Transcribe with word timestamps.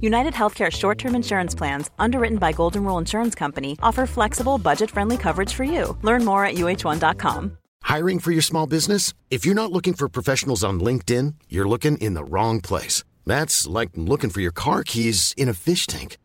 United 0.00 0.34
Healthcare 0.34 0.70
short 0.70 0.98
term 0.98 1.14
insurance 1.14 1.54
plans, 1.54 1.90
underwritten 1.98 2.38
by 2.38 2.52
Golden 2.52 2.84
Rule 2.84 2.98
Insurance 2.98 3.34
Company, 3.34 3.76
offer 3.82 4.06
flexible, 4.06 4.58
budget 4.58 4.90
friendly 4.90 5.16
coverage 5.16 5.54
for 5.54 5.64
you. 5.64 5.96
Learn 6.02 6.24
more 6.24 6.44
at 6.44 6.54
uh1.com. 6.54 7.58
Hiring 7.82 8.18
for 8.18 8.32
your 8.32 8.42
small 8.42 8.66
business? 8.66 9.14
If 9.30 9.46
you're 9.46 9.54
not 9.62 9.72
looking 9.72 9.94
for 9.94 10.08
professionals 10.08 10.62
on 10.62 10.80
LinkedIn, 10.80 11.34
you're 11.48 11.68
looking 11.68 11.96
in 11.98 12.14
the 12.14 12.24
wrong 12.24 12.60
place. 12.60 13.04
That's 13.24 13.66
like 13.66 13.90
looking 13.94 14.30
for 14.30 14.40
your 14.40 14.52
car 14.52 14.84
keys 14.84 15.34
in 15.36 15.48
a 15.48 15.54
fish 15.54 15.86
tank. 15.86 16.18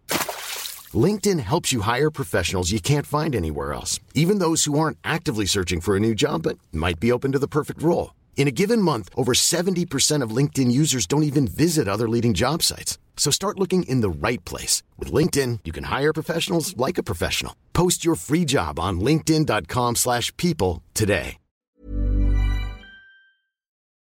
LinkedIn 0.93 1.39
helps 1.39 1.71
you 1.71 1.81
hire 1.81 2.11
professionals 2.11 2.71
you 2.71 2.79
can't 2.79 3.05
find 3.05 3.35
anywhere 3.35 3.73
else, 3.73 3.99
even 4.13 4.39
those 4.39 4.65
who 4.65 4.77
aren't 4.77 4.97
actively 5.03 5.45
searching 5.45 5.81
for 5.81 5.95
a 5.95 5.99
new 5.99 6.13
job 6.15 6.43
but 6.43 6.57
might 6.71 6.99
be 6.99 7.11
open 7.11 7.31
to 7.31 7.39
the 7.39 7.47
perfect 7.47 7.81
role. 7.81 8.13
In 8.35 8.47
a 8.49 8.51
given 8.51 8.81
month, 8.81 9.09
over 9.15 9.33
70% 9.33 10.21
of 10.21 10.35
LinkedIn 10.35 10.69
users 10.69 11.07
don't 11.07 11.23
even 11.23 11.47
visit 11.47 11.87
other 11.87 12.09
leading 12.09 12.33
job 12.33 12.61
sites. 12.61 12.97
So 13.15 13.31
start 13.31 13.59
looking 13.59 13.83
in 13.83 14.01
the 14.01 14.09
right 14.09 14.43
place. 14.43 14.83
With 14.99 15.13
LinkedIn, 15.13 15.59
you 15.63 15.71
can 15.71 15.85
hire 15.85 16.11
professionals 16.11 16.75
like 16.75 16.97
a 16.97 17.03
professional. 17.03 17.55
Post 17.71 18.03
your 18.03 18.15
free 18.15 18.43
job 18.43 18.79
on 18.79 18.99
linkedin.com 18.99 19.95
slash 19.95 20.35
people 20.35 20.83
today. 20.93 21.37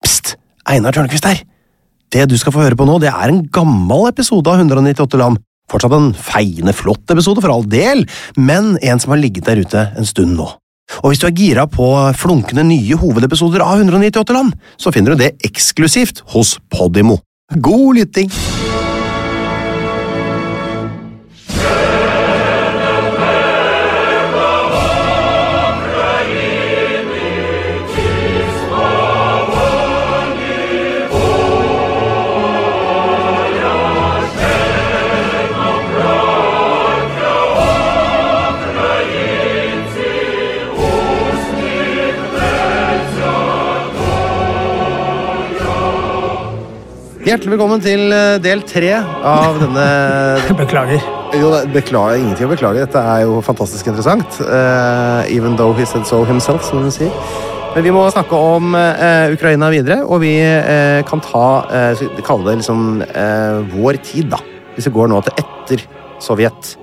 Psst! 0.04 0.36
Einar 0.68 0.94
Tørnquist 0.94 1.26
her. 1.26 1.44
Det 2.12 2.28
du 2.30 2.38
skal 2.38 2.54
få 2.56 2.62
høre 2.64 2.78
på 2.78 2.86
nå, 2.88 3.00
det 3.04 3.10
er 3.12 3.32
en 3.32 3.42
gammel 3.52 4.08
episode 4.10 4.50
av 4.52 4.62
198 4.62 5.20
land. 5.20 5.42
Fortsatt 5.72 5.96
en 5.96 6.14
feiende 6.16 6.72
flott 6.76 7.12
episode, 7.12 7.42
for 7.44 7.52
all 7.52 7.66
del, 7.68 8.06
men 8.40 8.78
en 8.80 9.02
som 9.04 9.12
har 9.12 9.20
ligget 9.20 9.50
der 9.50 9.60
ute 9.66 9.90
en 10.00 10.08
stund 10.08 10.38
nå. 10.40 10.48
Og 11.04 11.12
hvis 11.12 11.22
du 11.22 11.28
er 11.30 11.36
gira 11.38 11.68
på 11.70 11.88
flunkende 12.18 12.66
nye 12.68 13.00
hovedepisoder 13.00 13.64
av 13.66 13.84
198 13.84 14.36
land, 14.36 14.54
så 14.80 14.94
finner 14.96 15.14
du 15.14 15.24
det 15.24 15.36
eksklusivt 15.48 16.24
hos 16.34 16.58
Podimo. 16.74 17.20
God 17.56 18.00
lytting! 18.00 18.32
Hjertelig 47.28 47.58
velkommen 47.58 47.82
til 47.84 48.14
eh, 48.16 48.38
del 48.40 48.62
tre 48.64 48.94
av 48.96 49.58
denne 49.60 49.82
Beklager. 50.62 51.02
Jo, 51.36 51.50
beklager, 51.74 52.22
ingenting 52.22 52.48
å 52.48 52.52
beklage. 52.54 52.86
Dette 52.86 53.02
er 53.04 53.26
jo 53.26 53.42
fantastisk 53.44 53.90
interessant. 53.92 54.38
Uh, 54.40 55.28
even 55.28 55.58
though 55.60 55.76
he 55.76 55.84
said 55.84 56.08
so 56.08 56.22
himself, 56.24 56.64
som 56.64 56.86
hun 56.86 56.94
sier. 56.96 57.12
Men 57.76 57.84
vi 57.84 57.92
må 57.92 58.06
snakke 58.16 58.40
om 58.40 58.78
uh, 58.80 59.28
Ukraina 59.36 59.68
videre, 59.74 60.06
og 60.08 60.22
vi 60.24 60.38
uh, 60.40 61.04
kan 61.10 61.20
ta 61.26 61.44
uh, 61.68 62.06
Kalle 62.24 62.48
det 62.48 62.62
liksom 62.62 63.04
vår 63.74 64.00
tid, 64.08 64.32
da. 64.32 64.40
Hvis 64.78 64.88
vi 64.88 64.96
går 64.96 65.12
nå 65.12 65.20
til 65.28 65.44
etter 65.44 65.84
Sovjet. 66.24 66.78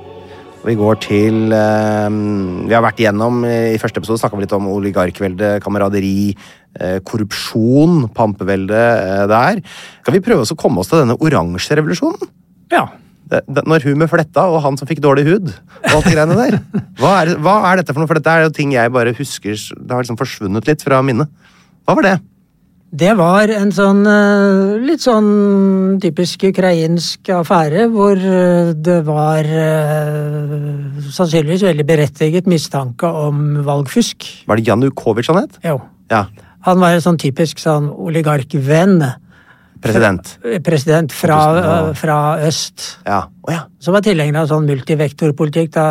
Og 0.61 0.69
vi 0.69 0.77
går 0.77 1.01
til 1.05 1.41
Vi 1.53 2.73
har 2.73 2.85
vært 2.85 3.01
igjennom 3.01 3.43
i 3.49 3.81
første 3.81 4.01
episode 4.01 4.21
snakka 4.21 4.37
vi 4.37 4.45
litt 4.45 4.55
om 4.57 4.69
oligarkvelde, 4.73 5.59
kameraderi, 5.65 6.33
korrupsjon, 7.07 8.09
pampevelde 8.17 8.81
eh, 8.81 9.25
der. 9.31 9.63
Skal 10.03 10.17
vi 10.17 10.25
prøve 10.25 10.45
oss 10.45 10.55
å 10.55 10.59
komme 10.59 10.83
oss 10.83 10.93
til 10.93 11.03
denne 11.03 11.19
oransje 11.21 11.79
revolusjonen? 11.79 12.31
Ja. 12.73 12.89
det, 13.31 13.45
det, 13.47 13.65
når 13.71 13.87
hun 13.89 14.01
med 14.03 14.11
fletta 14.11 14.47
og 14.51 14.63
han 14.65 14.79
som 14.81 14.89
fikk 14.91 15.03
dårlig 15.05 15.27
hud 15.29 15.51
og 15.53 15.97
alt 15.97 16.09
det 16.09 16.15
greiene 16.17 16.39
der. 16.39 16.61
Hva 17.01 17.17
er, 17.23 17.35
hva 17.43 17.57
er 17.71 17.81
dette 17.81 17.95
for 17.95 18.03
noe? 18.03 18.11
For 18.11 18.21
dette 18.21 18.37
er 18.37 18.47
jo 18.47 18.55
ting 18.55 18.75
jeg 18.75 18.93
bare 18.95 19.15
husker 19.17 19.55
Det 19.55 19.91
har 19.91 20.05
liksom 20.05 20.21
forsvunnet 20.21 20.71
litt 20.71 20.85
fra 20.85 21.03
minnet. 21.07 21.31
Hva 21.85 21.99
var 21.99 22.09
det? 22.09 22.17
Det 22.95 23.11
var 23.19 23.51
en 23.51 23.73
sånn 23.75 24.05
eh, 24.07 24.75
litt 24.87 25.03
sånn 25.03 25.97
typisk 26.03 26.45
ukrainsk 26.47 27.27
affære, 27.35 27.89
hvor 27.91 28.15
eh, 28.15 28.71
det 28.79 29.01
var 29.09 29.43
eh, 29.43 31.01
sannsynligvis 31.09 31.65
veldig 31.67 31.87
berettiget 31.89 32.47
mistanke 32.51 33.11
om 33.11 33.65
valgfusk. 33.67 34.29
Var 34.47 34.61
det 34.61 34.69
Janukovitsj 34.69 35.33
han 35.33 35.41
het? 35.43 35.59
Jo. 35.67 35.81
Ja. 36.13 36.23
Han 36.65 36.81
var 36.81 36.97
en 36.97 37.05
sånn 37.05 37.21
typisk 37.21 37.61
sånn 37.61 37.91
oligarkvenn. 37.91 39.03
President. 39.85 40.31
President 40.65 41.13
fra, 41.13 41.37
2000 41.61 41.99
fra 42.01 42.19
øst. 42.47 42.85
Ja. 43.05 43.19
Oh, 43.45 43.51
ja. 43.53 43.67
Som 43.85 43.93
var 43.93 44.05
tilhenger 44.07 44.39
av 44.41 44.49
sånn 44.49 44.65
multivektorpolitikk 44.71 45.75
da, 45.75 45.85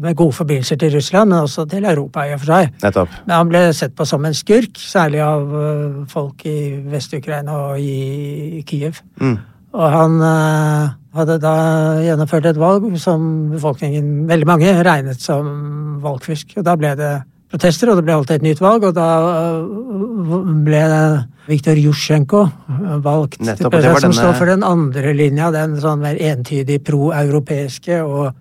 med 0.00 0.16
gode 0.16 0.32
forbindelser 0.38 0.80
til 0.80 0.94
Russland, 0.94 1.34
men 1.34 1.44
også 1.44 1.66
til 1.68 1.84
Europa 1.84 2.24
i 2.24 2.32
og 2.32 2.40
for 2.40 2.54
seg. 2.54 2.72
Nettopp. 2.80 3.18
Men 3.26 3.36
han 3.36 3.52
ble 3.52 3.62
sett 3.76 3.92
på 3.98 4.08
som 4.08 4.24
en 4.24 4.36
skurk, 4.36 4.80
særlig 4.80 5.20
av 5.26 5.52
øh, 5.52 6.00
folk 6.08 6.46
i 6.48 6.58
Vest-Ukraina 6.88 7.60
og 7.68 7.82
i 7.82 8.64
Kiev. 8.68 9.02
Mm. 9.20 9.36
Og 9.76 9.90
han 9.92 10.14
uh, 10.24 10.94
hadde 11.18 11.36
da 11.42 11.56
gjennomført 12.00 12.48
et 12.48 12.60
valg 12.60 12.86
som 13.02 13.50
befolkningen, 13.52 14.24
veldig 14.30 14.48
mange, 14.48 14.72
regnet 14.86 15.20
som 15.20 15.98
valgfusk. 16.00 16.56
Og 16.56 16.64
da 16.64 16.76
ble 16.80 16.94
det 16.96 17.12
protester, 17.50 17.90
og 17.90 17.96
det 17.96 18.04
ble 18.04 18.16
holdt 18.18 18.30
et 18.34 18.42
nytt 18.44 18.60
valg, 18.60 18.84
og 18.90 18.94
da 18.96 19.06
øh, 19.58 20.48
ble 20.66 20.82
Viktor 21.48 21.78
Jusjenko 21.80 22.42
valgt 23.04 23.38
Nettopp, 23.40 23.70
til 23.70 23.70
president, 23.72 24.00
som 24.02 24.10
denne- 24.12 24.20
står 24.20 24.34
for 24.36 24.50
den 24.50 24.64
andre 24.66 25.14
linja, 25.16 25.50
den 25.54 25.78
sånn 25.80 26.02
mer 26.04 26.16
entydig 26.20 26.82
pro-europeiske 26.84 28.02
og 28.04 28.34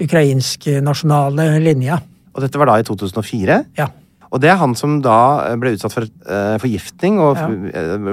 ukrainsk 0.00 0.70
nasjonale 0.82 1.50
linja. 1.60 1.98
Og 2.34 2.40
dette 2.42 2.58
var 2.58 2.72
da 2.72 2.78
i 2.80 2.86
2004? 2.88 3.60
Ja. 3.78 3.90
Og 4.34 4.40
det 4.42 4.48
er 4.50 4.56
han 4.58 4.72
som 4.74 4.96
da 5.04 5.54
ble 5.60 5.76
utsatt 5.76 5.92
for 5.94 6.02
uh, 6.26 6.56
forgiftning 6.58 7.20
og 7.22 7.36
Ja. 7.38 7.46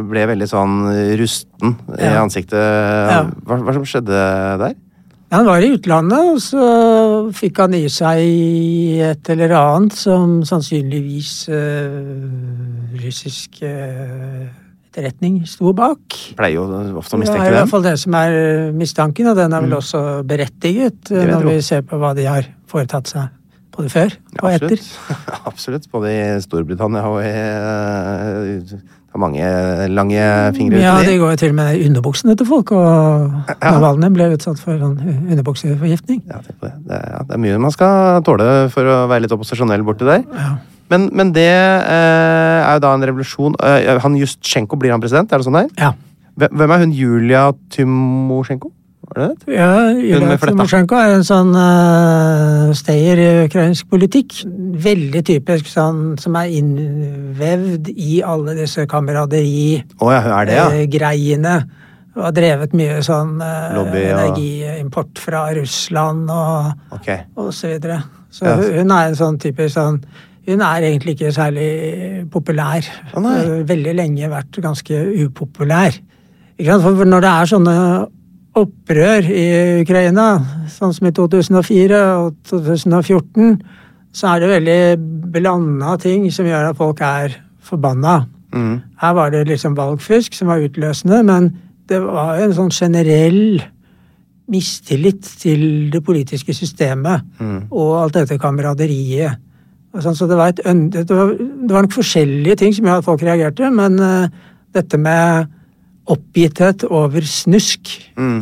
ble 0.06 0.25
veldig 0.29 0.47
sånn 0.51 0.75
rusten 1.18 1.78
i 1.97 2.03
Ja. 2.03 2.19
ansiktet. 2.22 2.59
Ja. 2.59 3.23
Hva, 3.47 3.57
hva 3.57 3.73
som 3.73 3.88
skjedde 3.88 4.19
der? 4.62 4.75
Han 5.31 5.47
var 5.47 5.64
i 5.64 5.69
utlandet, 5.72 6.31
og 6.34 6.42
så 6.44 6.64
fikk 7.36 7.62
han 7.64 7.75
i 7.78 7.86
seg 7.92 8.19
et 9.12 9.30
eller 9.31 9.53
annet 9.56 9.96
som 9.96 10.42
sannsynligvis 10.47 11.36
øh, 11.56 12.97
russisk 13.00 13.62
øh, 13.64 14.50
etterretning 14.92 15.40
sto 15.47 15.72
bak. 15.72 16.19
Pleier 16.36 16.59
jo 16.59 16.66
ofte 17.00 17.16
å 17.16 17.22
mistenke 17.22 17.46
Det 17.46 17.47
er 17.47 17.56
i 17.56 17.59
hvert 17.62 17.72
fall 17.72 17.88
det 17.88 17.97
som 18.03 18.18
er 18.19 18.40
mistanken, 18.75 19.31
og 19.31 19.40
den 19.40 19.56
er 19.56 19.64
vel 19.64 19.78
også 19.80 20.02
berettiget 20.28 21.14
når 21.16 21.48
vi 21.48 21.59
ser 21.63 21.88
på 21.88 22.02
hva 22.02 22.12
de 22.18 22.28
har 22.28 22.52
foretatt 22.72 23.16
seg 23.16 23.38
både 23.76 23.92
før 23.92 24.16
og 24.42 24.48
etter. 24.52 24.74
Absolutt. 24.74 25.44
Absolutt. 25.52 25.86
Både 25.92 26.16
i 26.16 26.24
Storbritannia 26.44 27.04
og 27.09 27.22
i 27.24 27.30
eh, 27.30 28.66
Det 28.72 29.18
er 29.18 29.22
mange 29.22 29.48
lange 29.92 30.25
fingre 30.56 30.80
Ja, 30.80 30.98
uti 31.00 31.10
det 31.12 31.19
går 31.19 31.34
jo 31.34 31.40
til 31.42 31.54
og 31.54 31.57
med 31.57 31.86
underbuksene 31.88 32.36
til 32.40 32.48
folk, 32.48 32.72
og 32.72 33.56
Navalny 33.60 34.12
ble 34.16 34.30
utsatt 34.38 34.62
for 34.63 34.75
en 34.75 35.00
underbukseforgiftning. 35.04 36.22
Ja, 36.31 36.40
tenk 36.45 36.60
på 36.62 36.69
det. 36.69 36.75
Det, 36.88 37.00
er, 37.00 37.10
ja, 37.16 37.24
det 37.28 37.36
er 37.36 37.42
mye 37.44 37.63
man 37.68 37.75
skal 37.75 38.22
tåle 38.28 38.51
for 38.72 38.88
å 38.88 39.01
være 39.12 39.25
litt 39.25 39.36
opposisjonell 39.36 39.84
borti 39.88 40.07
der. 40.07 40.24
Ja. 40.31 40.54
Men, 40.92 41.07
men 41.16 41.31
det 41.36 41.48
eh, 41.48 42.62
er 42.62 42.75
jo 42.75 42.84
da 42.84 42.95
en 42.95 43.06
revolusjon. 43.07 43.56
Eh, 43.63 43.92
han 44.04 44.18
Justsjenko, 44.19 44.80
blir 44.80 44.92
han 44.92 45.04
president? 45.04 45.31
Er 45.31 45.40
det 45.40 45.48
sånn 45.48 45.60
der? 45.60 45.69
Ja. 45.80 45.94
Hvem 46.42 46.72
er 46.72 46.84
hun 46.86 46.95
Julia 46.95 47.50
Tymosjenko? 47.72 48.72
Var 49.12 49.28
det 49.28 49.46
det? 49.46 49.56
Ja, 49.58 49.92
Julia. 49.92 50.38
Timosjenko 50.40 50.96
er 50.96 51.18
en 51.18 51.25
sånn 51.28 51.52
uh, 51.52 52.72
stayer 52.78 53.19
i 53.19 53.28
ukrainsk 53.46 53.90
politikk. 53.92 54.38
Veldig 54.81 55.24
typisk 55.28 55.68
sånn 55.68 56.16
som 56.22 56.38
er 56.40 56.54
innvevd 56.56 57.92
i 57.92 58.22
alle 58.24 58.56
disse 58.56 58.88
kameraderi-greiene. 58.88 60.00
Å 60.00 60.12
ja, 60.16 60.22
ja. 60.48 61.62
Og 62.12 62.25
har 62.25 62.34
drevet 62.36 62.74
mye 62.75 62.98
sånn 63.06 63.38
eh, 63.40 63.69
Lobby 63.78 64.02
energiimport 64.12 65.19
fra 65.24 65.46
Russland 65.56 66.28
og, 66.28 66.74
Ok. 66.98 67.07
og 67.40 67.54
så 67.56 67.69
videre. 67.72 68.02
Så 68.31 68.46
Ja. 68.50 68.56
hun 68.60 68.92
er 68.92 69.07
en 69.07 69.16
sånn 69.16 69.40
typisk 69.40 69.78
sånn 69.78 70.02
hun 70.48 70.62
er 70.62 70.81
egentlig 70.81 71.16
ikke 71.16 71.31
særlig 71.31 72.30
populær. 72.31 72.84
Oh. 73.16 73.64
Veldig 73.64 73.94
lenge 73.96 74.28
vært 74.28 74.60
ganske 74.60 74.92
upopulær. 75.24 75.94
For 76.60 77.06
når 77.06 77.22
det 77.22 77.30
er 77.30 77.46
sånne 77.46 78.07
opprør 78.57 79.27
i 79.31 79.45
Ukraina, 79.81 80.27
sånn 80.71 80.94
som 80.95 81.07
i 81.07 81.13
2004 81.15 82.01
og 82.19 82.36
2014, 82.50 83.62
så 84.12 84.33
er 84.33 84.42
det 84.44 84.51
veldig 84.51 85.31
blanda 85.31 85.95
ting 86.01 86.25
som 86.36 86.48
gjør 86.50 86.71
at 86.71 86.80
folk 86.80 87.00
er 87.06 87.38
forbanna. 87.63 88.25
Her 89.00 89.13
var 89.15 89.31
det 89.31 89.45
liksom 89.48 89.77
valgfusk 89.77 90.36
som 90.36 90.51
var 90.51 90.63
utløsende, 90.65 91.21
men 91.24 91.53
det 91.88 92.01
var 92.03 92.42
en 92.42 92.56
sånn 92.56 92.74
generell 92.75 93.62
mistillit 94.51 95.24
til 95.39 95.63
det 95.94 96.01
politiske 96.04 96.54
systemet 96.56 97.24
og 97.71 98.01
alt 98.01 98.19
dette 98.19 98.39
kameraderiet. 98.42 99.39
Sånn, 99.92 100.15
så 100.15 100.27
det 100.27 100.38
var, 100.39 100.51
et, 100.51 100.59
det, 100.92 101.04
var, 101.12 101.33
det 101.36 101.71
var 101.71 101.83
nok 101.83 101.95
forskjellige 101.95 102.59
ting 102.62 102.75
som 102.75 102.86
gjorde 102.88 103.01
at 103.01 103.07
folk 103.07 103.24
reagerte, 103.27 103.68
men 103.75 103.97
uh, 104.00 104.30
dette 104.71 105.00
med 105.00 105.50
oppgitthet 106.12 106.86
over 106.90 107.25
snusk 107.28 107.94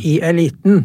i 0.04 0.18
eliten 0.25 0.83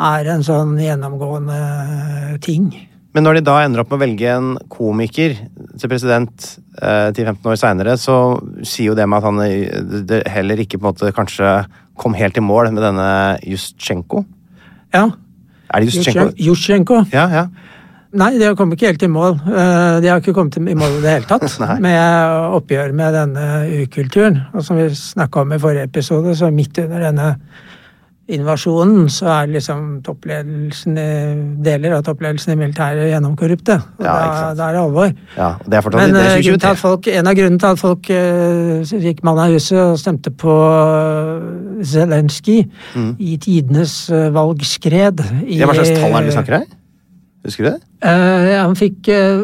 er 0.00 0.30
en 0.32 0.42
sånn 0.42 0.74
gjennomgående 0.80 2.38
ting. 2.42 2.72
Men 3.14 3.22
når 3.22 3.38
de 3.38 3.44
da 3.46 3.60
ender 3.62 3.84
opp 3.84 3.92
med 3.92 4.00
å 4.00 4.02
velge 4.02 4.30
en 4.32 4.46
komiker 4.72 5.36
til 5.78 5.90
president 5.90 6.48
eh, 6.82 7.12
til 7.14 7.28
15 7.28 7.50
år 7.52 7.58
seinere, 7.60 7.94
så 8.00 8.16
sier 8.66 8.90
jo 8.90 8.96
det 8.98 9.06
med 9.06 9.20
at 9.20 9.28
han 9.28 9.42
eh, 9.44 10.30
heller 10.34 10.64
ikke 10.64 10.80
på 10.80 10.88
en 10.88 10.90
måte 10.90 11.12
kanskje 11.14 11.52
kom 12.00 12.16
helt 12.18 12.40
i 12.40 12.42
mål 12.42 12.72
med 12.74 12.82
denne 12.82 13.06
Justsjenko. 13.46 14.24
Ja. 14.94 15.06
Er 15.70 15.84
det 15.84 15.94
Justsjenko? 16.42 17.04
Ja, 17.14 17.28
ja. 17.30 17.46
Nei, 18.14 18.30
de 18.38 18.46
har 18.46 18.54
kommet 18.58 18.78
ikke 18.78 18.92
helt 18.92 19.02
i 19.02 19.10
mål. 19.10 19.36
Eh, 19.50 20.00
De 20.04 20.10
har 20.10 20.22
ikke 20.22 20.36
kommet 20.36 20.56
i 20.60 20.74
mål 20.78 20.98
i 20.98 21.02
det 21.02 21.14
hele 21.16 21.28
tatt 21.28 21.58
med 21.86 22.54
oppgjør 22.60 22.94
med 22.94 23.14
denne 23.18 23.46
ukulturen. 23.82 24.42
Og 24.54 24.64
som 24.66 24.78
vi 24.78 24.88
snakka 24.94 25.42
om 25.42 25.54
i 25.54 25.62
forrige 25.62 25.88
episode, 25.90 26.36
så 26.38 26.50
midt 26.54 26.78
under 26.84 27.08
denne 27.08 27.30
invasjonen, 28.32 29.08
så 29.12 29.26
er 29.28 29.50
liksom 29.52 29.80
toppledelsen 30.04 30.94
deler 31.64 31.96
av 31.98 32.04
toppledelsen 32.06 32.54
i 32.54 32.56
militæret 32.56 33.10
gjennomkorrupte. 33.10 33.76
Og 33.98 34.06
Ja, 34.06 34.14
da, 34.14 34.46
da 34.56 34.68
er 34.68 34.78
det 34.78 34.80
alvor. 34.80 35.10
ja. 35.36 35.48
og 35.60 35.66
Det 35.66 35.74
er 35.74 35.90
Men 35.98 36.14
det 36.14 36.22
eh, 36.22 36.38
er 36.38 36.42
2023. 36.46 36.76
folk, 36.76 37.08
en 37.08 37.26
av 37.26 37.34
grunnene 37.34 37.58
til 37.58 37.66
at 37.66 37.82
folk 37.82 38.10
uh, 38.10 39.02
gikk 39.04 39.20
mann 39.24 39.38
av 39.38 39.52
huset 39.52 39.78
og 39.78 39.98
stemte 40.00 40.30
på 40.30 40.54
Zelenskyj 41.84 42.64
mm. 42.94 43.12
i 43.18 43.36
tidenes 43.36 44.08
eh, 44.10 44.30
valgskred 44.32 45.20
i, 45.44 45.60
hva 45.60 45.76
slags 45.76 45.92
tall 45.92 46.14
er 46.14 46.24
det 46.24 46.32
vi 46.32 46.38
snakker 46.38 46.58
her? 46.62 46.66
Husker 47.44 47.66
du 47.66 47.68
det? 47.74 47.80
Eh, 48.08 48.54
han 48.56 48.72
fikk 48.78 49.08
eh, 49.12 49.42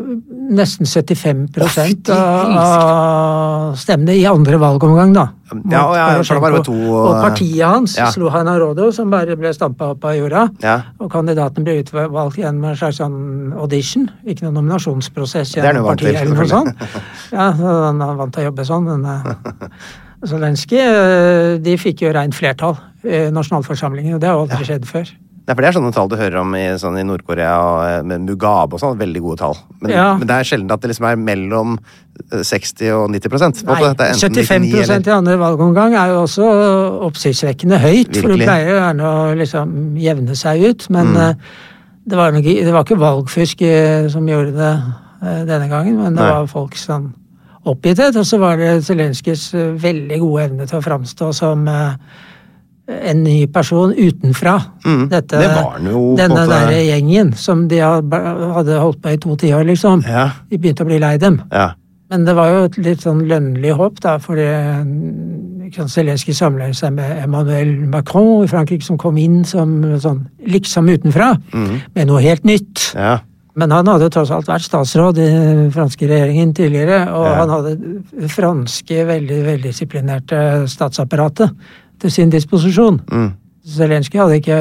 nesten 0.56 0.88
75 0.88 1.42
oh, 1.60 1.74
av, 2.14 2.54
av 2.60 3.76
stemmene 3.76 4.16
i 4.16 4.24
andre 4.28 4.56
valgomgang, 4.60 5.12
da. 5.16 5.26
Ja, 5.68 5.82
for 6.22 6.38
det 6.38 6.40
var 6.40 6.54
bare 6.54 6.62
to, 6.64 6.74
Og 6.78 7.10
eh, 7.10 7.20
partiet 7.26 7.60
hans 7.66 7.96
ja. 7.98 8.08
slo 8.14 8.30
Hanarodo, 8.32 8.88
som 8.94 9.12
bare 9.12 9.36
ble 9.36 9.52
stampa 9.52 9.92
opp 9.92 10.06
av 10.08 10.16
jorda. 10.16 10.46
Ja. 10.64 10.76
Og 11.02 11.12
kandidaten 11.12 11.66
ble 11.66 11.80
utvalgt 11.82 12.40
gjennom 12.40 12.70
en 12.70 12.78
slags 12.80 13.02
sånn 13.02 13.56
audition, 13.60 14.08
ikke 14.24 14.46
noen 14.46 14.62
nominasjonsprosess 14.62 15.58
han 15.58 15.68
gjennom 15.68 15.84
jo 15.84 15.90
vant 15.90 16.00
til, 16.00 16.12
partiet 16.12 16.24
eller 16.24 16.40
noe 16.40 16.50
sånt. 16.50 16.86
Ja, 17.34 17.50
han 17.60 18.04
er 18.06 18.20
vant 18.22 18.36
til 18.36 18.46
å 18.46 18.50
jobbe 18.50 18.68
sånn, 18.68 18.88
men 18.88 19.04
uh, 19.08 19.74
Zelenskyj, 20.30 20.80
eh, 20.84 21.56
de 21.64 21.76
fikk 21.80 22.06
jo 22.06 22.14
rent 22.16 22.36
flertall 22.36 22.78
i 23.04 23.26
nasjonalforsamlingen, 23.32 24.16
og 24.16 24.24
det 24.24 24.32
har 24.32 24.40
aldri 24.40 24.66
skjedd 24.68 24.88
før. 24.88 25.12
Nei, 25.48 25.54
for 25.56 25.64
Det 25.64 25.68
er 25.70 25.74
sånne 25.74 25.92
tall 25.94 26.10
du 26.10 26.14
hører 26.20 26.36
om 26.42 26.52
i, 26.54 26.62
sånn, 26.78 26.98
i 27.00 27.02
Nord-Korea 27.06 27.54
og 27.64 27.78
eh, 27.86 28.02
med 28.06 28.26
Mugabe 28.28 28.76
og 28.76 28.82
sånn. 28.82 28.98
Veldig 29.00 29.22
gode 29.24 29.40
tall. 29.40 29.56
Men, 29.80 29.90
Ja. 29.90 30.04
men 30.18 30.28
det 30.28 30.36
er 30.36 30.46
sjelden 30.46 30.70
at 30.70 30.80
det 30.80 30.92
liksom 30.92 31.08
er 31.08 31.16
mellom 31.18 31.78
eh, 32.30 32.44
60 32.46 32.92
og 32.94 33.10
90 33.10 33.32
på 33.32 33.40
Nei. 33.40 33.92
Det 33.96 34.06
er 34.06 34.20
75 34.20 34.62
99 34.68 34.82
eller- 34.84 35.08
i 35.08 35.16
andre 35.16 35.36
valgomgang 35.40 35.96
er 35.96 36.12
jo 36.12 36.22
også 36.22 36.46
oppsiktsvekkende 37.08 37.80
høyt, 37.82 38.14
for 38.20 38.28
det 38.28 38.46
pleier 38.46 38.68
jo 38.68 38.78
gjerne 38.78 39.10
å 39.10 39.34
liksom 39.40 39.96
jevne 39.98 40.36
seg 40.36 40.62
ut. 40.70 40.90
Men 40.90 41.14
mm. 41.16 41.36
det, 42.06 42.16
var 42.16 42.32
nok, 42.32 42.44
det 42.44 42.72
var 42.72 42.84
ikke 42.84 43.00
valgfusk 43.00 43.62
eh, 43.62 44.08
som 44.08 44.28
gjorde 44.28 44.54
det 44.54 44.74
eh, 45.22 45.44
denne 45.48 45.68
gangen, 45.68 45.96
men 45.96 46.14
det 46.14 46.22
Nei. 46.22 46.30
var 46.30 46.46
folk 46.46 46.76
sånn 46.78 47.14
oppgitthet. 47.64 48.16
Og 48.16 48.26
så 48.26 48.38
var 48.40 48.60
det 48.60 48.84
Zelenskyjs 48.86 49.54
eh, 49.54 49.72
veldig 49.80 50.20
gode 50.22 50.44
evne 50.48 50.68
til 50.68 50.78
å 50.78 50.84
framstå 50.84 51.32
som 51.36 51.66
eh, 51.68 51.96
en 52.90 53.22
ny 53.24 53.46
person 53.46 53.92
utenfra. 53.96 54.56
Mm, 54.84 55.08
Dette, 55.10 55.38
det 55.38 55.48
var 55.54 55.78
jo 55.84 56.02
Denne 56.18 56.46
der 56.50 56.70
gjengen 56.84 57.32
som 57.38 57.68
de 57.68 57.78
hadde 57.80 58.78
holdt 58.80 59.00
på 59.02 59.12
i 59.14 59.18
to 59.22 59.36
tiår, 59.36 59.64
liksom. 59.68 60.02
Ja, 60.08 60.30
De 60.50 60.58
begynte 60.58 60.82
å 60.84 60.90
bli 60.90 60.98
lei 61.02 61.16
dem. 61.18 61.40
ja. 61.52 61.72
Men 62.10 62.24
det 62.26 62.32
var 62.34 62.48
jo 62.50 62.64
et 62.66 62.76
litt 62.82 63.02
sånn 63.04 63.20
lønnlig 63.30 63.70
håp, 63.78 64.00
da, 64.02 64.16
fordi 64.18 64.42
Zelenskyj 65.70 66.34
samler 66.34 66.72
seg 66.74 66.96
med 66.96 67.20
Emmanuel 67.22 67.68
Macron 67.86 68.42
i 68.44 68.48
Frankrike, 68.50 68.82
som 68.82 68.98
kom 68.98 69.18
inn 69.20 69.44
som 69.46 69.76
sånn 70.02 70.24
liksom 70.50 70.88
utenfra, 70.90 71.36
med 71.94 72.08
noe 72.10 72.22
helt 72.24 72.42
nytt. 72.44 72.92
ja. 72.96 73.20
Men 73.58 73.72
han 73.74 73.86
hadde 73.90 74.06
tross 74.14 74.30
alt 74.30 74.46
vært 74.46 74.62
statsråd 74.62 75.18
i 75.18 75.24
den 75.26 75.70
franske 75.74 76.06
regjeringen 76.06 76.52
tidligere, 76.54 77.00
og 77.12 77.26
Ja. 77.26 77.34
han 77.40 77.48
hadde 77.50 77.72
det 78.20 78.30
franske, 78.30 79.04
veldig 79.06 79.40
veldisiplinerte 79.44 80.68
statsapparatet 80.70 81.50
til 82.00 82.10
sin 82.14 82.30
disposisjon. 82.32 83.00
Mm. 83.12 83.30
Zelenskyj 83.70 84.18
hadde 84.22 84.38
ikke 84.40 84.56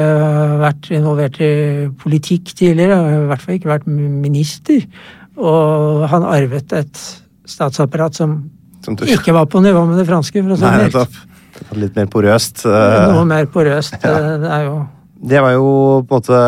vært 0.60 0.90
involvert 0.92 1.38
i 1.40 1.50
politikk 2.02 2.52
tidligere, 2.58 2.98
i 3.24 3.26
hvert 3.30 3.40
fall 3.42 3.56
ikke 3.56 3.70
vært 3.72 3.86
minister. 3.88 4.84
Og 5.40 6.04
han 6.12 6.26
arvet 6.28 6.72
et 6.76 7.00
statsapparat 7.48 8.14
som 8.20 8.42
Som 8.84 8.96
ikke 8.96 9.32
var 9.36 9.44
på 9.52 9.60
nivå 9.60 9.82
med 9.88 9.98
det 10.00 10.06
franske, 10.08 10.40
for 10.42 10.52
å 10.52 10.56
si 10.56 10.64
Nei, 10.64 10.88
det. 10.88 11.06
Litt 11.76 11.96
mer 11.96 12.06
porøst. 12.12 12.62
eh, 12.64 13.08
Noe 13.12 13.24
mer 13.28 13.44
porøst. 13.52 13.96
Ja. 14.04 14.36
Det 14.40 14.50
er 14.50 14.64
jo 14.64 14.76
Det 15.28 15.40
var 15.42 15.52
jo 15.52 15.66
på 16.08 16.16
en 16.16 16.22
måte 16.22 16.38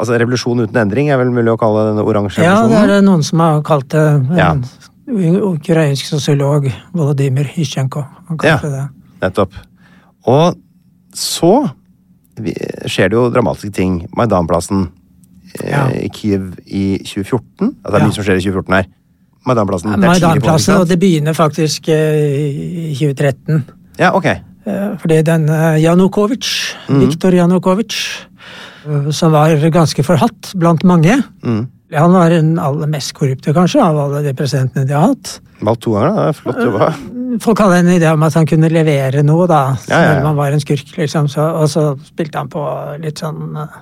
Altså, 0.00 0.16
revolusjon 0.20 0.60
uten 0.64 0.76
endring 0.76 1.08
er 1.10 1.16
vel 1.20 1.30
mulig 1.32 1.52
å 1.54 1.58
kalle 1.60 1.86
denne 1.90 2.04
oransje 2.04 2.40
revolusjonen? 2.42 2.70
Ja, 2.72 2.86
det 2.86 2.96
er 2.98 3.02
noen 3.06 3.22
som 3.24 3.40
har 3.40 3.62
kalt 3.62 3.88
det. 3.92 4.04
En 4.04 4.36
Ja. 4.36 4.54
ukrainsk 5.08 6.04
sosiolog, 6.06 6.70
Volodymyr 6.94 7.44
Hysjenko. 7.54 8.04
Han 8.28 8.38
Ja. 8.42 8.56
det. 8.58 8.88
Nettopp. 9.22 9.52
Og 10.26 10.54
så 11.14 11.52
skjer 12.88 13.10
det 13.10 13.16
jo 13.18 13.26
dramatiske 13.34 13.72
ting. 13.76 13.98
Maidanplassen 14.16 14.86
eh, 15.60 15.70
Ja. 15.70 15.86
i 15.90 16.08
Kiev 16.08 16.54
i 16.66 16.98
2014. 17.04 17.74
Altså, 17.82 17.90
det 17.90 17.94
er 17.94 17.98
Ja. 17.98 18.06
mye 18.06 18.14
som 18.14 18.24
skjer 18.24 18.36
i 18.36 18.44
2014 18.44 18.74
her. 18.78 18.86
Maidanplassen. 19.46 19.90
Maidanplassen, 20.00 20.76
og 20.76 20.88
det 20.88 20.98
begynner 21.00 21.34
faktisk 21.34 21.88
eh, 21.88 22.92
i 22.92 22.94
2013. 22.94 23.64
Ja, 23.98 24.12
ok. 24.14 24.26
Eh, 24.66 24.96
Fordi 25.00 25.22
den 25.22 25.46
Janukovitsj, 25.80 26.76
Mm. 26.88 27.00
Viktor 27.00 27.30
Janukovic, 27.32 27.94
eh, 28.86 29.10
som 29.10 29.32
var 29.32 29.48
ganske 29.70 30.02
forhatt 30.04 30.52
blant 30.58 30.84
mange 30.84 31.22
Mm. 31.42 31.66
Han 31.92 32.12
var 32.14 32.30
den 32.30 32.54
aller 32.62 32.86
mest 32.90 33.12
korrupte, 33.16 33.54
kanskje, 33.56 33.82
av 33.82 33.98
alle 33.98 34.22
de 34.22 34.34
presidentene 34.38 34.86
de 34.86 34.94
har 34.94 35.10
hatt. 35.10 35.40
Valgt 35.60 35.82
to 35.84 35.94
ganger, 35.96 36.14
da. 36.14 36.22
Det 36.22 36.30
er 36.30 36.38
Flott 36.38 36.62
jobba. 36.64 36.90
Folk 37.42 37.62
hadde 37.62 37.78
en 37.82 37.92
idé 37.96 38.10
om 38.14 38.22
at 38.26 38.34
han 38.38 38.46
kunne 38.48 38.70
levere 38.72 39.22
noe, 39.26 39.46
da, 39.50 39.60
Ja, 39.90 39.94
ja, 39.94 40.00
ja. 40.00 40.08
selv 40.08 40.20
om 40.22 40.28
han 40.30 40.38
var 40.38 40.54
en 40.54 40.62
skurk, 40.62 40.92
liksom. 40.96 41.28
Så, 41.30 41.42
og 41.42 41.68
så 41.70 41.86
spilte 42.06 42.38
han 42.38 42.50
på 42.52 42.62
litt 43.02 43.22
sånn 43.22 43.58
eh, 43.58 43.78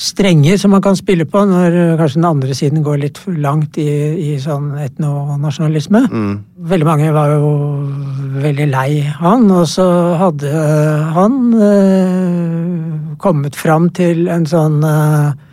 strenger 0.00 0.56
som 0.56 0.72
man 0.72 0.80
kan 0.84 0.96
spille 0.96 1.26
på 1.28 1.42
når 1.48 1.76
eh, 1.76 1.92
kanskje 2.00 2.20
den 2.20 2.28
andre 2.30 2.56
siden 2.56 2.84
går 2.86 3.02
litt 3.02 3.20
for 3.20 3.36
langt 3.36 3.76
i, 3.80 3.88
i 4.32 4.38
sånn 4.40 4.72
etnonasjonalisme. 4.80 6.02
Mm. 6.08 6.32
Veldig 6.72 6.88
mange 6.88 7.12
var 7.16 7.34
jo 7.36 7.52
veldig 8.40 8.68
lei 8.72 9.02
han, 9.20 9.44
og 9.52 9.68
så 9.68 9.86
hadde 10.20 10.64
han 11.16 11.38
øh, 11.52 13.14
kommet 13.20 13.56
fram 13.60 13.90
til 13.96 14.24
en 14.32 14.48
sånn 14.48 14.80
eh, 14.88 15.46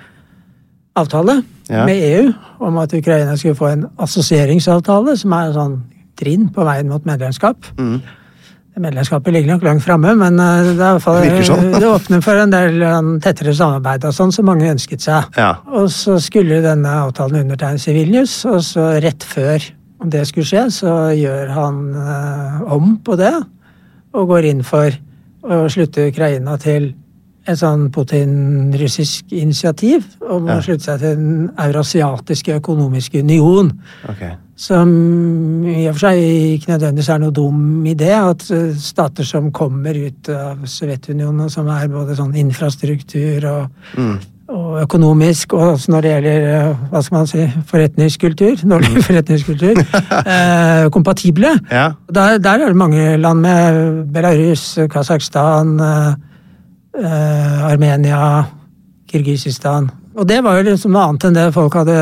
avtale 0.97 1.41
Ja. 1.69 1.83
med 1.85 1.99
EU 1.99 2.29
om 2.63 2.77
at 2.79 2.93
Ukraina 2.95 3.33
skulle 3.37 3.55
få 3.59 3.67
en 3.73 3.87
assosieringsavtale, 3.99 5.17
som 5.19 5.33
er 5.35 5.49
en 5.49 5.53
sånn 5.57 5.73
trinn 6.17 6.47
på 6.55 6.63
veien 6.63 6.87
mot 6.87 7.03
medlemskap. 7.05 7.65
Mm. 7.77 7.97
Medlemskapet 8.77 9.33
ligger 9.33 9.55
nok 9.55 9.63
langt 9.65 9.81
framme, 9.81 10.11
men 10.15 10.37
eh, 10.39 10.67
det, 10.77 10.85
er 10.85 10.99
fall, 11.01 11.23
Det 11.25 11.45
sånn. 11.47 11.71
det 11.81 11.87
åpner 11.89 12.21
for 12.21 12.37
en 12.37 12.51
del 12.53 12.75
eh, 12.85 12.99
tettere 13.25 13.55
samarbeid 13.57 14.05
og 14.05 14.13
sånn, 14.13 14.31
som 14.31 14.45
mange 14.45 14.69
ønsket 14.69 15.01
seg. 15.01 15.31
Ja. 15.35 15.55
Og 15.73 15.89
så 15.89 16.19
skulle 16.21 16.59
denne 16.61 16.91
avtalen 17.07 17.41
undertegnes 17.41 17.87
i 17.89 17.95
Vilnius, 17.97 18.37
og 18.45 18.61
så 18.61 18.91
rett 19.01 19.25
før 19.25 19.65
om 19.99 20.11
det 20.13 20.27
skulle 20.29 20.45
skje, 20.45 20.67
så 20.75 20.93
gjør 21.17 21.49
han 21.55 21.81
eh, 21.97 22.61
om 22.77 22.95
på 23.01 23.17
det, 23.17 23.33
og 24.13 24.29
går 24.29 24.45
inn 24.53 24.61
for 24.63 24.93
å 25.47 25.63
slutte 25.73 26.07
Ukraina 26.11 26.55
til 26.61 26.91
et 27.47 27.57
sånn 27.59 27.87
Putin-russisk 27.93 29.31
initiativ 29.31 30.03
om 30.29 30.47
Ja. 30.47 30.57
å 30.57 30.61
slutte 30.63 30.83
seg 30.83 30.99
til 30.99 31.15
den 31.15 31.49
eurasiatiske 31.57 32.59
økonomiske 32.59 33.19
union. 33.23 33.71
Ok. 34.09 34.23
Som 34.55 35.65
i 35.67 35.87
og 35.87 35.93
for 35.95 35.99
seg 36.09 36.17
ikke 36.59 36.71
nødvendigvis 36.73 37.09
er 37.13 37.19
noe 37.19 37.31
dum 37.31 37.83
idé, 37.85 38.09
at 38.17 38.49
eh, 38.51 38.73
stater 38.73 39.23
som 39.23 39.51
kommer 39.51 39.93
ut 40.07 40.29
av 40.29 40.57
Sovjetunionen, 40.65 41.49
som 41.49 41.67
er 41.67 41.87
både 41.87 42.15
sånn 42.17 42.35
infrastruktur 42.35 43.45
og 43.45 43.69
Mm. 43.97 44.19
og 44.49 44.81
økonomisk, 44.81 45.53
og 45.53 45.73
også 45.75 45.89
når 45.91 46.01
det 46.01 46.11
gjelder 46.11 46.69
eh, 46.69 46.75
hva 46.91 47.01
skal 47.03 47.17
man 47.17 47.27
si, 47.27 47.47
forretningskultur, 47.67 48.55
dårlig 48.71 48.95
Mm. 48.95 49.01
forretningskultur, 49.03 49.77
eh, 50.25 50.89
kompatible. 50.95 51.59
Ja. 51.71 51.91
Der, 52.11 52.37
der 52.39 52.53
er 52.63 52.67
det 52.67 52.75
mange 52.75 53.17
land 53.17 53.41
med 53.41 54.11
Belarus, 54.13 54.79
Kasakhstan, 54.89 55.79
eh, 55.79 56.13
eh, 57.03 57.67
Armenia, 57.67 58.45
Kirgisistan. 59.07 59.91
Og 60.17 60.25
det 60.27 60.41
var 60.43 60.57
jo 60.57 60.65
liksom 60.71 60.95
noe 60.95 61.05
annet 61.11 61.27
enn 61.27 61.37
det 61.37 61.51
folk 61.55 61.77
hadde 61.77 61.97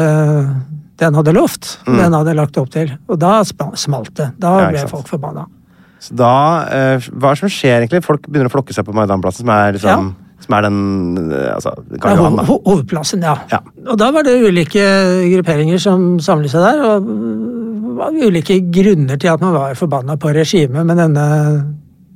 den 0.95 1.17
hadde 1.17 1.33
lovt. 1.35 1.79
Den 1.85 2.13
hadde 2.15 2.35
lagt 2.37 2.57
opp 2.59 2.71
til. 2.71 2.93
Og 3.11 3.19
da 3.19 3.41
smalt 3.43 4.13
det. 4.15 4.29
Da 4.39 4.69
ble 4.69 4.79
Ja, 4.79 4.87
folk 4.87 5.09
forbanna. 5.11 5.45
Så 5.99 6.15
da, 6.15 6.67
eh, 6.71 6.99
Hva 7.11 7.31
er 7.31 7.35
det 7.35 7.39
som 7.39 7.49
skjer, 7.49 7.81
egentlig? 7.81 8.03
Folk 8.03 8.27
begynner 8.27 8.47
å 8.47 8.53
flokke 8.53 8.73
seg 8.73 8.85
på 8.85 8.93
Maidanplassen, 8.93 9.43
som 9.43 9.49
er, 9.49 9.73
liksom, 9.73 10.15
som 10.39 10.53
er 10.53 10.61
den 10.61 11.31
eh, 11.31 11.53
altså, 11.55 11.73
Ja, 11.97 12.15
ho 12.15 12.29
ho 12.37 12.59
hovedplassen, 12.63 13.23
ja. 13.23 13.35
Ja. 13.51 13.59
Og 13.89 13.97
da 13.97 14.11
var 14.11 14.23
det 14.23 14.37
ulike 14.39 14.83
grupperinger 15.33 15.79
som 15.81 16.19
samlet 16.19 16.51
seg 16.51 16.61
der, 16.61 16.83
og 16.85 17.07
det 17.07 17.95
var 17.97 18.11
ulike 18.11 18.59
grunner 18.71 19.17
til 19.17 19.33
at 19.33 19.41
man 19.41 19.53
var 19.53 19.75
forbanna 19.75 20.17
på 20.19 20.33
regimet, 20.35 20.85
men 20.85 20.97
denne 20.97 21.25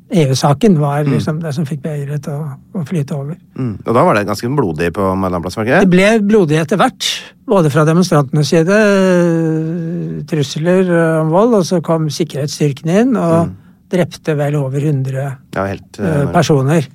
EU-saken 0.10 0.78
var 0.82 1.04
liksom 1.06 1.38
det 1.44 1.52
som 1.54 1.66
fikk 1.70 1.84
begeret 1.84 2.24
til 2.26 2.34
å, 2.34 2.54
å 2.74 2.84
flyte 2.88 3.14
over. 3.14 3.38
Mm. 3.60 3.76
Og 3.86 3.94
da 3.94 4.04
var 4.08 4.18
det 4.18 4.26
ganske 4.26 4.50
blodig 4.58 4.90
på 4.96 5.10
Maidanplassen, 5.22 5.68
det 5.70 5.90
ble 5.92 6.08
blodig 6.26 6.58
etter 6.58 6.80
hvert, 6.82 7.10
både 7.50 7.70
fra 7.74 7.86
demonstrantenes 7.86 8.50
side, 8.50 8.78
eh, 8.80 10.22
trusler 10.30 10.90
om 11.22 11.34
vold, 11.34 11.60
og 11.60 11.68
så 11.68 11.82
kom 11.86 12.10
sikkerhetsstyrkene 12.14 13.04
inn 13.04 13.14
og 13.20 13.54
drepte 13.90 14.36
vel 14.38 14.58
over 14.60 14.82
100 14.82 15.20
Ja, 15.56 15.66
helt 15.66 16.02
eh, 16.02 16.26
personer. 16.34 16.90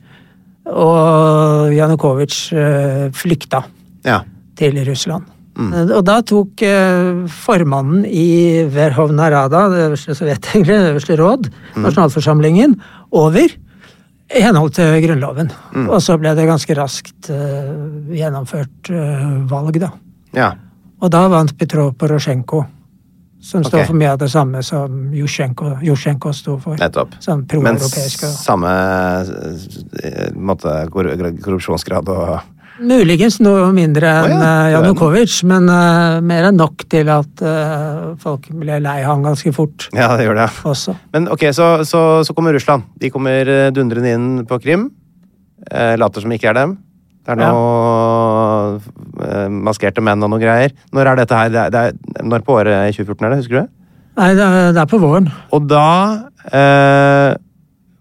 Og 0.65 1.71
Janukovitsj 1.77 2.57
uh, 2.57 3.09
flykta 3.13 3.61
Ja. 4.07 4.23
til 4.57 4.79
Russland. 4.87 5.27
Eh, 5.55 5.91
Og 5.95 6.03
da 6.07 6.21
tok 6.27 6.63
eh, 6.67 7.27
formannen 7.31 8.05
i 8.07 8.65
Verhovna 8.73 9.31
Rada, 9.31 9.69
det 9.71 9.85
øverste 9.89 10.17
sovjetengelen, 10.19 10.83
det 10.87 10.93
øverste 10.95 11.19
råd, 11.21 11.51
nasjonalforsamlingen, 11.77 12.77
over 13.15 13.57
i 14.35 14.43
henhold 14.43 14.75
til 14.75 14.97
Grunnloven. 15.05 15.51
Og 15.87 15.99
så 16.03 16.17
ble 16.19 16.33
det 16.37 16.47
ganske 16.49 16.77
raskt 16.79 17.31
uh, 17.31 17.75
gjennomført 18.15 18.93
uh, 18.93 19.43
valg, 19.51 19.81
da. 19.83 19.93
ja. 20.37 20.53
Og 21.05 21.11
da 21.13 21.27
vant 21.29 21.51
Petro 21.59 21.91
Porosjenko, 21.93 22.63
som 23.45 23.65
står 23.67 23.83
for 23.91 23.99
mye 23.99 24.15
av 24.15 24.21
det 24.23 24.31
samme 24.33 24.63
som 24.65 25.11
Jusjenko, 25.13 25.75
Jusjenko 25.85 26.31
sto 26.33 26.55
for. 26.63 26.79
Nettopp. 26.81 27.19
Sånn 27.21 27.43
Men 27.61 27.77
samme 27.83 28.71
eh, 30.01 30.31
måte, 30.33 30.73
korrupsjonsgrad 30.95 32.09
og 32.15 32.39
Muligens 32.83 33.37
noe 33.39 33.69
mindre 33.75 34.11
enn 34.25 34.33
Å 34.35 34.39
ja, 34.43 34.47
eh, 34.67 34.73
Janukovitsj, 34.75 35.45
men 35.47 35.69
uh, 35.71 36.19
mer 36.27 36.49
enn 36.49 36.57
nok 36.59 36.83
til 36.91 37.11
at 37.13 37.43
uh, 37.47 38.15
folk 38.21 38.49
ble 38.51 38.81
lei 38.83 38.97
han 39.07 39.23
ganske 39.23 39.53
fort 39.55 39.87
Ja, 39.95 40.09
det 40.19 40.27
gjør 40.27 40.41
det. 40.41 40.49
også. 40.67 40.97
Men 41.15 41.29
ok, 41.31 41.47
så, 41.55 41.69
så, 41.87 42.01
så 42.27 42.35
kommer 42.35 42.57
Russland. 42.57 42.89
De 42.99 43.13
kommer 43.15 43.71
dundrende 43.75 44.17
inn 44.17 44.27
på 44.49 44.59
Krim. 44.65 44.89
Uh, 45.71 45.95
later 46.01 46.25
som 46.25 46.35
ikke 46.35 46.51
er 46.51 46.59
dem. 46.59 46.75
Det 47.25 47.33
er 47.33 47.41
noe 47.41 48.83
ja. 48.83 49.47
maskerte 49.49 50.03
menn 50.05 50.27
og 50.27 50.35
noe 50.35 50.43
greier. 50.43 50.75
Når 50.93 51.13
er 51.13 51.23
dette 51.23 51.39
her? 51.39 51.55
Det 51.55 51.63
er, 51.63 51.73
det 51.73 51.85
er, 51.87 52.27
når 52.27 52.45
på 52.45 52.59
året 52.59 52.91
i 52.91 52.97
2014 52.99 53.25
er 53.25 53.33
det? 53.33 53.39
Husker 53.45 53.61
du? 53.63 53.73
Nei, 54.19 54.29
det 54.37 54.45
er, 54.45 54.75
det 54.75 54.83
er 54.83 54.91
på 54.91 55.01
våren. 55.01 55.31
Og 55.55 55.71
da 55.71 55.87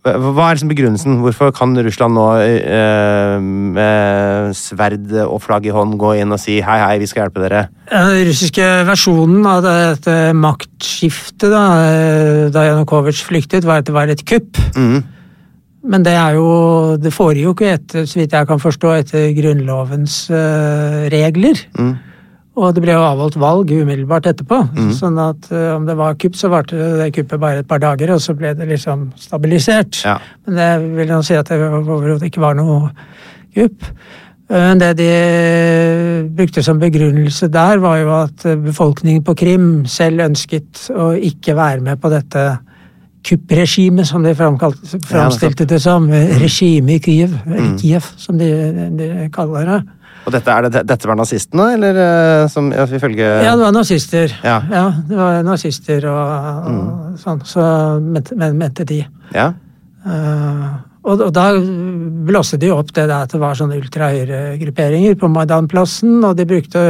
Hva 0.04 0.50
er 0.50 0.58
liksom 0.58 0.68
begrunnelsen? 0.68 1.22
Hvorfor 1.24 1.54
kan 1.56 1.78
Russland 1.80 2.18
nå 2.18 2.26
eh, 2.44 3.38
med 3.40 4.52
sverd 4.60 5.14
og 5.24 5.40
flagg 5.46 5.70
i 5.70 5.72
hånd 5.72 5.96
gå 6.02 6.18
inn 6.20 6.36
og 6.36 6.42
si 6.44 6.58
hei, 6.60 6.76
hei, 6.82 6.98
vi 7.00 7.08
skal 7.08 7.24
hjelpe 7.24 7.40
dere? 7.46 7.62
Den 7.88 8.28
russiske 8.28 8.68
versjonen 8.90 9.48
av 9.48 9.64
dette 9.64 10.18
maktskiftet 10.36 11.48
da, 11.48 11.64
eh, 11.88 12.44
da 12.52 12.68
Janukovitsj 12.68 13.24
flyktet, 13.30 13.68
var 13.70 13.80
at 13.80 13.88
det 13.88 13.96
var 13.96 14.12
et 14.12 14.26
kupp. 14.28 14.60
Mm. 14.76 15.06
Men 15.84 16.04
det 16.04 16.14
er 16.16 16.38
jo 16.38 16.96
Det 17.00 17.12
foregikk 17.12 17.44
jo 17.44 17.54
ikke, 17.56 17.72
etter, 17.78 18.06
så 18.08 18.20
vidt 18.20 18.36
jeg 18.36 18.48
kan 18.52 18.60
forstå, 18.60 18.92
etter 19.00 19.32
Grunnlovens 19.40 20.26
eh, 20.36 21.08
regler. 21.16 21.64
Mm. 21.80 21.96
Og 22.54 22.76
det 22.76 22.84
ble 22.84 22.94
jo 22.94 23.02
avholdt 23.02 23.40
valg 23.42 23.72
umiddelbart 23.74 24.28
etterpå. 24.30 24.60
Sånn 24.94 25.18
at 25.22 25.48
uh, 25.50 25.72
om 25.74 25.88
det 25.88 25.96
var 25.98 26.18
kupp, 26.22 26.36
så 26.38 26.52
varte 26.54 26.78
det 27.00 27.10
kuppet 27.16 27.42
bare 27.42 27.64
et 27.64 27.70
par 27.70 27.82
dager, 27.82 28.14
og 28.14 28.22
så 28.22 28.36
ble 28.38 28.54
det 28.58 28.68
liksom 28.70 29.08
stabilisert. 29.18 30.04
Ja. 30.06 30.20
Men 30.46 30.60
det 30.60 30.68
vil 31.00 31.16
jo 31.16 31.22
si 31.26 31.38
at 31.40 31.50
det 31.50 31.58
overhodet 31.66 32.30
ikke 32.30 32.44
var 32.44 32.60
noe 32.60 32.92
kupp. 33.58 33.90
Men 34.54 34.78
det 34.78 34.92
de 35.00 35.10
brukte 36.36 36.62
som 36.62 36.78
begrunnelse 36.78 37.48
der, 37.50 37.80
var 37.82 37.98
jo 37.98 38.12
at 38.20 38.46
befolkningen 38.62 39.24
på 39.26 39.34
Krim 39.40 39.68
selv 39.90 40.22
ønsket 40.28 40.92
å 40.94 41.14
ikke 41.16 41.56
være 41.58 41.82
med 41.82 42.02
på 42.04 42.12
dette 42.14 42.44
kuppregimet, 43.24 44.06
som 44.08 44.24
de 44.24 44.36
framstilte 44.36 45.66
det 45.66 45.80
som. 45.82 46.10
Regimet 46.44 47.00
i 47.00 47.04
Kyiv, 47.08 47.38
mm. 47.48 47.76
Kiev, 47.80 48.10
som 48.20 48.38
de, 48.38 48.50
de 49.00 49.10
kaller 49.34 49.70
det. 49.70 49.82
Og 50.24 50.32
dette, 50.32 50.54
er 50.54 50.70
det, 50.70 50.84
dette 50.88 51.10
var 51.10 51.18
nazistene, 51.20 51.66
eller 51.76 51.98
eh, 52.00 52.46
som 52.52 52.70
ja, 52.72 52.86
ifølge 52.88 53.28
Ja, 53.44 53.58
det 53.60 53.66
var 53.66 53.76
nazister. 53.76 54.32
Ja. 54.46 54.62
det 55.10 55.20
var 55.20 55.44
nazister 55.44 56.08
og, 56.08 56.70
og 56.72 57.20
sånn. 57.20 57.44
Så 57.48 57.66
mente, 58.00 58.38
men- 58.40 58.58
mente 58.60 58.88
de. 58.88 59.02
Ja. 59.36 59.52
Uh, 60.04 60.68
og, 61.04 61.20
og 61.20 61.32
da 61.36 61.50
blåste 62.28 62.60
de 62.60 62.72
opp 62.72 62.92
det 62.96 63.08
der 63.10 63.26
at 63.26 63.32
det 63.32 63.40
var 63.40 63.56
sånne 63.60 63.80
ultrahøyregrupperinger 63.82 65.18
på 65.20 65.30
Maidanplassen, 65.32 66.22
og 66.24 66.38
de 66.40 66.48
brukte 66.48 66.84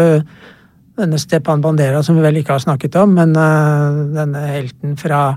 denne 1.00 1.18
Stepan 1.18 1.62
Bandera, 1.62 2.04
som 2.06 2.18
vi 2.18 2.26
vel 2.26 2.38
ikke 2.42 2.54
har 2.54 2.62
snakket 2.62 3.00
om, 3.02 3.16
men 3.18 3.34
uh, 3.34 4.04
denne 4.14 4.46
helten 4.52 4.94
fra 5.02 5.32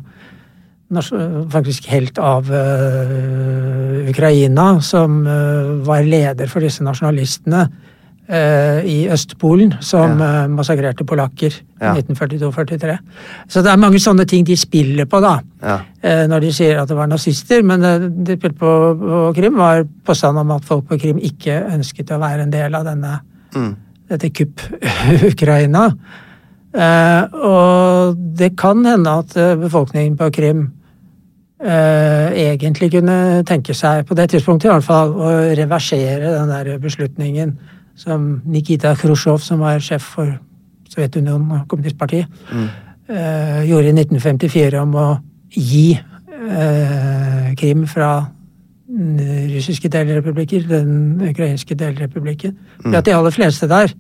Faktisk 1.51 1.89
helt 1.91 2.19
av 2.23 2.47
uh, 2.47 4.07
Ukraina, 4.09 4.81
som 4.81 5.25
uh, 5.27 5.83
var 5.87 6.05
leder 6.07 6.47
for 6.47 6.63
disse 6.63 6.85
nasjonalistene 6.87 7.65
uh, 7.67 8.79
i 8.87 9.09
Østpolen, 9.11 9.75
som 9.83 10.15
Ja. 10.23 10.47
massakrerte 10.47 11.05
polakker 11.05 11.53
Ja. 11.81 11.97
i 11.97 12.03
1942-43. 12.03 12.99
Så 13.49 13.63
det 13.63 13.73
er 13.73 13.77
mange 13.83 13.99
sånne 13.99 14.27
ting 14.31 14.45
de 14.47 14.55
spiller 14.57 15.07
på, 15.11 15.21
da 15.21 15.41
ja. 15.61 15.81
når 16.31 16.41
de 16.41 16.53
sier 16.53 16.79
at 16.81 16.89
det 16.89 16.97
var 16.97 17.07
nazister, 17.11 17.63
men 17.67 17.81
det 17.83 18.13
de 18.25 18.37
spilte 18.39 18.57
på, 18.59 18.71
på 19.03 19.35
Krim, 19.37 19.59
var 19.59 19.83
påstanden 20.07 20.41
om 20.47 20.51
at 20.57 20.65
folk 20.65 20.87
på 20.89 20.99
Krim 21.03 21.19
ikke 21.19 21.59
ønsket 21.75 22.15
å 22.15 22.21
være 22.23 22.47
en 22.47 22.51
del 22.55 22.75
av 22.75 22.85
denne, 22.87 23.21
Mm. 23.57 23.75
dette 24.09 24.29
kupp-Ukraina. 24.31 25.91
Eh, 26.77 27.23
og 27.33 28.17
det 28.39 28.53
kan 28.61 28.85
hende 28.85 29.15
at 29.23 29.37
eh, 29.37 29.55
befolkningen 29.57 30.17
på 30.17 30.29
Krim 30.31 30.67
eh, 31.65 32.35
egentlig 32.37 32.91
kunne 32.93 33.45
tenke 33.49 33.75
seg, 33.75 34.05
på 34.07 34.15
det 34.15 34.29
tidspunktet 34.31 34.69
i 34.69 34.75
hvert 34.75 34.85
fall, 34.85 35.15
å 35.17 35.31
reversere 35.57 36.35
den 36.35 36.53
der 36.53 36.77
beslutningen 36.83 37.57
som 37.97 38.43
Nikita 38.45 38.93
Khrusjtsjov, 38.95 39.41
som 39.41 39.65
var 39.65 39.81
sjef 39.81 40.05
for 40.19 40.35
Sovjetunionen 40.93 41.63
og 41.63 41.69
Kommunistpartiet, 41.71 42.29
eh, 42.53 43.63
gjorde 43.69 43.89
i 43.89 43.97
1954 43.97 44.83
om 44.83 44.95
å 45.01 45.09
gi 45.57 45.95
eh, 45.97 47.55
Krim 47.57 47.87
fra 47.89 48.11
den 48.87 49.51
russiske 49.55 49.89
delrepublikker, 49.89 50.69
den 50.69 51.23
ukrainske 51.31 51.75
delrepublikken. 51.75 52.55
For 52.83 53.01
at 53.01 53.09
de 53.09 53.17
aller 53.17 53.35
fleste 53.35 53.69
der 53.69 53.91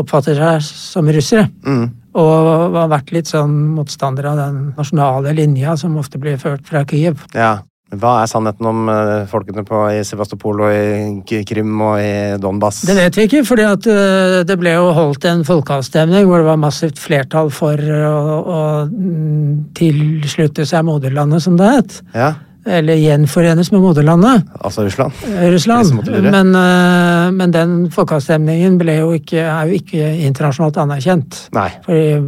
oppfatter 0.00 0.38
seg 0.38 0.64
som 0.64 1.10
russere. 1.12 1.48
Mm. 1.66 1.84
Og 2.14 2.48
har 2.78 2.90
vært 2.92 3.12
litt 3.14 3.30
sånn 3.30 3.54
motstander 3.74 4.30
av 4.30 4.38
den 4.38 4.58
nasjonale 4.76 5.34
linja 5.34 5.74
som 5.80 5.96
ofte 5.98 6.20
blir 6.22 6.40
ført 6.42 6.66
fra 6.68 6.86
Kyiv. 6.88 7.28
ja. 7.34 7.60
Hva 7.94 8.14
er 8.22 8.30
sannheten 8.30 8.66
om 8.66 8.88
eh, 8.90 9.26
folkene 9.30 9.62
på, 9.66 9.80
i 9.92 10.00
Sevastopol 10.06 10.62
og 10.66 10.72
i 10.74 11.42
Krim 11.46 11.74
og 11.84 12.00
i 12.00 12.38
Donbas? 12.42 12.80
Det 12.88 12.96
vet 12.96 13.18
vi 13.18 13.26
ikke, 13.28 13.42
for 13.46 13.60
eh, 13.60 14.40
det 14.48 14.56
ble 14.58 14.72
jo 14.74 14.88
holdt 14.96 15.26
en 15.30 15.44
folkeavstemning 15.46 16.26
hvor 16.26 16.42
det 16.42 16.48
var 16.48 16.58
massivt 16.58 16.98
flertall 16.98 17.52
for 17.54 17.78
å, 17.78 18.40
å 18.40 18.62
mm, 18.88 19.76
tilslutte 19.78 20.66
seg 20.66 20.88
moderlandet, 20.88 21.44
som 21.44 21.60
det 21.60 21.70
het. 21.76 22.00
Ja, 22.16 22.32
Eller 22.64 22.96
gjenforenes 22.96 23.68
med 23.72 23.82
moderlandet. 23.82 24.44
altså 24.60 24.84
Russland. 24.84 25.12
eh, 25.28 25.52
Russland. 25.52 26.08
Men, 26.08 26.54
eh, 26.54 27.30
men 27.30 27.50
den 27.52 27.90
folkeavstemningen 27.90 28.78
jo 28.80 29.12
ikke, 29.12 29.38
er 29.38 29.66
jo 29.68 29.74
ikke 29.74 30.24
internasjonalt 30.24 30.76
anerkjent. 30.76 31.48
Nei. 31.52 31.70
Fordi, 31.84 32.22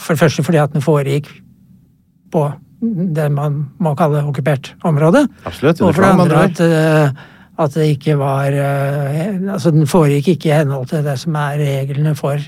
for 0.00 0.14
det 0.14 0.20
første 0.20 0.42
fordi 0.42 0.58
at 0.58 0.72
den 0.72 0.82
foregikk 0.82 1.28
på 2.32 2.50
det 2.80 3.30
man 3.32 3.66
må 3.78 3.94
kalle 3.94 4.24
okkupert 4.24 4.72
område. 4.84 5.26
Absolutt. 5.44 5.82
Og 5.82 5.94
for 5.94 6.02
det 6.02 6.10
andre 6.10 6.44
at, 6.44 6.60
eh, 6.60 7.10
at 7.60 7.74
det 7.74 7.90
ikke 7.98 8.16
var 8.16 8.46
Altså 8.56 9.70
den 9.70 9.86
foregikk 9.86 10.28
ikke 10.28 10.48
i 10.48 10.56
henhold 10.62 10.86
til 10.88 11.04
det 11.04 11.18
som 11.18 11.34
er 11.36 11.58
reglene 11.58 12.14
for 12.16 12.38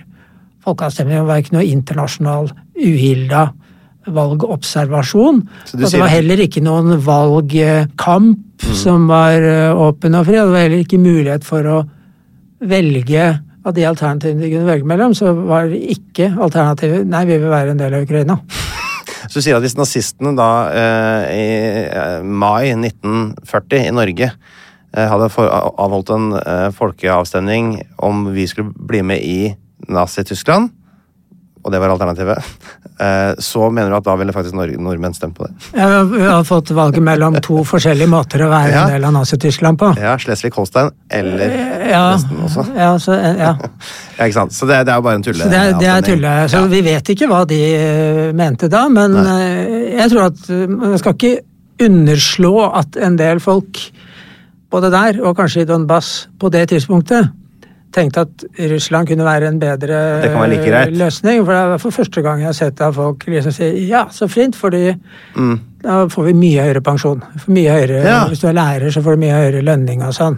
folkeavstemning. 0.64 1.18
Det 1.18 1.26
var 1.26 1.36
ikke 1.42 1.52
noe 1.52 1.68
internasjonal 1.68 2.48
uhilda 2.80 3.50
valgobservasjon. 4.06 5.40
Og 5.42 5.82
det 5.82 6.00
var 6.00 6.10
heller 6.12 6.42
ikke 6.44 6.62
noen 6.64 6.96
valgkamp 7.02 8.66
som 8.78 9.06
var 9.10 9.42
eh, 9.46 9.70
åpen 9.70 10.18
og 10.18 10.26
fri. 10.26 10.38
Det 10.38 10.50
var 10.50 10.64
heller 10.64 10.84
ikke 10.84 11.00
mulighet 11.02 11.46
for 11.46 11.68
å 11.68 11.78
velge 12.62 13.26
av 13.62 13.74
de 13.76 13.86
alternativene 13.86 14.42
de 14.42 14.50
kunne 14.50 14.66
velge 14.66 14.88
mellom, 14.90 15.14
så 15.14 15.32
var 15.36 15.68
det 15.70 15.78
ikke 15.94 16.32
alternativet 16.34 17.06
nei, 17.06 17.22
vi 17.28 17.38
vil 17.38 17.52
være 17.52 17.74
en 17.74 17.82
del 17.82 17.94
av 17.94 18.06
Ukraina. 18.06 18.38
Så 19.30 19.38
du 19.38 19.44
sier 19.44 19.54
at 19.54 19.62
hvis 19.62 19.78
nazistene 19.78 20.32
da 20.36 20.48
eh, 20.76 21.28
i 21.30 21.44
eh, 21.86 22.24
mai 22.26 22.72
1940 22.74 23.86
i 23.86 23.94
Norge 23.94 24.32
hadde 24.92 25.28
avholdt 25.40 26.10
en 26.12 26.26
folkeavstemning 26.76 27.78
om 28.04 28.26
vi 28.34 28.44
skulle 28.50 28.74
bli 28.76 28.98
med 29.08 29.22
i 29.24 29.38
Nazi-Tyskland, 29.88 30.68
og 31.62 31.70
det 31.70 31.78
var 31.78 31.92
alternativet, 31.94 32.38
eh, 33.06 33.32
så 33.38 33.68
mener 33.70 33.92
du 33.92 33.96
at 34.00 34.06
da 34.08 34.16
ville 34.18 34.32
faktisk 34.34 34.56
nord 34.58 34.72
nordmenn 34.82 35.14
stemt 35.14 35.36
på 35.38 35.46
det? 35.46 35.52
Ja, 35.78 36.02
vi 36.10 36.22
har 36.26 36.42
fått 36.48 36.72
valget 36.74 37.04
mellom 37.06 37.36
to 37.44 37.60
forskjellige 37.68 38.10
måter 38.10 38.42
å 38.46 38.48
være 38.50 38.72
Ja. 38.76 38.82
en 38.88 38.94
del 38.96 39.04
av 39.06 39.12
Nazi-Tyskland 39.18 39.78
på. 39.78 39.92
Ja, 40.02 40.16
Schleswig-Holstein 40.18 40.90
eller 41.10 41.54
Ja, 41.92 42.02
Vesten 42.16 42.42
også. 42.48 42.64
ja, 42.76 42.90
så, 42.98 43.14
ja. 43.20 43.52
Ja, 44.18 44.26
ikke 44.26 44.36
sant? 44.40 44.54
Så 44.56 44.66
det, 44.70 44.80
det 44.88 44.92
er 44.94 44.98
jo 45.00 45.06
bare 45.06 45.20
en 45.20 45.24
tulle. 45.26 45.44
Så 45.44 45.50
det, 45.52 45.62
det 45.80 45.88
er 45.92 46.04
tulle. 46.06 46.34
Så 46.52 46.64
vi 46.72 46.82
vet 46.86 47.12
ikke 47.14 47.28
hva 47.30 47.42
de 47.48 47.60
eh, 47.76 48.32
mente 48.38 48.68
da, 48.72 48.84
men 48.92 49.14
Nei. 49.18 49.40
jeg 50.00 50.10
tror 50.12 50.28
at 50.30 50.42
eh, 50.52 50.66
man 50.70 50.98
skal 51.00 51.14
ikke 51.18 51.32
underslå 51.82 52.52
at 52.78 52.98
en 53.02 53.16
del 53.18 53.40
folk, 53.42 53.78
både 54.72 54.90
der 54.92 55.18
og 55.26 55.34
kanskje 55.38 55.64
i 55.64 55.68
Donbass 55.68 56.12
på 56.40 56.50
det 56.54 56.66
tidspunktet, 56.70 57.30
tenkte 57.92 58.22
at 58.24 58.44
Russland 58.72 59.08
kunne 59.08 59.24
være 59.26 59.48
en 59.52 59.58
bedre 59.60 59.98
være 60.22 60.48
like 60.50 60.64
greit. 60.70 60.94
løsning. 60.96 61.42
For 61.44 61.52
det 61.52 61.60
er 61.74 61.78
for 61.82 61.90
første 61.98 62.22
gang 62.24 62.40
jeg 62.40 62.46
har 62.48 62.56
sett 62.56 62.80
at 62.80 62.94
folk 62.96 63.26
liksom 63.28 63.52
sier 63.52 63.76
ja, 63.88 64.06
så 64.10 64.28
fint, 64.32 64.56
fordi 64.56 64.94
da 65.82 66.06
får 66.08 66.24
vi 66.28 66.32
mye 66.38 66.62
høyere 66.62 66.80
pensjon. 66.86 67.22
Mye 67.48 67.70
høyere, 67.74 68.00
Mm. 68.02 68.06
Ja. 68.06 68.18
Hvis 68.30 68.40
du 68.40 68.46
er 68.48 68.52
lærer, 68.54 68.90
så 68.94 69.02
får 69.02 69.16
du 69.16 69.22
mye 69.24 69.34
høyere 69.34 69.62
lønning 69.66 70.02
og 70.06 70.12
sånn. 70.14 70.36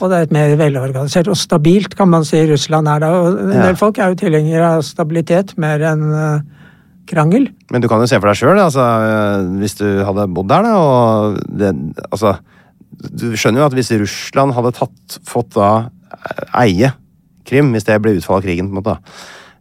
Og 0.00 0.10
det 0.10 0.16
er 0.18 0.22
et 0.28 0.32
mer 0.32 0.56
velorganisert 0.56 1.28
og 1.28 1.36
stabilt, 1.36 1.96
kan 1.98 2.08
man 2.08 2.24
si 2.24 2.40
Russland 2.50 2.88
er 2.88 3.00
da. 3.00 3.10
Og 3.10 3.38
en 3.40 3.52
Ja. 3.52 3.62
del 3.66 3.76
folk 3.76 3.98
er 3.98 4.08
jo 4.08 4.14
tilhengere 4.14 4.76
av 4.76 4.82
stabilitet 4.82 5.56
mer 5.58 5.78
enn 5.80 6.12
eh, 6.14 6.40
krangel. 7.06 7.48
Men 7.70 7.80
du 7.82 7.88
kan 7.88 8.00
jo 8.00 8.06
se 8.06 8.20
for 8.20 8.28
deg 8.28 8.36
sjøl, 8.36 8.58
altså, 8.58 8.80
øh, 8.80 9.58
hvis 9.60 9.74
du 9.76 10.04
hadde 10.04 10.28
bodd 10.32 10.48
der, 10.48 10.62
da, 10.62 10.74
og 10.78 11.38
det, 11.58 11.74
altså 12.12 12.36
Du 13.14 13.32
skjønner 13.36 13.58
jo 13.60 13.66
at 13.66 13.72
hvis 13.74 13.90
Russland 14.00 14.54
hadde 14.54 14.70
tatt, 14.72 15.18
fått 15.26 15.50
da 15.58 15.70
eh, 15.78 15.88
eie 16.60 16.92
Krim, 17.44 17.74
hvis 17.74 17.84
det 17.84 17.98
ble 18.00 18.14
utfallet 18.16 18.40
av 18.40 18.46
krigen, 18.46 18.70
på 18.70 18.72
en 18.72 18.80
måte, 18.80 18.94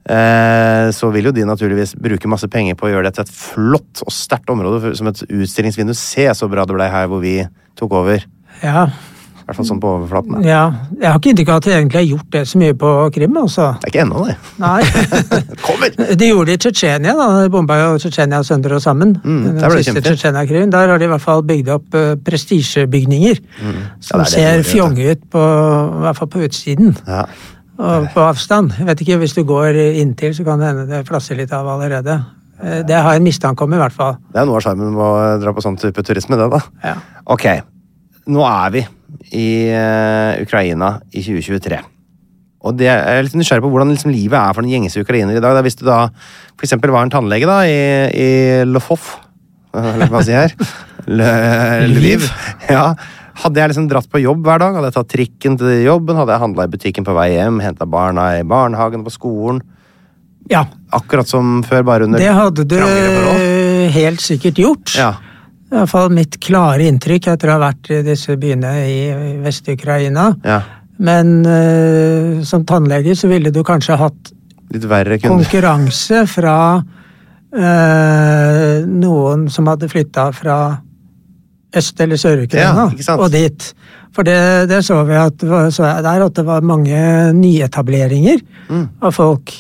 eh, 0.08 0.90
så 0.96 1.10
vil 1.12 1.28
jo 1.28 1.34
de 1.36 1.44
naturligvis 1.48 1.98
bruke 2.00 2.30
masse 2.32 2.48
penger 2.48 2.78
på 2.80 2.88
å 2.88 2.94
gjøre 2.94 3.10
det 3.10 3.18
til 3.18 3.26
et 3.26 3.34
flott 3.36 4.04
og 4.06 4.14
sterkt 4.16 4.54
område, 4.54 4.94
som 4.96 5.10
et 5.12 5.24
utstillingsvindu. 5.28 5.92
Se 5.98 6.30
så 6.32 6.48
bra 6.52 6.64
det 6.64 6.78
blei 6.78 6.88
her 6.94 7.10
hvor 7.12 7.20
vi 7.24 7.42
tok 7.80 7.98
over. 8.00 8.24
Ja, 8.64 8.88
I 9.44 9.46
hvert 9.50 9.58
fall 9.60 9.66
sånn 9.68 9.80
på 9.84 9.90
overflaten. 9.98 10.38
Da. 10.38 10.42
ja. 10.48 10.60
Jeg 11.02 11.08
har 11.12 11.18
ikke 11.20 11.32
inntrykk 11.34 11.50
av 11.52 11.58
at 11.60 11.66
de 11.68 11.72
egentlig 11.76 12.00
har 12.00 12.06
gjort 12.08 12.30
det 12.32 12.44
så 12.48 12.60
mye 12.62 12.76
på 12.80 12.92
Krim, 13.18 13.38
altså. 13.42 13.66
Det 13.82 13.90
er 13.90 13.92
ikke 13.92 14.04
ennå, 14.06 14.22
det. 14.30 14.36
Nei. 14.64 14.84
Kommer! 15.68 15.98
De 16.24 16.30
gjorde 16.30 16.46
det 16.48 16.56
i 16.56 16.62
Tsjetsjenia. 16.64 17.16
De 17.44 17.50
bomba 17.52 17.78
jo 17.82 17.90
Tsjetsjenia 18.00 18.40
sønder 18.48 18.78
og 18.78 18.84
sammen. 18.86 19.12
Mm, 19.24 19.42
Den 19.50 19.58
der 19.60 19.76
siste. 19.84 20.04
Tsjetsjenia-krigen. 20.06 20.72
Der 20.72 20.94
har 20.94 21.02
de 21.02 21.10
i 21.10 21.12
hvert 21.12 21.26
fall 21.26 21.44
bygd 21.50 21.74
opp 21.76 21.98
uh, 22.00 22.14
prestisjebygninger. 22.24 23.42
Mm. 23.60 23.74
Ja, 23.82 23.90
Som 24.08 24.24
det 24.24 24.30
ser 24.32 24.64
fjonge 24.68 25.10
ut, 25.12 25.26
på, 25.36 25.44
i 25.44 26.06
hvert 26.06 26.22
fall 26.22 26.32
på 26.38 26.46
utsiden. 26.48 26.96
Ja. 27.08 27.26
Og 27.84 28.08
på 28.14 28.24
avstand. 28.24 28.72
Jeg 28.80 28.88
vet 28.88 29.04
ikke, 29.04 29.20
Hvis 29.26 29.36
du 29.36 29.44
går 29.50 29.76
inntil, 30.00 30.32
så 30.38 30.48
kan 30.48 30.62
det 30.64 30.72
hende 30.72 30.88
det 30.88 31.04
flasser 31.10 31.36
litt 31.36 31.52
av 31.52 31.68
allerede. 31.68 32.20
Eh, 32.64 32.82
Det 32.88 32.96
har 32.96 33.12
jeg 33.14 33.22
en 33.22 33.28
mistanke 33.28 33.66
om, 33.66 33.74
i 33.74 33.78
hvert 33.82 33.94
fall. 33.96 34.18
Det 34.32 34.40
er 34.40 34.46
noe 34.48 34.60
av 34.62 34.66
sjarmen 34.66 34.94
med 34.94 35.04
å 35.04 35.40
dra 35.42 35.54
på 35.54 35.64
sånn 35.66 35.78
type 35.82 36.04
turisme, 36.06 36.38
det, 36.40 36.50
da. 36.54 36.62
Ja. 36.84 36.96
Ok, 37.34 37.48
nå 38.32 38.44
er 38.48 38.70
vi 38.76 38.84
i 39.34 39.48
eh, 39.74 40.42
Ukraina 40.44 41.00
i 41.12 41.24
2023. 41.26 41.82
Og 42.64 42.78
det 42.80 42.88
er 42.88 43.26
litt 43.26 43.36
nysgjerrig 43.36 43.66
på 43.66 43.72
hvordan 43.74 43.92
liksom 43.92 44.14
livet 44.14 44.38
er 44.40 44.54
for 44.56 44.64
den 44.64 44.72
gjengse 44.72 45.02
ukrainer 45.04 45.36
i 45.36 45.42
dag. 45.44 45.58
Da, 45.58 45.64
hvis 45.66 45.76
du 45.80 45.84
da 45.88 46.06
for 46.54 46.64
eksempel 46.68 46.94
var 46.96 47.04
en 47.04 47.12
tannlege 47.12 47.50
da, 47.50 47.58
i, 47.68 47.82
i 48.14 48.30
Lvov, 48.70 49.10
eller 49.74 50.08
hva 50.14 50.22
sier 50.24 50.38
jeg 50.38 50.54
her? 50.54 50.72
Lviv. 51.92 52.30
Ja. 52.70 52.94
Hadde 53.44 53.60
jeg 53.60 53.74
liksom 53.74 53.90
dratt 53.90 54.08
på 54.14 54.22
jobb 54.22 54.46
hver 54.46 54.62
dag, 54.62 54.78
hadde 54.78 54.92
jeg 54.92 54.96
tatt 54.96 55.12
trikken 55.12 55.58
til 55.60 55.82
jobben, 55.84 56.16
hadde 56.22 56.36
jeg 56.36 56.44
handla 56.46 56.68
i 56.68 56.72
butikken 56.76 57.08
på 57.08 57.16
vei 57.18 57.32
hjem, 57.34 57.58
henta 57.66 57.88
barna 57.90 58.30
i 58.38 58.46
barnehagen, 58.48 59.04
på 59.04 59.12
skolen. 59.12 59.64
ja. 60.52 60.64
Akkurat 60.94 61.26
som 61.26 61.64
før, 61.66 61.82
bare 61.88 62.06
under 62.06 62.22
Det 62.22 62.30
hadde 62.38 62.68
du 62.70 62.78
helt 63.96 64.22
sikkert 64.22 64.60
gjort. 64.62 64.94
Ja. 64.96 65.16
I 65.74 65.80
hvert 65.80 65.90
fall 65.90 66.12
mitt 66.14 66.38
klare 66.44 66.86
inntrykk 66.86 67.32
etter 67.34 67.50
å 67.50 67.56
ha 67.58 67.62
vært 67.66 67.90
i 67.90 68.02
disse 68.06 68.36
byene 68.38 68.74
i 68.86 68.98
Vest-Ukraina. 69.44 70.30
ja. 70.46 70.62
Men 71.04 71.40
uh, 71.42 72.44
som 72.46 72.62
tannlege 72.70 73.16
så 73.18 73.28
ville 73.28 73.50
du 73.52 73.64
kanskje 73.66 73.96
hatt 73.98 74.30
konkurranse 75.26 76.20
fra 76.30 76.58
uh, 77.58 78.86
noen 78.88 79.48
som 79.52 79.68
hadde 79.72 79.90
flytta 79.92 80.28
fra 80.38 80.58
Øst- 81.74 82.00
eller 82.06 82.16
Sør-Ukraina 82.22 82.86
Ja, 82.94 83.16
og 83.18 83.32
dit. 83.34 83.66
For 84.14 84.22
det, 84.24 84.70
det 84.70 84.84
så 84.86 85.00
vi 85.10 85.16
at, 85.18 85.42
så 85.74 85.90
der 86.06 86.22
at 86.28 86.36
det 86.38 86.46
var 86.46 86.62
mange 86.62 87.34
nyetableringer 87.34 88.38
Mm. 88.70 88.86
av 89.02 89.12
folk. 89.12 89.52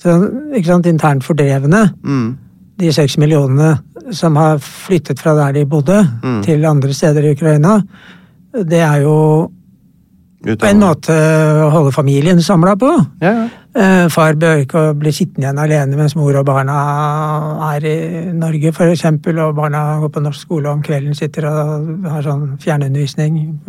Så, 0.00 0.16
ikke 0.56 0.66
sant, 0.66 0.86
internt 0.86 1.22
fordrevne. 1.22 1.84
Mm. 2.02 2.38
De 2.80 2.92
seks 2.96 3.18
millionene 3.20 3.74
som 4.16 4.36
har 4.40 4.58
flyttet 4.64 5.20
fra 5.20 5.34
der 5.36 5.52
de 5.60 5.64
bodde, 5.68 6.00
Mm. 6.22 6.42
til 6.42 6.64
andre 6.64 6.92
steder 6.96 7.22
i 7.28 7.32
Ukraina. 7.36 7.80
Det 8.52 8.80
er 8.80 9.02
jo 9.02 9.50
Ut 10.46 10.58
på 10.58 10.66
en 10.70 10.78
måte 10.80 11.12
å 11.12 11.68
holde 11.70 11.92
familien 11.92 12.40
samla 12.40 12.72
på. 12.80 12.88
Ja, 13.20 13.32
ja. 13.32 13.48
Eh, 13.76 14.08
Far 14.10 14.32
bør 14.34 14.64
ikke 14.64 14.80
bli 14.98 15.12
sittende 15.12 15.44
igjen 15.46 15.58
alene 15.62 15.96
mens 15.96 16.16
mor 16.16 16.34
og 16.40 16.46
barna 16.48 16.78
er 17.76 17.84
i 17.86 18.32
Norge, 18.32 18.72
eksempel, 18.90 19.38
og 19.38 19.54
barna 19.54 20.00
går 20.00 20.08
på 20.10 20.22
norsk 20.24 20.40
skole 20.40 20.66
og 20.68 20.78
om 20.78 20.82
kvelden 20.82 21.14
sitter 21.14 21.46
og 21.46 22.08
har 22.10 22.22
sånn 22.22 22.56
fjernundervisning, 22.58 23.60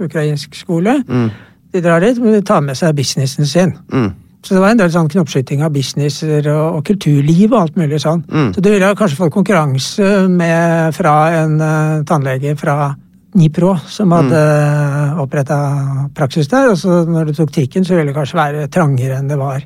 ukrainsk 0.00 0.54
skole. 0.54 1.02
Mm. 1.08 1.30
De 1.72 1.80
drar 1.82 2.00
dit, 2.00 2.16
men 2.18 2.32
de 2.32 2.40
tar 2.42 2.60
med 2.62 2.76
seg 2.76 2.94
businessen 2.96 3.46
sin. 3.46 3.74
Mm. 3.92 4.12
Så 4.42 4.54
det 4.56 4.60
var 4.62 4.70
en 4.72 4.78
del 4.80 4.88
sånn 4.92 5.08
knoppskyting 5.12 5.60
av 5.66 5.72
businesser 5.74 6.46
og, 6.48 6.78
og 6.78 6.84
kulturliv 6.88 7.52
og 7.52 7.58
alt 7.60 7.74
mulig 7.76 7.98
sånn. 8.00 8.22
Mm. 8.30 8.52
Så 8.56 8.62
du 8.64 8.70
ville 8.72 8.88
kanskje 8.96 9.18
fått 9.18 9.34
konkurranse 9.34 10.06
med, 10.32 10.94
fra 10.96 11.14
en 11.42 11.58
uh, 11.60 12.00
tannlege 12.08 12.54
fra 12.56 12.94
Nipro, 13.36 13.76
som 13.86 14.10
hadde 14.16 14.40
Mm. 14.40 15.18
oppretta 15.22 15.58
praksis 16.16 16.48
der. 16.50 16.70
Og 16.72 16.78
så 16.80 17.04
når 17.06 17.28
du 17.28 17.32
tok 17.36 17.52
trikken, 17.54 17.84
så 17.86 17.94
ville 17.94 18.10
det 18.10 18.16
kanskje 18.16 18.38
være 18.40 18.64
trangere 18.72 19.18
enn 19.20 19.28
det 19.28 19.36
var 19.38 19.60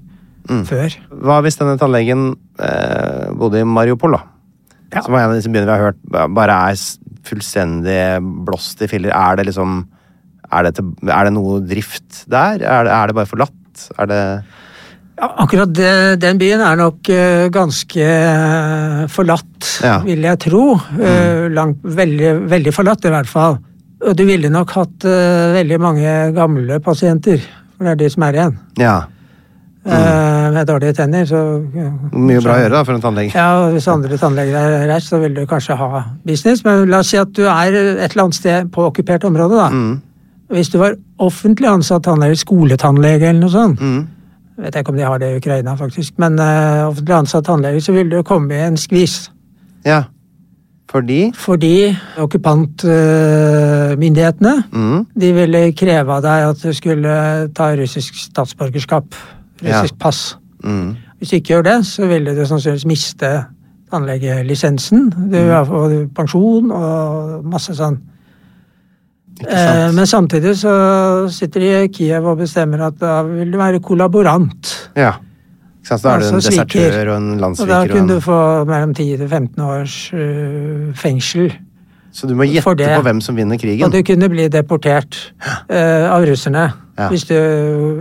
Mm. 0.51 0.65
før. 0.69 0.93
Hva 1.25 1.39
hvis 1.41 1.57
denne 1.57 1.79
tannlegen 1.81 2.35
eh, 2.61 3.31
bodde 3.33 3.63
i 3.63 3.65
Mariupol, 3.65 4.13
da? 4.19 4.23
Ja. 4.93 5.01
Som 5.07 5.15
en 5.15 5.31
av 5.31 5.33
disse 5.39 5.49
byene 5.49 5.65
vi 5.65 5.73
har 5.73 5.87
hørt 5.87 6.03
bare 6.35 6.59
er 6.69 6.77
fullstendig 7.25 8.21
blåst 8.45 8.83
i 8.85 8.89
filler. 8.91 9.15
Er 9.15 9.37
det 9.37 9.47
liksom 9.49 9.87
Er 10.53 10.63
det, 10.69 10.75
til, 10.77 10.91
er 11.09 11.25
det 11.25 11.33
noe 11.33 11.61
drift 11.67 12.27
der? 12.31 12.61
Er 12.63 12.85
det, 12.85 12.93
er 12.93 13.07
det 13.09 13.15
bare 13.17 13.27
forlatt? 13.27 13.89
Er 13.99 14.07
det 14.07 14.21
Ja, 15.15 15.29
akkurat 15.45 15.71
det, 15.77 15.91
den 16.23 16.39
byen 16.41 16.61
er 16.67 16.77
nok 16.81 17.09
eh, 17.15 17.47
ganske 17.55 18.03
eh, 18.03 19.05
forlatt, 19.15 19.69
Ja. 19.85 20.01
Vil 20.05 20.23
jeg 20.27 20.41
tro. 20.43 20.75
Eh, 20.99 21.47
langt, 21.55 21.79
veldig, 21.83 22.33
veldig 22.51 22.73
forlatt, 22.75 23.05
i 23.07 23.13
hvert 23.15 23.31
fall. 23.31 23.59
Og 24.05 24.17
du 24.19 24.25
ville 24.29 24.51
nok 24.53 24.71
hatt 24.77 25.05
veldig 25.55 25.79
mange 25.81 26.11
gamle 26.37 26.77
pasienter, 26.85 27.41
for 27.77 27.87
det 27.87 27.93
er 27.95 28.01
de 28.03 28.09
som 28.13 28.27
er 28.27 28.37
igjen. 28.37 28.57
Ja. 28.79 28.97
Mm. 29.85 30.55
med 30.55 30.67
dårlige 30.67 30.95
tenner, 30.97 31.27
så 31.29 31.39
ja, 31.77 31.91
Mye 32.17 32.41
bra 32.41 32.55
å 32.55 32.61
gjøre 32.63 32.73
da, 32.73 32.79
for 32.89 32.95
en 32.97 33.03
tannlege. 33.05 33.35
Ja, 33.37 33.67
Hvis 33.73 33.89
andre 33.93 34.17
tannleger 34.17 34.57
er 34.57 34.87
reist, 34.89 35.11
så 35.13 35.19
vil 35.21 35.35
du 35.37 35.43
kanskje 35.49 35.77
ha 35.77 36.03
business. 36.25 36.63
Men 36.65 36.87
la 36.89 37.03
oss 37.05 37.11
si 37.13 37.19
at 37.21 37.33
du 37.37 37.43
er 37.45 37.77
et 37.77 38.11
eller 38.11 38.23
annet 38.25 38.39
sted 38.39 38.71
på 38.73 38.87
okkupert 38.89 39.25
område. 39.29 39.59
da. 39.61 39.69
Mm. 39.69 40.01
Hvis 40.57 40.71
du 40.73 40.79
var 40.81 40.97
offentlig 41.21 41.69
ansatt 41.69 42.05
tannlege, 42.09 42.37
skoletannlege 42.41 43.29
eller 43.29 43.41
noe 43.45 43.53
sånt, 43.53 43.81
Mm. 43.81 44.07
Vet 44.59 44.75
jeg 44.75 44.81
ikke 44.85 44.91
om 44.93 44.97
de 44.97 45.03
har 45.05 45.19
det 45.19 45.33
i 45.33 45.37
Ukraina, 45.37 45.75
faktisk, 45.75 46.19
men 46.19 46.39
uh, 46.39 46.89
offentlig 46.89 47.15
ansatt 47.17 47.45
tannlege, 47.47 47.81
så 47.81 47.93
vil 47.93 48.11
du 48.11 48.23
komme 48.23 48.55
i 48.55 48.59
en 48.67 48.77
skvis. 48.77 49.31
Ja. 49.85 50.03
Fordi 50.91 51.33
Fordi 51.35 51.97
okkupantmyndighetene 52.23 54.63
mm. 54.73 55.07
de 55.21 55.33
ville 55.35 55.73
kreve 55.77 56.13
av 56.13 56.23
deg 56.23 56.49
at 56.53 56.63
du 56.63 56.73
skulle 56.77 57.15
ta 57.57 57.73
russisk 57.77 58.15
statsborgerskap. 58.29 59.05
Russisk 59.63 59.95
Ja. 59.95 59.99
pass. 60.01 60.39
Mm. 60.65 60.95
Hvis 61.19 61.29
du 61.31 61.37
ikke 61.37 61.49
gjør 61.55 61.63
det, 61.63 61.87
så 61.87 62.07
ville 62.07 62.37
du 62.37 62.47
sannsynligvis 62.47 62.87
miste 62.87 63.45
tannlegelisensen. 63.93 65.11
Du 65.11 65.17
Mm. 65.39 65.51
har 65.51 65.65
fått 65.65 66.15
pensjon 66.15 66.71
og 66.71 67.45
masse 67.45 67.75
sånn. 67.75 67.99
Eh, 69.43 69.93
men 69.95 70.07
samtidig 70.07 70.55
så 70.61 70.73
sitter 71.33 71.61
de 71.65 71.71
i 71.83 71.93
Kiev 71.93 72.27
og 72.31 72.39
bestemmer 72.39 72.87
at 72.87 72.99
da 73.01 73.21
vil 73.27 73.51
du 73.51 73.59
være 73.59 73.83
kollaborant. 73.83 74.75
Ja. 74.97 75.17
Så 75.85 75.99
da 76.01 76.15
er 76.15 76.23
du 76.23 76.29
en 76.29 76.39
Altså 76.39 76.51
desertør 76.51 77.11
og 77.13 77.17
en 77.19 77.45
Og 77.45 77.57
da 77.59 77.65
kunne 77.65 77.81
og 77.83 77.91
kunne 77.91 78.15
du 78.15 78.21
få 78.25 78.65
mellom 78.65 78.95
10 78.95 79.17
til 79.17 79.29
15 79.29 79.63
års 79.63 79.97
uh, 80.15 80.95
fengsel. 80.97 81.53
Så 82.15 82.29
du 82.31 82.35
må 82.39 82.47
gjette 82.47 82.95
på 82.97 83.03
hvem 83.03 83.21
som 83.21 83.37
vinner 83.37 83.59
krigen. 83.59 83.85
Og 83.85 83.93
du 83.93 84.01
kunne 84.07 84.29
bli 84.31 84.49
deportert 84.49 85.19
uh, 85.43 86.15
av 86.15 86.25
russerne. 86.25 86.71
Ja. 86.95 87.09
Hvis 87.11 87.27
du 87.27 87.35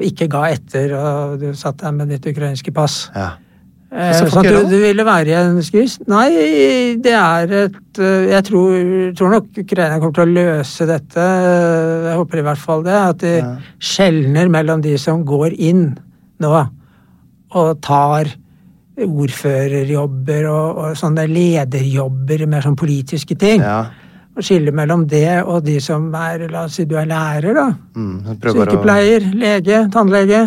ikke 0.05 0.29
ga 0.29 0.45
etter 0.53 0.93
og 0.95 1.39
du 1.41 1.49
satt 1.57 1.81
der 1.81 1.91
med 1.91 2.13
ditt 2.13 2.27
ukrainske 2.29 2.71
pass. 2.71 3.07
Ja. 3.15 3.33
Eh, 3.93 4.23
sånn 4.25 4.47
du, 4.47 4.55
du 4.71 4.77
ville 4.81 5.03
være 5.05 5.29
i 5.29 5.35
en 5.37 5.59
skvis? 5.61 5.99
Nei, 6.09 6.27
det 7.03 7.13
er 7.13 7.51
et 7.67 7.99
eh, 8.01 8.29
Jeg 8.31 8.45
tror, 8.47 8.77
tror 9.19 9.35
nok 9.35 9.59
Ukraina 9.61 9.99
kommer 10.01 10.15
til 10.17 10.25
å 10.25 10.33
løse 10.39 10.87
dette. 10.89 11.25
Jeg 12.07 12.15
håper 12.17 12.41
i 12.41 12.45
hvert 12.47 12.63
fall 12.63 12.81
det. 12.87 12.95
At 12.97 13.21
de 13.21 13.33
skjelner 13.77 14.49
mellom 14.49 14.81
de 14.81 14.95
som 15.01 15.21
går 15.27 15.53
inn 15.61 15.91
nå 16.41 16.53
og 17.53 17.75
tar 17.85 18.31
ordførerjobber 18.97 20.47
og, 20.49 20.79
og 20.81 20.97
sånne 20.97 21.25
lederjobber, 21.29 22.47
mer 22.49 22.65
sånn 22.65 22.79
politiske 22.79 23.37
ting. 23.39 23.61
ja. 23.61 23.83
Og 24.33 24.41
skille 24.41 24.71
mellom 24.73 25.03
det 25.05 25.43
og 25.45 25.59
de 25.61 25.75
som 25.77 26.07
er 26.17 26.47
La 26.49 26.63
oss 26.65 26.79
si 26.79 26.87
du 26.89 26.95
er 26.97 27.05
lærer, 27.05 27.53
da. 27.53 27.67
Mm, 27.93 28.39
Sykepleier, 28.41 29.27
lege, 29.37 29.83
tannlege. 29.93 30.39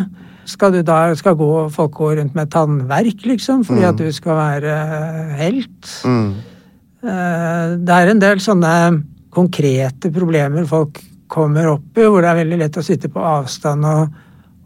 Skal 0.46 0.72
du 0.76 0.82
da 0.86 0.98
skal 1.18 1.34
gå, 1.38 1.48
folk 1.74 1.96
gå 1.98 2.12
rundt 2.20 2.36
med 2.38 2.50
tannverk, 2.54 3.24
liksom, 3.26 3.64
fordi 3.66 3.82
at 3.88 3.98
du 3.98 4.06
skal 4.14 4.36
være 4.38 4.76
helt? 5.40 5.88
Mm. 6.06 6.28
Eh, 7.06 7.74
Det 7.82 7.96
er 7.96 8.12
en 8.12 8.22
del 8.22 8.38
sånne 8.42 8.72
konkrete 9.36 10.10
problemer 10.14 10.64
folk 10.70 11.02
kommer 11.28 11.66
opp 11.74 11.98
i, 11.98 12.06
hvor 12.06 12.22
det 12.22 12.30
er 12.30 12.38
veldig 12.44 12.58
lett 12.62 12.78
å 12.78 12.84
sitte 12.86 13.10
på 13.12 13.20
avstand 13.20 13.84
og, 13.90 14.14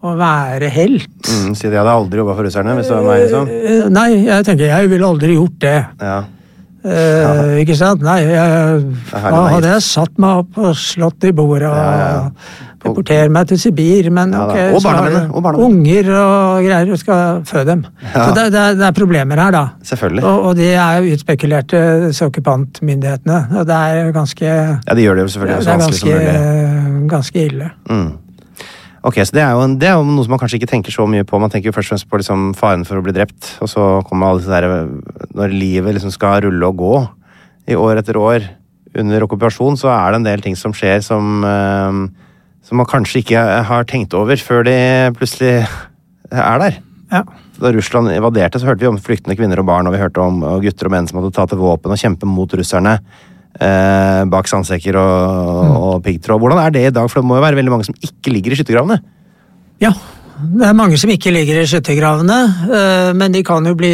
og 0.05 0.19
være 0.21 0.69
helt. 0.73 1.09
Mm, 1.25 1.55
si 1.57 1.65
det, 1.67 1.75
jeg 1.75 1.81
hadde 1.81 1.95
aldri 1.97 2.21
jobba 2.21 2.37
for 2.37 2.47
russerne 2.47 2.77
hvis 2.77 2.91
det 2.91 2.99
var 2.99 3.09
meg, 3.09 3.23
liksom. 3.25 3.49
Eh, 3.49 3.89
Nei, 3.97 4.09
jeg 4.29 4.47
tenker 4.51 4.69
jeg 4.71 4.93
ville 4.93 5.09
aldri 5.09 5.35
gjort 5.39 5.59
det. 5.65 5.79
Ja. 6.05 6.19
Eh, 6.81 7.59
ikke 7.61 7.77
sant? 7.77 8.01
Nei, 8.05 8.21
jeg, 8.25 8.85
da 9.13 9.41
hadde 9.53 9.73
jeg 9.75 9.85
satt 9.85 10.15
meg 10.23 10.45
opp 10.45 10.61
og 10.63 10.77
slått 10.81 11.27
i 11.29 11.33
bordet 11.37 11.69
og 11.69 11.77
Ja, 11.77 12.13
ja. 13.01 13.25
deportert 13.25 13.33
meg 13.33 13.49
til 13.49 13.59
Sibir, 13.59 14.11
men 14.13 14.33
Ja 14.37 14.45
ok, 14.47 14.59
Og 14.77 14.83
barna 14.85 15.03
mine, 15.09 15.23
og 15.35 15.43
barna 15.43 15.59
unger 15.67 16.11
og 16.15 16.65
greier, 16.65 16.87
du 16.87 16.97
skal 17.01 17.43
føde 17.49 17.67
dem. 17.73 17.85
Ja. 18.15 18.29
Så 18.29 18.35
det, 18.37 18.47
det, 18.53 18.65
det 18.79 18.87
er 18.87 18.93
problemer 18.93 19.37
her, 19.41 19.51
da. 19.51 19.65
Selvfølgelig. 19.83 20.25
Og, 20.25 20.45
og 20.51 20.57
de 20.57 20.69
er 20.75 20.99
jo 21.03 21.15
utspekulerte, 21.17 21.83
disse 22.09 22.25
okkupantmyndighetene. 22.31 23.39
Og 23.61 23.67
det 23.67 23.77
er 23.77 24.13
ganske, 24.13 24.45
Ja, 24.87 24.95
de 24.95 25.03
gjør 25.07 25.15
det 25.21 25.23
jo 25.29 25.33
selvfølgelig 25.35 25.57
det 25.59 25.65
så 25.65 25.71
er 25.71 25.85
vanskelig 25.85 26.01
som 26.01 26.91
mulig. 27.01 27.09
ganske 27.11 27.47
ille. 27.47 27.71
Mm. 27.91 28.11
Ok, 29.03 29.15
så 29.25 29.33
det 29.33 29.41
er, 29.41 29.51
jo, 29.57 29.61
en- 29.65 29.79
det 29.81 29.89
er 29.89 29.95
jo 29.97 30.05
noe 30.05 30.25
som 30.27 30.31
man 30.35 30.39
kanskje 30.43 30.59
ikke 30.61 30.69
tenker 30.75 30.93
så 30.93 31.07
mye 31.09 31.25
på. 31.25 31.39
Man 31.41 31.49
tenker 31.49 31.71
jo 31.71 31.73
først 31.73 31.89
og 31.89 31.95
fremst 31.97 32.09
på 32.11 32.19
liksom 32.21 32.51
faren 32.55 32.85
for 32.85 33.01
å 33.01 33.03
bli 33.03 33.15
drept, 33.17 33.55
og 33.65 33.69
så 33.73 33.87
kommer 34.05 34.29
alle 34.29 34.43
disse 34.43 34.53
der 34.53 34.89
Når 35.35 35.55
livet 35.57 35.95
liksom 35.97 36.13
skal 36.13 36.43
rulle 36.45 36.67
og 36.69 36.77
gå 36.77 37.09
i 37.73 37.75
år 37.81 37.97
etter 38.03 38.17
år 38.21 38.45
under 38.99 39.23
okkupasjon, 39.25 39.77
så 39.79 39.89
er 39.89 40.11
det 40.11 40.17
en 40.21 40.25
del 40.27 40.41
ting 40.45 40.57
som 40.59 40.73
skjer 40.75 41.01
som 41.07 41.45
eh, 41.47 42.01
som 42.71 42.79
man 42.79 42.87
kanskje 42.87 43.25
ikke 43.25 43.41
har 43.67 43.87
tenkt 43.91 44.15
over 44.15 44.39
før 44.39 44.63
de 44.69 44.77
plutselig 45.19 45.57
er 46.31 46.61
der. 46.63 46.77
Ja. 47.11 47.25
Da 47.59 47.73
Russland 47.75 48.13
invaderte, 48.15 48.61
så 48.63 48.69
hørte 48.71 48.85
vi 48.85 48.89
om 48.93 49.01
flyktende 49.03 49.35
kvinner 49.35 49.59
og 49.59 49.67
barn, 49.67 49.91
og 49.91 49.97
vi 49.97 49.99
hørte 50.01 50.23
om 50.23 50.39
og 50.47 50.63
gutter 50.63 50.87
og 50.87 50.95
menn 50.95 51.11
som 51.11 51.19
måtte 51.19 51.35
ta 51.35 51.49
til 51.51 51.59
våpen 51.59 51.91
og 51.91 51.99
kjempe 51.99 52.31
mot 52.31 52.55
russerne. 52.55 52.95
Eh, 53.59 54.21
bak 54.31 54.47
sandsekker 54.47 54.95
og, 55.01 55.75
og 55.75 56.07
piggtråd. 56.07 56.39
Hvordan 56.39 56.63
er 56.63 56.79
det 56.79 56.87
i 56.87 56.95
dag? 56.95 57.11
For 57.11 57.19
det 57.19 57.27
må 57.27 57.41
jo 57.41 57.45
være 57.49 57.59
veldig 57.59 57.75
mange 57.75 57.91
som 57.91 57.99
ikke 57.99 58.37
ligger 58.37 58.55
i 58.55 58.61
skyttergravene. 58.61 59.03
Ja, 59.83 59.91
det 60.41 60.71
er 60.71 60.79
mange 60.79 61.03
som 61.03 61.11
ikke 61.11 61.35
ligger 61.35 61.59
i 61.59 61.69
skyttergravene, 61.69 62.41
eh, 62.71 63.13
men 63.19 63.35
de 63.35 63.43
kan 63.45 63.67
jo 63.67 63.75
bli 63.75 63.91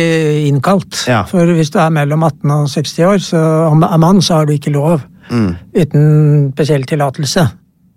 innkalt. 0.53 1.07
Ja. 1.09 1.25
For 1.27 1.57
hvis 1.57 1.73
du 1.73 1.81
er 1.81 1.95
mellom 1.97 2.29
18 2.29 2.59
og 2.61 2.69
60 2.77 2.99
år, 3.09 3.23
så 3.33 3.45
om 3.73 3.89
er 3.89 4.03
mann, 4.05 4.21
så 4.21 4.43
har 4.43 4.51
du 4.51 4.53
ikke 4.53 4.77
lov. 4.77 5.01
Mm. 5.33 5.55
Uten 5.73 6.11
spesiell 6.53 6.85
tillatelse. 6.87 7.49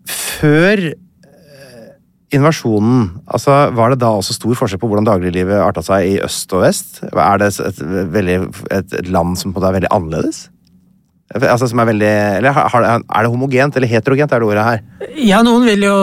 Før 0.10 0.84
eh, 0.89 1.89
invasjonen, 2.36 3.10
altså, 3.30 3.58
var 3.78 3.93
det 3.93 4.02
da 4.04 4.12
også 4.17 4.38
stor 4.38 4.58
forskjell 4.60 4.82
på 4.82 4.89
hvordan 4.89 5.08
dagliglivet 5.08 5.62
arta 5.62 5.84
seg 5.86 6.08
i 6.08 6.15
øst 6.26 6.54
og 6.58 6.65
vest? 6.65 7.02
Er 7.10 7.41
det 7.41 7.52
et, 7.65 7.84
veldig, 8.15 8.39
et, 8.80 8.95
land 9.13 9.38
som 9.39 9.54
på 9.54 9.62
det 9.62 9.69
er 9.69 9.78
veldig 9.80 9.93
annerledes? 9.95 10.48
Altså 11.30 11.67
som 11.69 11.78
er 11.78 11.91
veldig 11.91 12.08
Eller 12.39 12.56
har, 12.56 12.86
er 12.89 13.04
det 13.22 13.30
homogent 13.30 13.76
eller 13.78 13.91
heterogent, 13.91 14.32
er 14.34 14.41
det 14.41 14.48
ordet 14.48 14.63
her? 14.65 14.80
Ja, 15.22 15.43
noen 15.45 15.67
vil 15.69 15.86
jo, 15.86 15.98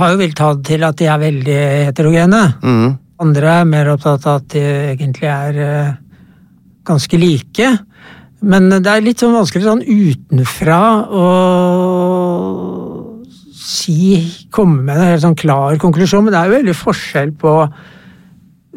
har 0.00 0.14
jo 0.14 0.20
villet 0.22 0.64
til 0.64 0.86
at 0.88 0.96
de 0.96 1.08
er 1.12 1.20
veldig 1.20 1.58
heterogene. 1.90 2.44
Mm. 2.64 2.94
Andre 3.24 3.58
er 3.60 3.68
mer 3.68 3.92
opptatt 3.92 4.24
av 4.26 4.40
at 4.40 4.48
de 4.54 4.62
egentlig 4.94 5.28
er 5.28 5.58
eh, 5.60 5.92
ganske 6.88 7.20
like. 7.20 7.68
Men 8.44 8.68
det 8.72 8.90
er 8.90 9.04
litt 9.04 9.22
sånn 9.22 9.36
vanskelig 9.36 9.64
sånn 9.64 9.84
utenfra 9.84 10.80
å 11.08 11.26
si, 13.54 14.18
komme 14.54 14.82
med 14.82 14.96
en 14.98 15.12
helt 15.12 15.24
sånn 15.24 15.38
klar 15.38 15.78
konklusjon, 15.82 16.26
men 16.26 16.34
det 16.34 16.40
er 16.40 16.50
jo 16.50 16.56
veldig 16.58 16.76
forskjell 16.78 17.34
på 17.38 17.54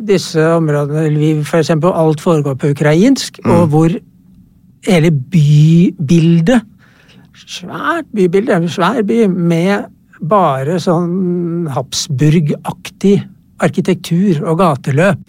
disse 0.08 0.44
områdene, 0.54 1.08
Lviv, 1.10 1.42
f.eks. 1.42 1.74
for 1.82 1.98
alt 1.98 2.22
foregår 2.22 2.58
på 2.62 2.72
ukrainsk, 2.76 3.40
og 3.50 3.70
hvor 3.74 3.94
hele 4.88 5.12
bybildet 5.12 6.74
Svært 7.48 8.08
bybilde, 8.18 8.56
en 8.58 8.66
svær 8.68 9.04
by 9.08 9.22
med 9.30 9.86
bare 10.26 10.80
sånn 10.82 11.68
Habsburg-aktig 11.72 13.14
arkitektur 13.64 14.42
og 14.42 14.58
gateløp. 14.60 15.22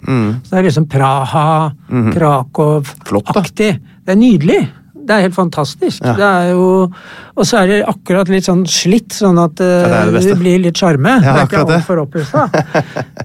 Så 0.43 0.51
det 0.51 0.57
er 0.59 0.65
liksom 0.67 0.87
Praha, 0.89 1.69
mm. 1.87 2.09
Krakow-aktig. 2.15 3.69
Det 4.03 4.13
er 4.13 4.19
nydelig. 4.19 4.59
Det 5.09 5.15
er 5.15 5.23
helt 5.25 5.33
fantastisk. 5.33 6.03
Ja. 6.05 6.11
Det 6.13 6.25
er 6.27 6.51
jo, 6.53 6.65
og 7.33 7.45
så 7.49 7.57
er 7.63 7.65
det 7.71 7.77
akkurat 7.89 8.29
litt 8.29 8.45
sånn 8.45 8.61
slitt, 8.69 9.09
sånn 9.17 9.39
at 9.41 9.57
uh, 9.57 9.65
Ja, 9.65 10.05
det 10.05 10.19
det 10.19 10.21
det, 10.27 10.35
blir 10.37 10.61
litt 10.61 10.77
sjarme. 10.77 11.15
Ja, 11.17 11.33
det 11.33 11.41
er 11.41 11.47
ikke 11.49 11.63
altfor 11.65 11.97
oppussa. 12.03 12.43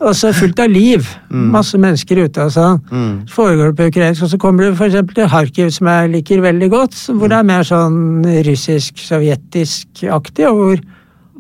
og 0.07 0.17
så 0.17 0.33
fullt 0.33 0.63
av 0.65 0.73
liv. 0.73 1.05
Masse 1.29 1.77
mennesker 1.77 2.17
ute. 2.25 2.41
Altså. 2.47 2.81
Så 3.29 3.35
foregår 3.37 3.67
det 3.69 3.77
på 3.83 3.89
ukrainsk, 3.93 4.25
og 4.25 4.31
så 4.33 4.39
kommer 4.41 4.65
du 4.65 4.69
eksempel 4.73 5.15
til 5.19 5.29
Kharkiv, 5.29 5.69
som 5.77 5.87
jeg 5.93 6.13
liker 6.17 6.41
veldig 6.47 6.71
godt, 6.73 6.97
hvor 7.13 7.29
det 7.29 7.37
er 7.37 7.51
mer 7.53 7.65
sånn 7.69 8.25
russisk-sovjetisk-aktig, 8.49 10.45
og 10.49 10.55
hvor 10.63 10.79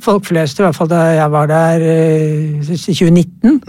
folk 0.05 0.29
flest, 0.29 0.61
i 0.61 0.63
hvert 0.67 0.77
fall 0.77 0.93
da 0.93 1.01
jeg 1.15 1.31
var 1.33 1.47
der 1.49 1.79
eh, 1.89 2.61
i 2.61 2.77
2019, 2.77 3.63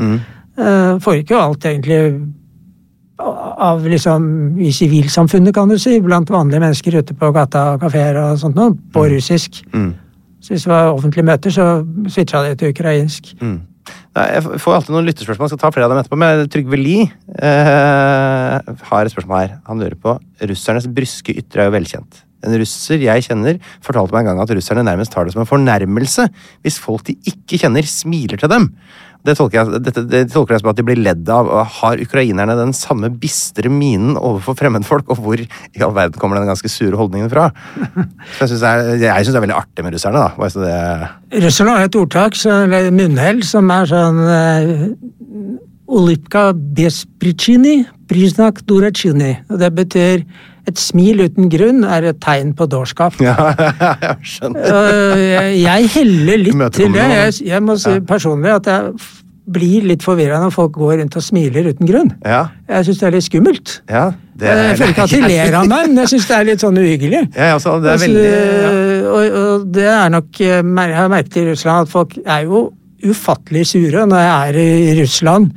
får 1.04 1.14
ikke 1.22 1.36
jo 1.36 1.40
alt 1.40 1.66
egentlig 1.68 2.00
av 3.18 3.86
liksom 3.88 4.58
i 4.60 4.72
sivilsamfunnet, 4.76 5.56
kan 5.56 5.70
du 5.72 5.78
si, 5.80 6.00
blant 6.04 6.32
vanlige 6.34 6.64
mennesker 6.64 6.98
ute 7.00 7.16
på 7.16 7.30
gata 7.36 7.68
og 7.76 7.86
kafeer 7.86 8.20
og 8.20 8.42
sånt 8.42 8.58
noe, 8.60 8.74
på 8.94 9.06
russisk. 9.14 9.62
Mm. 9.72 9.94
Så 10.44 10.54
hvis 10.54 10.66
det 10.68 10.74
var 10.74 10.92
offentlige 10.94 11.26
møter, 11.26 11.54
så 11.54 11.70
switcha 12.12 12.44
det 12.46 12.60
til 12.60 12.76
ukrainsk. 12.76 13.32
Mm. 13.42 13.62
Jeg 14.16 14.60
får 14.64 14.76
alltid 14.78 14.94
noen 14.96 15.08
lytterspørsmål. 15.10 15.48
Jeg 15.50 15.56
skal 15.56 15.62
ta 15.64 15.72
flere 15.76 15.88
av 15.88 15.92
dem 15.92 16.00
etterpå. 16.02 16.20
Men 16.20 16.46
Trygve 16.52 16.78
Lie 16.80 17.08
eh, 17.36 18.76
har 18.90 19.08
et 19.08 19.14
spørsmål 19.14 19.42
her. 19.42 19.58
Han 19.68 19.82
lurer 19.82 19.98
på 20.00 20.16
Russernes 20.48 20.88
bryske 20.88 21.36
ytre 21.36 21.66
er 21.66 21.70
jo 21.70 21.76
velkjent. 21.76 22.22
En 22.46 22.56
russer 22.62 23.02
jeg 23.02 23.26
kjenner, 23.26 23.58
fortalte 23.84 24.14
meg 24.14 24.26
en 24.26 24.32
gang 24.32 24.44
at 24.44 24.54
russerne 24.54 24.86
nærmest 24.86 25.14
tar 25.16 25.26
det 25.26 25.34
som 25.34 25.42
en 25.44 25.50
fornærmelse 25.50 26.28
hvis 26.66 26.78
folk 26.82 27.08
de 27.10 27.18
ikke 27.32 27.60
kjenner, 27.64 27.88
smiler 27.90 28.40
til 28.42 28.52
dem. 28.52 28.70
Det 29.26 29.36
tolker 29.40 29.60
jeg, 29.62 29.82
det, 29.86 29.94
det 30.12 30.22
tolker 30.34 30.56
jeg 30.56 30.64
som 30.64 30.72
at 30.72 30.80
de 30.80 30.86
blir 30.86 31.00
ledd 31.02 31.30
av. 31.34 31.50
og 31.50 31.72
Har 31.80 32.02
ukrainerne 32.02 32.58
den 32.60 32.74
samme 32.78 33.10
bistre 33.10 33.72
minen 33.72 34.16
overfor 34.20 34.58
fremmedfolk? 34.60 35.10
Og 35.14 35.22
hvor 35.24 35.42
i 35.42 35.50
all 35.82 35.96
verden 35.96 36.20
kommer 36.22 36.40
den 36.40 36.50
ganske 36.50 36.70
sure 36.72 36.98
holdningen 37.00 37.32
fra? 37.34 37.50
Så 38.38 38.46
jeg 38.46 38.54
syns 38.56 38.66
det, 39.02 39.10
er- 39.10 39.42
veldig 39.46 39.58
artig 39.58 39.86
med 39.86 39.96
russerne. 39.98 40.26
da. 40.26 40.50
Det... 40.56 41.44
Russerne 41.46 41.76
har 41.76 41.88
et 41.90 42.00
ordtak, 42.00 42.38
eller 42.46 42.92
munnhell, 42.96 43.44
som 43.44 43.70
er 43.74 43.90
sånn 43.90 44.22
uh, 44.26 44.86
Olipka 45.86 46.50
besprichini, 46.54 47.84
prisnak 48.10 48.64
durachini. 48.70 49.36
Og 49.50 49.62
det 49.62 49.72
betyr 49.78 50.26
et 50.68 50.80
smil 50.82 51.22
uten 51.28 51.50
grunn 51.54 51.84
er 51.86 52.08
et 52.12 52.18
tegn 52.24 52.54
på 52.58 52.66
dårskap. 52.72 53.20
Ja, 53.24 53.36
jeg 54.06 54.16
skjønner. 54.36 54.66
Øh, 54.66 55.52
jeg, 55.62 55.92
heller 55.98 56.42
litt 56.48 56.66
til 56.78 56.94
det. 56.96 57.06
Jeg, 57.16 57.38
jeg 57.52 57.64
må 57.66 57.78
si 57.82 58.00
personlig 58.08 58.52
at 58.56 58.72
jeg 58.72 58.96
blir 59.56 59.84
litt 59.86 60.02
forvirra 60.02 60.40
når 60.42 60.54
folk 60.56 60.72
går 60.74 60.96
rundt 61.04 61.16
og 61.20 61.22
smiler 61.22 61.68
uten 61.70 61.86
grunn. 61.86 62.08
Ja, 62.26 62.48
Jeg 62.66 62.88
syns 62.88 63.02
det 63.04 63.08
er 63.12 63.18
litt 63.20 63.28
skummelt. 63.28 63.80
ja. 63.90 64.06
Det 64.36 64.50
er, 64.52 64.58
jeg 64.68 64.78
føler 64.82 64.90
ikke 64.92 65.04
at 65.06 65.12
de 65.14 65.20
ler 65.32 65.54
av 65.56 65.68
meg, 65.72 65.86
men 65.88 66.00
jeg 66.02 66.10
syns 66.12 66.26
det 66.28 66.36
er 66.36 66.48
litt 66.50 66.64
sånn 66.66 66.76
uhyggelig. 66.82 67.22
Ja, 67.38 67.46
ja, 67.46 67.54
altså, 67.56 67.78
det 67.80 67.88
er 67.88 67.94
Altså, 67.94 68.08
veldig 68.10 68.26
ja. 68.26 68.72
og, 69.12 69.38
og 69.42 69.68
det 69.78 69.86
er 69.94 70.10
nok 70.12 70.42
eh, 70.44 70.58
Jeg 70.60 70.98
har 70.98 71.12
merket 71.14 71.38
i 71.40 71.46
Russland 71.52 71.86
at 71.86 71.94
folk 71.94 72.18
er 72.26 72.42
jo 72.50 72.64
ufattelig 73.06 73.64
sure 73.70 74.04
når 74.10 74.26
jeg 74.26 74.34
er 74.50 74.60
i 74.66 74.98
Russland 75.00 75.54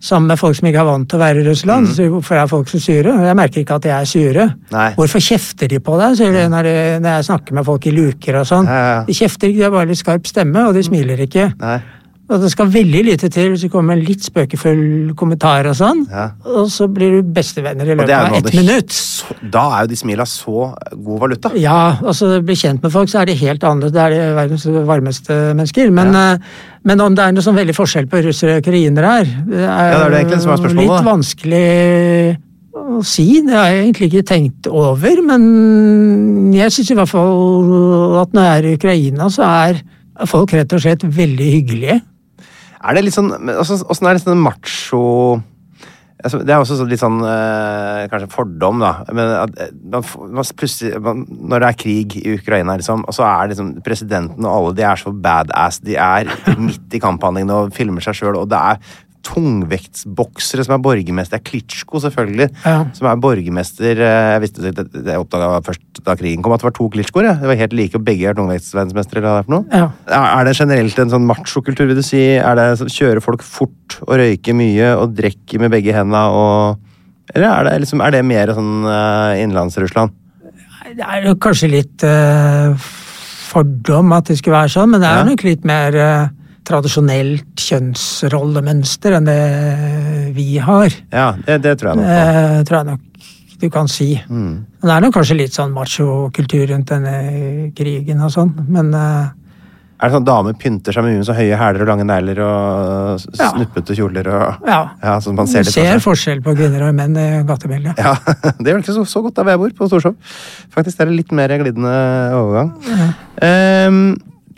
sammen 0.00 0.28
med 0.28 0.38
folk 0.38 0.56
som 0.58 0.68
ikke 0.68 0.80
er 0.82 0.88
vant 0.88 1.08
til 1.08 1.18
å 1.18 1.22
være 1.22 1.42
i 1.42 1.46
Russland. 1.48 1.88
Mm. 1.88 2.10
hvorfor 2.14 2.40
er 2.40 2.46
folk 2.50 2.68
så 2.68 2.80
sure? 2.80 3.14
Jeg 3.26 3.36
merker 3.36 3.62
ikke 3.62 3.78
at 3.80 3.84
jeg 3.84 3.94
er. 3.96 4.40
Mhm. 4.46 4.72
Nei. 4.72 4.88
Hvorfor 4.94 5.20
kjefter 5.20 5.68
de 5.68 5.78
på 5.80 5.98
deg, 6.00 6.16
sier 6.16 6.32
de 6.32 6.48
når, 6.48 6.64
jeg 6.64 7.24
snakker 7.24 7.54
med 7.54 7.64
folk 7.64 7.86
i 7.86 7.90
luker 7.90 8.40
og 8.40 8.46
sånn. 8.46 8.66
Ja, 8.66 8.72
ja, 8.72 8.94
ja. 8.96 9.04
De 9.06 9.12
kjefter 9.12 9.48
ikke, 9.48 9.58
de 9.58 9.64
har 9.64 9.70
bare 9.70 9.88
litt 9.88 9.98
skarp 9.98 10.26
stemme, 10.26 10.66
og 10.68 10.74
de 10.74 10.82
smiler 10.82 11.20
ikke. 11.26 11.52
Nei. 11.60 11.80
Og 12.26 12.40
det 12.42 12.48
skal 12.50 12.66
veldig 12.74 13.04
lite 13.06 13.28
til 13.30 13.52
hvis 13.52 13.62
det 13.62 13.70
kommer 13.70 13.94
en 13.94 14.02
litt 14.02 14.24
spøkefull 14.26 15.12
kommentar 15.14 15.68
og 15.70 15.76
sånn, 15.78 16.00
Ja. 16.10 16.24
og 16.44 16.66
så 16.74 16.88
blir 16.90 17.20
du 17.20 17.28
bestevenner 17.36 17.86
i 17.86 17.94
løpet 17.94 18.10
av 18.10 18.34
ett 18.34 18.48
minutt. 18.56 18.90
Så, 18.90 19.30
da 19.52 19.62
er 19.76 19.84
jo 19.84 19.92
de 19.92 19.98
smila 20.00 20.24
så 20.26 20.74
god 20.90 21.20
valuta. 21.22 21.52
Ja, 21.54 21.98
og 22.02 22.14
så 22.18 22.40
bli 22.42 22.56
kjent 22.58 22.82
med 22.82 22.90
folk, 22.90 23.08
så 23.12 23.20
er 23.22 23.26
de 23.30 23.34
helt 23.38 23.62
annerledes. 23.62 23.92
Det 23.94 24.02
er 24.02 24.10
de 24.10 24.34
verdens 24.34 24.66
varmeste 24.88 25.36
mennesker. 25.54 25.92
Men, 25.94 26.10
ja. 26.18 26.24
men 26.82 27.00
om 27.00 27.14
det 27.14 27.24
er 27.28 27.36
noe 27.36 27.46
sånn 27.46 27.54
veldig 27.60 27.76
forskjell 27.78 28.08
på 28.10 28.24
russere 28.26 28.56
og 28.58 28.66
ukrainere 28.66 29.06
her, 29.06 29.24
det 29.46 29.62
er, 29.62 29.92
Ja, 29.92 29.98
det 29.98 30.02
er 30.02 30.10
det 30.10 30.20
egentlig 30.24 30.40
som 30.42 30.50
er 30.50 30.60
spørsmålet, 30.64 30.82
litt 30.82 30.98
da. 30.98 31.06
vanskelig 31.12 32.38
å 32.76 33.04
si. 33.06 33.28
Det 33.46 33.54
har 33.54 33.70
jeg 33.70 33.84
egentlig 33.86 34.10
ikke 34.10 34.26
tenkt 34.34 34.66
over, 34.66 35.22
men 35.30 36.52
jeg 36.58 36.74
syns 36.74 36.90
i 36.90 36.98
hvert 36.98 37.08
fall 37.14 38.18
at 38.24 38.34
når 38.34 38.42
jeg 38.50 38.58
er 38.58 38.66
i 38.66 38.74
Ukraina, 38.80 39.30
så 39.30 39.46
er 39.46 39.80
folk 40.26 40.52
rett 40.58 40.72
og 40.74 40.82
slett 40.82 41.06
veldig 41.06 41.48
hyggelige. 41.54 42.00
Er 42.86 42.96
det 42.96 43.06
litt 43.06 43.16
sånn 43.16 43.32
altså, 43.34 43.80
Åssen 43.90 44.08
er 44.08 44.16
det 44.16 44.22
sånn 44.22 44.42
macho 44.42 45.02
altså, 46.22 46.40
Det 46.42 46.54
er 46.54 46.60
også 46.60 46.78
sånn 46.78 46.90
litt 46.90 47.02
sånn 47.02 47.18
øh, 47.24 48.02
Kanskje 48.12 48.30
fordom, 48.32 48.82
da. 48.82 48.92
Men 49.16 49.32
at, 49.42 49.56
eh, 49.62 49.72
man, 49.94 50.06
man, 50.36 50.50
plutselig 50.58 51.00
man, 51.02 51.24
Når 51.26 51.64
det 51.64 51.70
er 51.70 51.80
krig 51.82 52.18
i 52.22 52.36
Ukraina, 52.36 52.76
liksom, 52.78 53.04
og 53.06 53.16
så 53.16 53.26
er 53.28 53.52
liksom 53.52 53.74
presidenten 53.86 54.46
og 54.46 54.52
alle 54.52 54.76
de 54.78 54.86
er 54.86 55.00
så 55.00 55.12
badass. 55.12 55.80
De 55.86 55.98
er 56.00 56.30
midt 56.68 56.96
i 56.96 57.02
kamphandlingene 57.02 57.66
og 57.66 57.74
filmer 57.76 58.04
seg 58.04 58.20
sjøl, 58.20 58.38
og 58.42 58.50
det 58.52 58.62
er 58.72 58.80
tungvektsboksere 59.26 60.64
som 60.66 60.76
er 60.76 60.82
borgermester. 60.84 61.36
Det 61.36 61.42
er 61.42 61.50
Klitsjko, 61.50 62.00
selvfølgelig, 62.04 62.48
Ja. 62.64 62.76
som 62.94 63.06
er 63.10 63.16
borgermester. 63.20 63.98
eh, 63.98 64.32
Jeg 64.36 64.40
visste 64.42 64.62
det, 64.62 64.74
det, 64.76 65.04
det 65.04 65.16
oppdaga 65.18 65.60
først 65.66 66.02
da 66.04 66.14
krigen 66.16 66.42
kom, 66.42 66.52
at 66.52 66.60
det 66.60 66.68
var 66.70 66.76
to 66.78 66.88
Klitsjkoer. 66.88 67.24
Ja. 67.24 67.34
Det 67.34 67.48
var 67.50 67.56
helt 67.56 67.72
like, 67.72 67.94
og 67.98 68.04
begge 68.04 68.28
er 68.28 68.34
tungvektsverdensmestere. 68.34 69.24
er. 69.24 69.64
Ja. 69.72 69.90
Er 70.40 70.44
det 70.44 70.56
generelt 70.56 70.98
en 70.98 71.10
sånn 71.10 71.26
machokultur, 71.26 71.86
vil 71.86 71.96
du 71.96 72.02
si? 72.02 72.22
Er 72.38 72.54
det 72.54 72.68
Kjører 72.86 73.20
folk 73.20 73.42
fort 73.42 73.98
og 74.06 74.16
røyker 74.18 74.54
mye 74.54 74.94
og 74.96 75.14
drikker 75.16 75.58
med 75.60 75.70
begge 75.70 75.92
hendene 75.92 76.22
og 76.30 76.78
Eller 77.34 77.48
er 77.50 77.64
det, 77.64 77.80
liksom, 77.82 78.00
er 78.06 78.12
det 78.12 78.24
mer 78.24 78.46
sånn 78.54 78.84
uh, 78.86 79.34
innenlands-Russland? 79.34 80.12
Det 80.94 81.02
er 81.02 81.24
jo 81.26 81.34
kanskje 81.34 81.68
litt 81.72 82.04
uh, 82.06 82.70
fordom 83.50 84.12
at 84.14 84.28
det 84.30 84.36
skulle 84.38 84.54
være 84.60 84.70
sånn, 84.70 84.92
men 84.92 85.02
det 85.02 85.08
er 85.10 85.24
nok 85.26 85.42
litt 85.42 85.64
mer 85.66 85.96
eh, 85.98 86.28
tradisjonelt 86.66 87.62
kjønnsrollemønster 87.62 89.16
enn 89.18 89.28
det 89.28 89.40
vi 90.36 90.56
har. 90.62 90.90
Ja, 91.14 91.30
det, 91.46 91.60
det 91.64 91.76
tror 91.80 91.92
jeg 91.94 92.00
nok. 92.02 92.06
på. 92.06 92.18
Eh, 92.18 92.60
tror 92.68 92.80
jeg 92.82 92.90
nok 92.92 93.00
du 93.56 93.70
kan 93.72 93.88
si. 93.88 94.10
Mm. 94.28 94.66
Det 94.84 94.92
er 94.92 95.00
nok 95.06 95.14
kanskje 95.16 95.38
litt 95.38 95.54
sånn 95.56 95.70
machokultur 95.72 96.66
rundt 96.74 96.90
denne 96.92 97.70
krigen 97.76 98.20
og 98.26 98.28
sånn, 98.34 98.50
men 98.68 98.90
eh, 98.92 99.30
Er 99.96 100.10
det 100.10 100.12
sånn 100.18 100.26
damer 100.28 100.52
pynter 100.60 100.92
seg 100.92 101.06
med 101.06 101.22
så 101.24 101.32
høye 101.32 101.56
hæler 101.56 101.86
og 101.86 101.88
lange 101.88 102.04
negler 102.04 102.42
og 102.44 103.22
Ja. 103.40 103.46
snuppete 103.54 103.96
kjoler 103.96 104.28
og 104.28 104.66
ja. 104.68 104.82
Ja, 105.00 105.14
man 105.32 105.48
ser 105.48 105.64
Du 105.64 105.70
ser 105.72 106.02
forskjell 106.04 106.42
på 106.44 106.52
kvinner 106.58 106.84
og 106.90 106.92
menn 106.98 107.16
i 107.16 107.24
gatebildet. 107.48 107.96
Ja, 107.96 108.12
Det 108.60 108.66
gjør 108.74 108.82
det 108.82 108.84
ikke 108.84 108.98
så, 108.98 109.06
så 109.08 109.22
godt 109.24 109.38
der 109.40 109.44
hvor 109.48 109.54
jeg 109.56 109.62
bor, 109.64 109.72
på 109.78 109.88
Storshov. 109.88 110.18
Faktisk 110.76 110.98
det 110.98 111.06
er 111.06 111.10
det 111.14 111.16
litt 111.22 111.32
mer 111.32 111.56
glidende 111.64 111.96
overgang. 112.36 112.74
Ehm, 113.40 114.02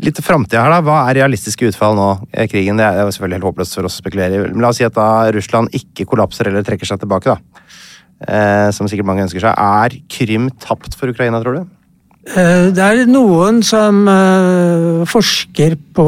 litt 0.05 0.15
til 0.19 0.25
framtida 0.25 0.63
her, 0.65 0.71
da. 0.77 0.81
Hva 0.87 0.99
er 1.11 1.19
realistiske 1.23 1.69
utfall 1.71 1.97
nå? 1.99 2.09
Krigen 2.51 2.79
det 2.79 2.87
er 2.87 3.01
jo 3.03 3.11
selvfølgelig 3.15 3.39
helt 3.41 3.49
håpløst 3.51 3.75
for 3.79 3.89
oss 3.89 3.97
å 3.99 4.03
spekulere 4.03 4.37
i. 4.37 4.45
Men 4.53 4.63
la 4.63 4.71
oss 4.73 4.79
si 4.81 4.87
at 4.87 4.95
da 4.97 5.09
Russland 5.35 5.75
ikke 5.75 6.07
kollapser 6.09 6.51
eller 6.51 6.63
trekker 6.67 6.87
seg 6.89 7.01
tilbake, 7.03 7.35
da. 7.35 7.65
Eh, 8.29 8.69
som 8.75 8.89
sikkert 8.91 9.07
mange 9.07 9.23
ønsker 9.27 9.43
seg. 9.43 9.55
Er 9.59 9.99
Krim 10.11 10.49
tapt 10.63 10.97
for 10.99 11.11
Ukraina, 11.13 11.39
tror 11.43 11.61
du? 11.61 11.67
Eh, 12.29 12.71
Det 12.75 12.83
er 12.85 13.05
noen 13.09 13.63
som 13.65 14.03
eh, 14.11 15.05
forsker 15.09 15.77
på 15.95 16.07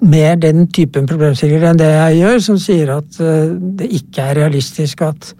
mer 0.00 0.36
den 0.40 0.66
typen 0.72 1.06
problemstillinger 1.10 1.70
enn 1.70 1.80
det 1.80 1.90
jeg 1.90 2.20
gjør, 2.22 2.38
som 2.46 2.58
sier 2.62 2.94
at 2.96 3.18
eh, 3.20 3.50
det 3.80 3.90
ikke 4.00 4.28
er 4.30 4.38
realistisk 4.44 5.02
at 5.06 5.32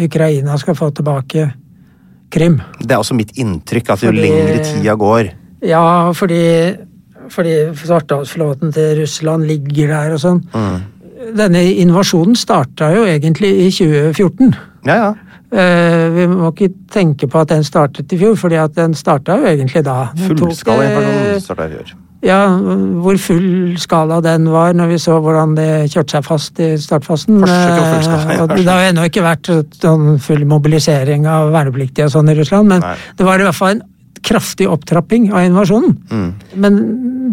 Ukraina 0.00 0.54
skal 0.60 0.76
få 0.78 0.90
tilbake 0.94 1.48
Krim. 2.30 2.60
Det 2.78 2.92
er 2.94 3.00
også 3.02 3.16
mitt 3.18 3.32
inntrykk 3.42 3.88
at 3.90 4.04
jo 4.04 4.12
Fordi- 4.12 4.22
lengre 4.22 4.60
tida 4.62 4.94
går 4.94 5.32
Ja, 5.66 6.12
fordi, 6.16 6.76
fordi 7.30 7.56
Svartehavsflåten 7.78 8.72
til 8.74 9.00
Russland 9.02 9.46
ligger 9.48 9.94
der 9.94 10.16
og 10.16 10.22
sånn. 10.22 10.42
Denne 11.36 11.64
invasjonen 11.82 12.36
starta 12.38 12.90
jo 12.94 13.04
egentlig 13.08 13.50
i 13.66 13.70
2014. 13.74 14.54
Ja, 14.88 14.96
ja. 14.96 15.10
Uh, 15.50 16.14
Vi 16.14 16.28
må 16.30 16.52
ikke 16.52 16.68
tenke 16.94 17.26
på 17.26 17.40
at 17.42 17.50
den 17.50 17.64
startet 17.66 18.12
i 18.14 18.18
fjor, 18.20 18.36
fordi 18.38 18.54
at 18.62 18.76
den 18.76 18.94
starta 18.94 19.40
jo 19.40 19.50
egentlig 19.50 19.82
da. 19.84 20.12
Fullskala 20.28 20.84
eh, 20.86 20.92
invasjon 20.92 21.42
starta 21.48 21.66
i 21.66 21.74
fjor. 21.74 21.90
Ja, 22.20 22.40
hvor 23.00 23.16
full 23.16 23.78
skala 23.80 24.18
den 24.20 24.50
var 24.52 24.74
når 24.76 24.90
vi 24.90 24.98
så 25.00 25.16
hvordan 25.24 25.54
det 25.56 25.68
kjørte 25.88 26.18
seg 26.18 26.26
fast 26.26 26.60
i 26.60 26.74
startfasen. 26.80 27.40
Skala, 27.40 27.86
Eh, 28.50 28.56
det 28.60 28.68
har 28.68 28.82
jo 28.84 28.90
ennå 28.90 29.06
ikke 29.08 29.24
vært 29.24 29.48
sånn 29.80 30.18
full 30.20 30.44
mobilisering 30.48 31.24
av 31.30 31.48
vernepliktige 31.54 32.10
og 32.10 32.12
sånn 32.12 32.28
i 32.28 32.36
Russland, 32.36 32.68
men 32.68 32.84
Nei. 32.84 32.94
det 33.16 33.26
var 33.26 33.40
i 33.40 33.48
hvert 33.48 33.56
fall 33.56 33.78
en 33.78 33.82
kraftig 34.22 34.68
opptrapping 34.70 35.30
av 35.32 35.44
invasjonen. 35.48 35.96
Mm. 36.10 36.30
Men 36.60 36.78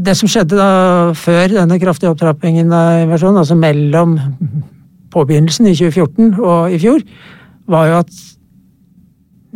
det 0.06 0.15
som 0.17 0.30
skjedde 0.30 0.56
da 0.60 1.13
før 1.17 1.47
denne 1.58 1.80
kraftige 1.82 2.12
opptrappingen 2.13 2.71
av 2.73 3.04
invasjonen, 3.06 3.41
altså 3.41 3.58
mellom 3.60 4.17
påbegynnelsen 5.13 5.67
i 5.67 5.76
2014 5.76 6.38
og 6.39 6.71
i 6.71 6.80
fjor, 6.82 7.02
var 7.67 7.88
jo 7.89 7.97
at 8.04 8.12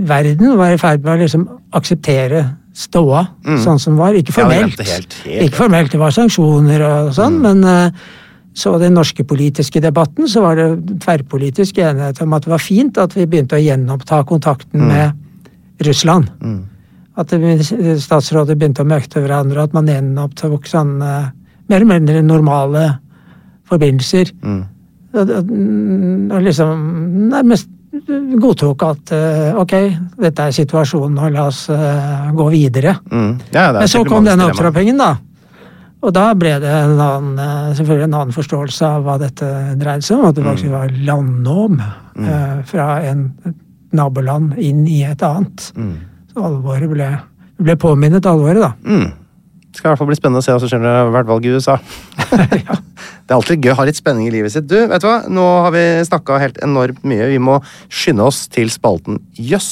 verden 0.02 0.58
var 0.58 0.74
i 0.74 0.80
ferd 0.82 1.04
med 1.06 1.14
å 1.14 1.22
liksom 1.22 1.46
akseptere 1.78 2.46
ståa 2.76 3.26
sånn 3.62 3.80
som 3.84 3.98
var. 4.00 4.16
Ikke 4.18 4.34
formelt. 4.36 4.80
Ja, 4.80 4.88
helt, 4.96 5.14
helt. 5.28 5.46
Ikke 5.48 5.60
formelt, 5.66 5.92
det 5.92 6.00
var 6.02 6.14
sanksjoner 6.16 6.84
og 6.88 7.14
sånn, 7.16 7.40
Mm. 7.40 7.42
men 7.42 7.64
eh, 7.64 7.92
så 8.54 8.78
den 8.80 8.94
norske 8.94 9.24
politiske 9.24 9.80
debatten, 9.82 10.28
så 10.28 10.42
var 10.42 10.56
det 10.56 11.00
tverrpolitisk 11.00 11.78
enighet 11.78 12.22
om 12.22 12.34
at 12.34 12.44
det 12.44 12.52
var 12.52 12.60
fint 12.60 12.98
at 12.98 13.14
vi 13.16 13.26
begynte 13.26 13.56
å 13.56 13.64
gjenoppta 13.64 14.24
kontakten 14.26 14.82
Mm. 14.82 14.88
med 14.88 15.86
Russland. 15.88 16.30
At 17.22 17.34
statsråder 18.02 18.58
begynte 18.58 18.84
å 18.84 18.90
møte 18.90 19.22
hverandre, 19.22 19.62
og 19.62 19.70
at 19.70 19.78
man 19.78 19.90
gjenopptok 19.92 20.68
sånne 20.70 21.12
mer 21.72 21.78
eller 21.78 21.90
mindre 21.90 22.22
normale 22.26 22.86
forbindelser. 23.70 24.32
Mm. 24.44 24.62
Og, 25.12 25.32
og, 25.36 26.38
liksom 26.44 26.86
nærmest 27.32 27.70
godtok 28.42 28.86
at 28.88 29.12
eh, 29.16 29.58
ok, 29.60 29.74
dette 30.24 30.46
er 30.48 30.56
situasjonen, 30.56 31.20
og 31.20 31.34
la 31.36 31.48
oss 31.52 31.66
eh, 31.72 32.30
gå 32.36 32.48
videre. 32.54 32.96
Mm. 33.12 33.34
Ja, 33.54 33.70
Men 33.76 33.92
så 33.92 34.06
kom 34.08 34.24
denne 34.24 34.40
dilemma. 34.40 34.56
opptrappingen, 34.56 35.02
da. 35.02 35.12
Og 36.02 36.14
da 36.16 36.32
ble 36.34 36.56
det 36.64 36.70
en 36.72 36.96
annen, 36.98 37.34
eh, 37.40 37.74
selvfølgelig 37.78 38.08
en 38.08 38.16
annen 38.22 38.36
forståelse 38.36 38.88
av 38.88 39.04
hva 39.06 39.18
dette 39.22 39.50
dreide 39.78 40.08
seg 40.08 40.18
om. 40.18 40.30
At 40.32 40.36
det 40.40 40.46
Mm. 40.46 40.50
faktisk 40.50 40.72
var 40.72 40.96
landnåm 41.12 41.82
eh, 41.82 42.56
fra 42.66 42.88
en, 43.06 43.28
naboland 43.92 44.56
inn 44.58 44.86
i 44.88 45.04
et 45.04 45.22
annet. 45.22 45.72
Mm. 45.76 45.98
Så 46.32 46.44
alvoret 46.48 46.88
ble, 46.92 47.10
ble 47.60 47.76
påminnet 47.80 48.28
alvoret, 48.30 48.62
da. 48.64 48.72
Mm. 48.88 49.10
Det 49.72 49.80
skal 49.80 49.90
i 49.90 49.92
hvert 49.92 50.02
fall 50.02 50.10
bli 50.10 50.20
spennende 50.20 50.42
å 50.42 50.46
se 50.46 50.54
hva 50.56 50.62
som 50.64 50.72
skjer 50.72 50.82
når 50.84 50.90
det 50.90 51.02
har 51.02 51.14
vært 51.16 51.30
valg 51.32 51.48
i 51.48 51.54
USA. 51.56 51.78
Det 53.22 53.36
er 53.36 53.38
alltid 53.38 53.64
gøy 53.64 53.72
å 53.72 53.78
ha 53.80 53.86
litt 53.88 53.96
spenning 53.96 54.28
i 54.28 54.34
livet 54.34 54.52
sitt. 54.52 54.66
Du, 54.68 54.76
vet 54.92 55.04
du 55.04 55.08
hva? 55.08 55.22
Nå 55.32 55.46
har 55.64 55.72
vi 55.72 55.84
snakka 56.04 56.42
helt 56.42 56.60
enormt 56.66 57.06
mye. 57.08 57.30
Vi 57.32 57.40
må 57.40 57.62
skynde 57.88 58.28
oss 58.28 58.44
til 58.52 58.72
spalten 58.74 59.22
Jøss. 59.40 59.72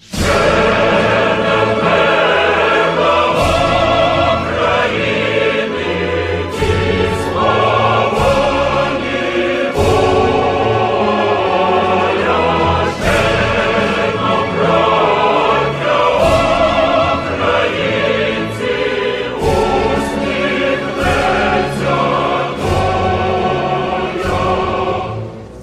Yeah! 0.00 0.30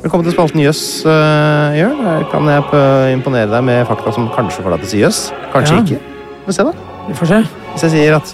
Velkommen 0.08 0.24
til 0.24 0.38
spalten 0.38 0.62
Jøss, 0.64 0.82
uh, 1.04 1.74
Jørn. 1.76 1.98
Her 2.00 2.22
kan 2.32 2.46
jeg 2.48 3.16
imponere 3.18 3.50
deg 3.52 3.66
med 3.68 3.82
fakta 3.90 4.14
som 4.16 4.30
kanskje 4.32 4.64
får 4.64 4.72
deg 4.78 4.86
til 4.86 4.88
å 4.88 4.92
si 4.94 5.02
jøss. 5.02 5.20
Kanskje 5.52 5.74
Ja. 5.76 5.82
ikke. 5.84 6.00
Vi 6.38 6.46
får 6.48 6.56
se, 6.56 6.64
da. 6.64 6.72
Vi 7.10 7.16
får 7.18 7.28
se. 7.28 7.40
Hvis 7.74 7.84
jeg 7.84 7.92
sier 7.92 8.16
at 8.16 8.32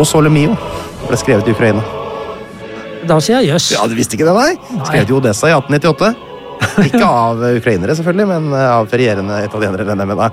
O 0.00 0.06
Sole 0.08 0.32
Mio 0.32 0.56
ble 1.04 1.20
skrevet 1.20 1.44
i 1.44 1.52
Ukraina. 1.52 1.84
Da 3.04 3.20
sier 3.20 3.42
jeg 3.42 3.52
jøss. 3.52 3.68
Ja, 3.76 3.84
du 3.84 3.92
visste 4.00 4.16
ikke 4.16 4.30
det, 4.30 4.32
nei? 4.32 4.56
Nei. 4.78 4.86
Skrevet 4.88 5.12
i 5.12 5.18
Odessa 5.20 5.52
i 5.52 5.52
1898. 5.52 6.12
Ikke 6.88 7.04
av 7.04 7.44
eh, 7.44 7.60
ukrainere, 7.60 8.00
selvfølgelig, 8.00 8.28
men 8.32 8.50
eh, 8.56 8.72
av 8.80 8.88
ferierende 8.88 9.44
italienere. 9.44 10.06
med 10.08 10.16
da. 10.16 10.30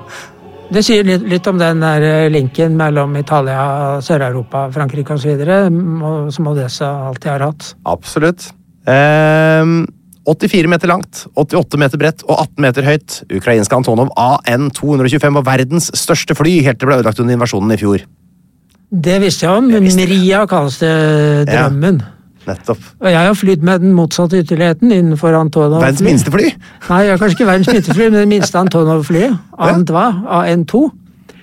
Det 0.72 0.88
sier 0.88 1.04
litt, 1.04 1.28
litt 1.28 1.48
om 1.52 1.60
den 1.60 1.84
der 1.84 2.30
linken 2.32 2.80
mellom 2.80 3.18
Italia, 3.20 4.00
Sør-Europa, 4.00 4.70
Frankrike 4.72 5.20
osv. 5.20 5.36
som 6.32 6.48
Odessa 6.48 6.94
alltid 7.10 7.32
har 7.36 7.50
hatt. 7.52 7.74
Absolutt. 7.84 8.54
Ehm, 8.88 9.82
84 10.28 10.68
meter 10.70 10.88
langt, 10.92 11.26
88 11.36 11.78
meter 11.82 11.98
bredt 11.98 12.24
og 12.28 12.36
18 12.44 12.62
meter 12.62 12.86
høyt. 12.86 13.22
Ukrainske 13.34 13.74
Antonov 13.76 14.12
AN-225 14.18 15.34
var 15.40 15.46
verdens 15.48 15.90
største 15.98 16.36
fly 16.38 16.60
helt 16.62 16.78
til 16.80 16.86
det 16.86 16.92
ble 16.92 17.00
ødelagt 17.02 17.20
under 17.24 17.34
invasjonen 17.38 17.74
i 17.74 17.80
fjor. 17.82 18.04
Det 18.92 19.22
visste 19.24 19.48
jeg 19.48 19.58
om. 19.58 19.70
visste 19.82 20.04
Maria 20.04 20.46
kalles 20.46 20.78
det 20.80 20.92
Ja. 21.48 21.70
drømmen. 21.70 22.02
Nettopp. 22.48 22.80
Og 23.00 23.08
jeg 23.12 23.18
har 23.28 23.34
flydd 23.38 23.62
med 23.64 23.82
den 23.82 23.94
motsatte 23.94 24.38
ytterligheten 24.42 24.92
innenfor 24.92 25.34
Antonov. 25.38 25.80
Verdens 25.82 26.02
minste 26.02 26.32
fly. 26.34 26.50
Nei, 26.90 27.02
jeg 27.06 27.12
har 27.14 27.18
kanskje 27.22 27.38
ikke 27.38 27.46
verdens 27.52 27.68
minste 27.70 27.94
fly, 27.94 28.04
men 28.10 28.20
det 28.20 28.28
minste 28.28 28.58
Antonov-flyet. 28.58 29.38
AN2, 29.60 29.94
AN2. 30.26 30.90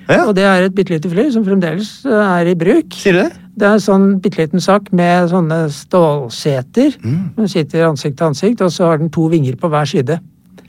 Ja, 0.09 0.25
Og 0.27 0.35
det 0.35 0.45
er 0.45 0.65
et 0.65 0.75
bitte 0.75 0.91
lite 0.91 1.09
fly 1.11 1.31
som 1.31 1.45
fremdeles 1.45 2.05
er 2.05 2.47
i 2.51 2.55
bruk. 2.55 2.95
sier 2.97 3.13
du 3.13 3.19
det? 3.23 3.33
Det 3.59 3.67
er 3.67 3.75
en 3.75 3.83
sånn 3.83 4.09
bitte 4.23 4.39
liten 4.39 4.63
sak 4.63 4.93
med 4.95 5.31
sånne 5.33 5.65
stålseter. 5.75 6.95
Den 7.37 7.49
sitter 7.51 7.89
ansikt 7.89 8.19
til 8.21 8.29
ansikt, 8.31 8.63
og 8.63 8.71
så 8.75 8.93
har 8.93 9.01
den 9.01 9.11
to 9.11 9.27
vinger 9.33 9.57
på 9.59 9.71
hver 9.73 9.89
side. 9.89 10.21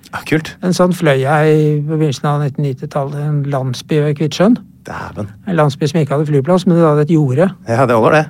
Ah, 0.10 0.24
kult. 0.26 0.56
En 0.66 0.74
sånn 0.74 0.96
fløy 0.98 1.20
jeg 1.22 1.54
i 1.54 1.68
begynnelsen 1.86 2.26
av 2.26 2.42
1990-tallet. 2.48 3.20
En 3.22 3.44
landsby 3.54 4.00
ved 4.08 4.16
Kvitsjøen. 4.18 4.58
Dæven. 4.90 5.30
En 5.46 5.60
landsby 5.60 5.90
som 5.92 6.00
ikke 6.02 6.16
hadde 6.16 6.30
flyplass, 6.32 6.66
men 6.66 6.80
det 6.80 6.88
hadde 6.88 7.06
et 7.06 7.14
jorde. 7.14 7.50
Ja, 7.68 7.86
det 7.86 7.98
holder, 8.00 8.18
det. 8.18 8.24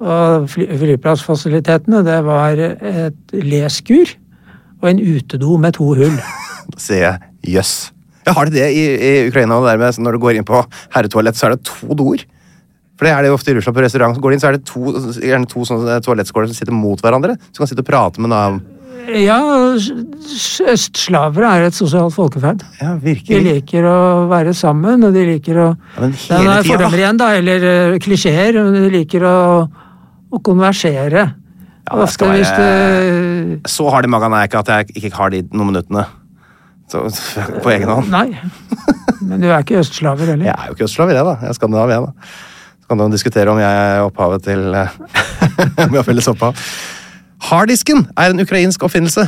Og 0.00 0.48
fly, 0.52 0.68
flyplassfasilitetene, 0.80 2.00
det 2.06 2.16
var 2.24 2.56
et 2.60 3.36
leskur 3.36 4.14
og 4.82 4.88
en 4.90 5.00
utedo 5.00 5.58
med 5.60 5.76
to 5.76 5.92
hull. 5.92 6.16
Da 6.72 6.80
sier 6.82 7.04
jeg 7.04 7.52
jøss. 7.54 7.74
Ja, 8.26 8.32
har 8.34 8.48
de 8.48 8.56
det 8.56 8.70
i, 8.74 8.80
i 8.90 9.10
Ukraina? 9.28 9.60
Det 9.62 9.68
der 9.70 9.78
med, 9.84 10.00
når 10.02 10.16
du 10.16 10.18
går 10.24 10.38
inn 10.40 10.46
på 10.48 10.64
herretoalett, 10.96 11.36
så 11.38 11.46
er 11.46 11.54
det 11.54 11.68
to 11.68 11.94
doer? 11.94 12.24
For 12.96 13.04
det 13.04 13.12
er 13.12 13.24
det 13.24 13.28
jo 13.32 13.36
ofte 13.36 13.52
i 13.52 13.56
Russland 13.58 13.76
på 13.76 13.84
restaurant. 13.84 14.16
Så 14.16 14.22
går 14.24 14.32
du 14.32 14.36
inn, 14.36 14.40
så 14.40 14.48
er 14.48 14.56
det 14.56 14.64
to, 14.68 14.94
gjerne 15.20 15.48
to 15.50 15.66
sånne 15.68 15.98
toalettskåler 16.04 16.48
som 16.48 16.56
sitter 16.56 16.72
mot 16.76 17.02
hverandre. 17.04 17.36
Så 17.52 17.60
kan 17.60 17.68
sitte 17.70 17.84
og 17.84 17.90
prate 17.90 18.22
med 18.24 18.32
en. 18.32 18.62
Ja, 19.06 19.38
Østslaver 19.76 20.72
østslavere 20.72 21.50
er 21.60 21.66
et 21.68 21.76
sosialt 21.76 22.14
folkeferd. 22.16 22.64
Ja, 22.80 22.96
virkelig. 22.98 23.36
De 23.36 23.52
liker 23.52 23.86
å 23.86 23.98
være 24.32 24.54
sammen, 24.56 25.04
og 25.06 25.14
de 25.14 25.22
liker 25.28 25.60
å 25.62 25.66
Ja, 25.68 26.00
men 26.00 26.16
hele 26.16 26.40
Det 26.42 26.54
er 26.56 26.68
fordommer 26.72 27.02
igjen, 27.04 27.20
da, 27.20 27.28
eller 27.38 27.66
uh, 27.68 27.98
klisjeer. 28.02 28.58
men 28.64 28.74
De 28.80 28.90
liker 28.96 29.26
å, 29.28 29.36
å 30.32 30.42
konversere. 30.42 31.28
Ja, 31.86 32.00
det 32.00 32.08
skal 32.10 32.34
hvis 32.34 32.50
være- 32.50 33.60
det 33.62 33.70
Så 33.70 33.86
hard 33.94 34.08
i 34.08 34.10
magen 34.10 34.34
er 34.34 34.42
jeg 34.42 34.50
ikke 34.50 34.64
at 34.64 34.72
jeg 34.74 35.04
ikke 35.04 35.20
har 35.20 35.30
de 35.30 35.44
noen 35.52 35.70
minuttene. 35.70 36.06
Så, 36.90 37.04
på 37.62 37.70
egen 37.76 37.88
hånd. 37.90 38.10
Nei. 38.10 38.40
Men 39.22 39.40
du 39.42 39.48
er 39.50 39.62
ikke 39.62 39.80
østslaver 39.84 40.32
heller. 40.34 40.46
Jeg 40.50 40.54
er 40.54 40.66
jo 40.70 40.74
ikke 40.74 40.86
østslaver, 40.88 41.14
jeg, 41.14 41.26
da. 41.26 41.38
Jeg 41.42 41.52
er 41.54 41.58
skandinav, 41.60 41.90
jeg, 41.94 42.02
da. 42.10 42.55
Kan 42.86 43.00
du 43.00 43.08
diskutere 43.10 43.50
om 43.50 43.58
jeg 43.58 43.86
er 43.86 44.04
opphavet 44.06 44.46
til 44.46 44.68
eh, 44.78 44.92
Om 45.86 45.90
vi 45.90 45.98
har 45.98 46.06
felles 46.06 46.28
opphav. 46.30 46.54
Harddisken 47.50 48.06
er 48.16 48.30
en 48.30 48.42
ukrainsk 48.42 48.86
oppfinnelse. 48.86 49.26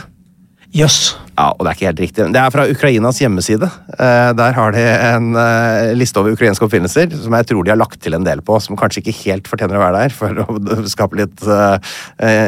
Jøss. 0.77 1.17
Ja, 1.33 1.47
og 1.55 1.63
det 1.65 1.71
er 1.71 1.77
ikke 1.77 1.87
helt 1.87 2.01
riktig. 2.03 2.25
Det 2.35 2.41
er 2.43 2.53
fra 2.53 2.67
Ukrainas 2.69 3.19
hjemmeside. 3.23 3.71
Eh, 3.95 4.31
der 4.37 4.53
har 4.53 4.75
de 4.75 4.83
en 4.85 5.31
eh, 5.41 5.95
liste 5.97 6.21
over 6.21 6.37
ukrainske 6.37 6.67
oppfinnelser 6.67 7.15
som 7.15 7.35
jeg 7.39 7.49
tror 7.49 7.65
de 7.65 7.73
har 7.73 7.81
lagt 7.81 7.99
til 8.05 8.15
en 8.15 8.27
del 8.27 8.43
på, 8.45 8.59
som 8.61 8.77
kanskje 8.79 9.01
ikke 9.01 9.17
helt 9.23 9.49
fortjener 9.49 9.79
å 9.79 9.83
være 9.83 10.05
der 10.05 10.15
for 10.15 10.43
å 10.45 10.59
skape 10.95 11.19
litt 11.19 11.43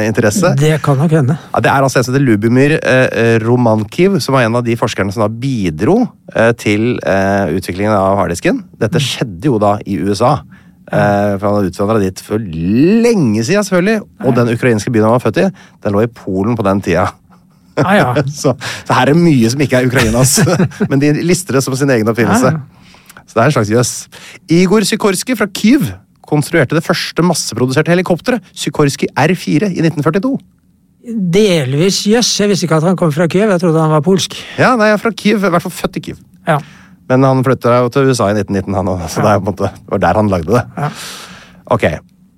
interesse. 0.04 0.52
Det 0.60 0.76
kan 0.84 1.00
nok 1.00 1.16
hende. 1.16 1.38
Ja, 1.48 1.64
det 1.64 1.72
er 1.72 1.88
altså 1.88 2.02
en 2.02 2.06
som 2.06 2.14
heter 2.14 2.26
Lubomir 2.26 2.76
eh, 2.78 3.40
Romankiv, 3.42 4.20
som 4.20 4.36
var 4.36 4.46
en 4.46 4.60
av 4.60 4.66
de 4.68 4.76
forskerne 4.78 5.16
som 5.16 5.24
da 5.24 5.30
bidro 5.32 6.02
til 6.62 6.92
utviklingen 7.02 7.90
av 7.90 8.20
harddisken. 8.20 8.60
Dette 8.78 9.00
skjedde 9.02 9.48
jo 9.50 9.56
da 9.58 9.78
i 9.82 9.96
USA. 9.98 10.36
Eh, 10.90 11.38
for 11.38 11.46
Han 11.46 11.56
hadde 11.60 11.70
utvandra 11.70 12.00
dit 12.02 12.20
for 12.26 12.42
lenge 12.42 13.44
siden, 13.46 13.64
selvfølgelig. 13.66 14.00
Og 14.26 14.34
den 14.36 14.52
ukrainske 14.56 14.90
byen 14.90 15.06
han 15.06 15.14
var 15.14 15.22
født 15.22 15.42
i, 15.44 15.48
den 15.84 15.94
lå 15.94 16.04
i 16.04 16.10
Polen 16.10 16.58
på 16.58 16.66
den 16.66 16.82
tida. 16.82 17.06
Ah, 17.78 17.94
ja. 17.96 18.14
Så, 18.42 18.52
så 18.58 18.96
her 18.96 19.12
er 19.12 19.16
mye 19.16 19.48
som 19.50 19.62
ikke 19.62 19.78
er 19.78 19.86
Ukrainas, 19.88 20.40
men 20.90 21.00
de 21.00 21.14
lister 21.24 21.56
det 21.56 21.62
som 21.64 21.76
sin 21.78 21.90
egen 21.94 22.08
oppfinnelse. 22.10 22.50
Ja, 22.52 23.22
Så 23.24 23.36
det 23.36 23.42
er 23.42 23.46
en 23.46 23.56
slags 23.56 23.70
jøss. 23.72 23.92
Igor 24.50 24.84
Sykorskij 24.84 25.38
fra 25.38 25.46
Kyiv 25.54 25.86
konstruerte 26.26 26.76
det 26.76 26.84
første 26.86 27.22
masseproduserte 27.26 27.90
helikopteret, 27.94 28.42
Sykorskij 28.54 29.08
R4, 29.14 29.70
i 29.70 29.82
1942. 29.86 30.34
Delvis 31.32 32.02
jøss. 32.10 32.34
Jeg 32.42 32.50
visste 32.50 32.66
ikke 32.66 32.76
at 32.82 32.90
han 32.90 32.98
kom 32.98 33.12
fra 33.14 33.26
Kyiv. 33.30 33.48
jeg 33.48 33.62
trodde 33.62 33.80
han 33.80 33.94
var 33.94 34.04
polsk. 34.04 34.36
Ja, 34.58 34.74
nei, 34.76 34.90
jeg 34.90 34.98
er 34.98 35.02
fra 35.06 35.14
Kyiv, 35.16 35.40
i 35.40 35.54
hvert 35.54 35.64
fall 35.64 35.72
født 35.78 35.96
i 35.96 36.04
Kyiv. 36.10 36.20
Ja. 36.46 36.58
Men 37.10 37.26
han 37.26 37.42
flytta 37.46 37.80
jo 37.82 37.90
til 37.92 38.08
USA 38.12 38.30
i 38.30 38.36
1919, 38.38 38.76
han 38.78 38.92
òg, 38.94 39.02
så 39.10 39.24
det, 39.24 39.34
på 39.42 39.50
en 39.50 39.50
måte, 39.50 39.72
det 39.74 39.90
var 39.96 40.02
der 40.06 40.20
han 40.22 40.30
lagde 40.30 40.54
det. 40.54 40.62
Ja. 40.78 40.90
Ok, 41.76 41.84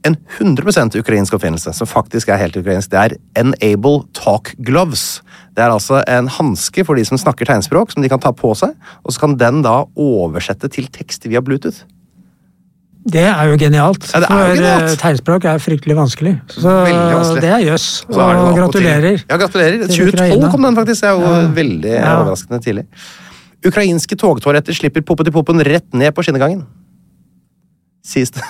En 0.05 0.17
100 0.41 0.99
ukrainsk 0.99 1.37
oppfinnelse, 1.37 1.71
som 1.79 1.87
faktisk 1.87 2.33
er 2.35 2.41
helt 2.41 2.57
ukrainsk, 2.59 2.91
det 2.91 2.99
er 2.99 3.13
Enable 3.39 4.01
Talk 4.19 4.51
Gloves. 4.59 5.21
Det 5.55 5.63
er 5.63 5.71
altså 5.71 6.01
en 6.11 6.27
hanske 6.27 6.83
for 6.89 6.99
de 6.99 7.05
som 7.07 7.21
snakker 7.21 7.47
tegnspråk, 7.47 7.93
som 7.95 8.03
de 8.03 8.11
kan 8.11 8.19
ta 8.19 8.33
på 8.35 8.51
seg, 8.59 8.73
og 9.05 9.15
så 9.15 9.21
kan 9.23 9.37
den 9.39 9.61
da 9.63 9.85
oversette 9.95 10.67
til 10.75 10.89
tekst 10.91 11.29
via 11.31 11.39
Bluetooth. 11.41 11.85
Det 13.07 13.23
er 13.31 13.47
jo 13.53 13.57
genialt. 13.59 14.05
Ja, 14.11 14.21
det 14.25 14.29
er 14.31 14.43
jo 14.43 14.43
for 14.51 14.59
genialt. 14.59 14.91
eh, 14.91 14.99
tegnspråk 15.05 15.47
er 15.53 15.63
fryktelig 15.63 15.97
vanskelig. 15.99 16.35
Så 16.51 16.63
vanskelig. 16.67 17.41
det 17.43 17.51
er 17.51 17.65
jøss. 17.71 17.87
Og 18.11 18.59
gratulerer. 18.59 19.23
Ja, 19.29 19.39
gratulerer. 19.39 19.87
2012 19.87 20.51
kom 20.51 20.63
den 20.67 20.75
faktisk. 20.83 21.01
Det 21.03 21.11
er 21.11 21.15
jo 21.15 21.31
Ja. 21.31 21.49
veldig 21.63 21.95
Ja. 21.95 22.13
overraskende 22.23 22.61
tidlig. 22.63 22.87
Ukrainske 23.67 24.17
togtoaletter 24.19 24.75
slipper 24.75 25.05
poppeti-poppen 25.07 25.63
rett 25.65 25.89
ned 25.95 26.13
på 26.17 26.25
skinnegangen. 26.27 26.65
Sies 28.05 28.33
det. 28.35 28.43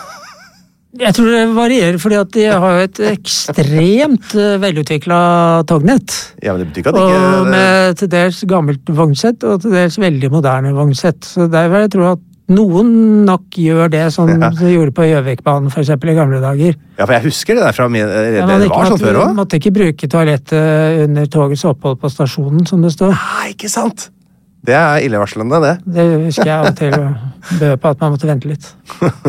Jeg 1.00 1.14
tror 1.16 1.28
det 1.32 1.42
varierer, 1.56 1.96
fordi 2.00 2.16
at 2.20 2.32
de 2.36 2.42
har 2.52 2.74
jo 2.76 2.80
et 2.84 2.98
ekstremt 3.14 4.34
velutvikla 4.60 5.20
tognett. 5.68 6.12
Ja, 6.44 6.52
men 6.52 6.60
det 6.60 6.68
betyr 6.68 6.82
ikke 6.82 6.92
at 6.92 6.98
Og 7.00 7.14
ikke 7.14 7.46
med 7.54 7.96
til 8.02 8.10
dels 8.12 8.42
gammelt 8.50 8.92
vognsett 8.92 9.46
og 9.48 9.62
til 9.64 9.72
dels 9.72 9.96
veldig 10.02 10.28
moderne 10.34 10.74
vognsett. 10.76 11.24
Så 11.24 11.48
der 11.52 11.70
vil 11.72 11.86
jeg 11.86 11.94
tro 11.96 12.10
at 12.10 12.20
noen 12.52 12.92
nok 13.24 13.56
gjør 13.56 13.88
det 13.88 14.04
som 14.12 14.28
Ja. 14.28 14.50
de 14.50 14.72
gjorde 14.74 14.92
på 14.92 15.06
Gjøvikbanen 15.08 15.72
eksempel 15.72 16.10
i 16.12 16.14
gamle 16.18 16.40
dager. 16.42 16.74
Ja, 16.98 17.06
for 17.06 17.12
jeg 17.16 17.24
husker 17.24 17.54
det 17.56 17.62
der 17.64 17.72
fra 17.72 17.88
min 17.88 18.04
Det, 18.04 18.34
Ja, 18.36 18.46
det 18.58 18.68
var 18.68 18.84
sånn 18.92 18.98
før 19.00 19.20
òg. 19.22 19.34
måtte 19.34 19.56
ikke 19.56 19.72
bruke 19.72 20.08
toalettet 20.08 21.04
under 21.08 21.24
togets 21.26 21.64
opphold 21.64 22.00
på 22.00 22.10
stasjonen, 22.12 22.66
som 22.68 22.82
det 22.82 22.92
står. 22.92 23.16
Nei, 23.16 23.54
ikke 23.56 23.70
sant! 23.70 24.10
Det 24.62 24.74
er 24.78 25.02
illevarslende, 25.02 25.58
det. 25.64 25.72
Det 25.90 26.02
husker 26.28 26.46
jeg 26.46 26.54
av 26.54 26.68
og 26.70 26.76
til 26.78 26.92
bød 27.58 27.78
på 27.82 27.90
at 27.90 28.02
man 28.02 28.12
måtte 28.14 28.28
vente 28.30 28.50
litt. 28.50 28.68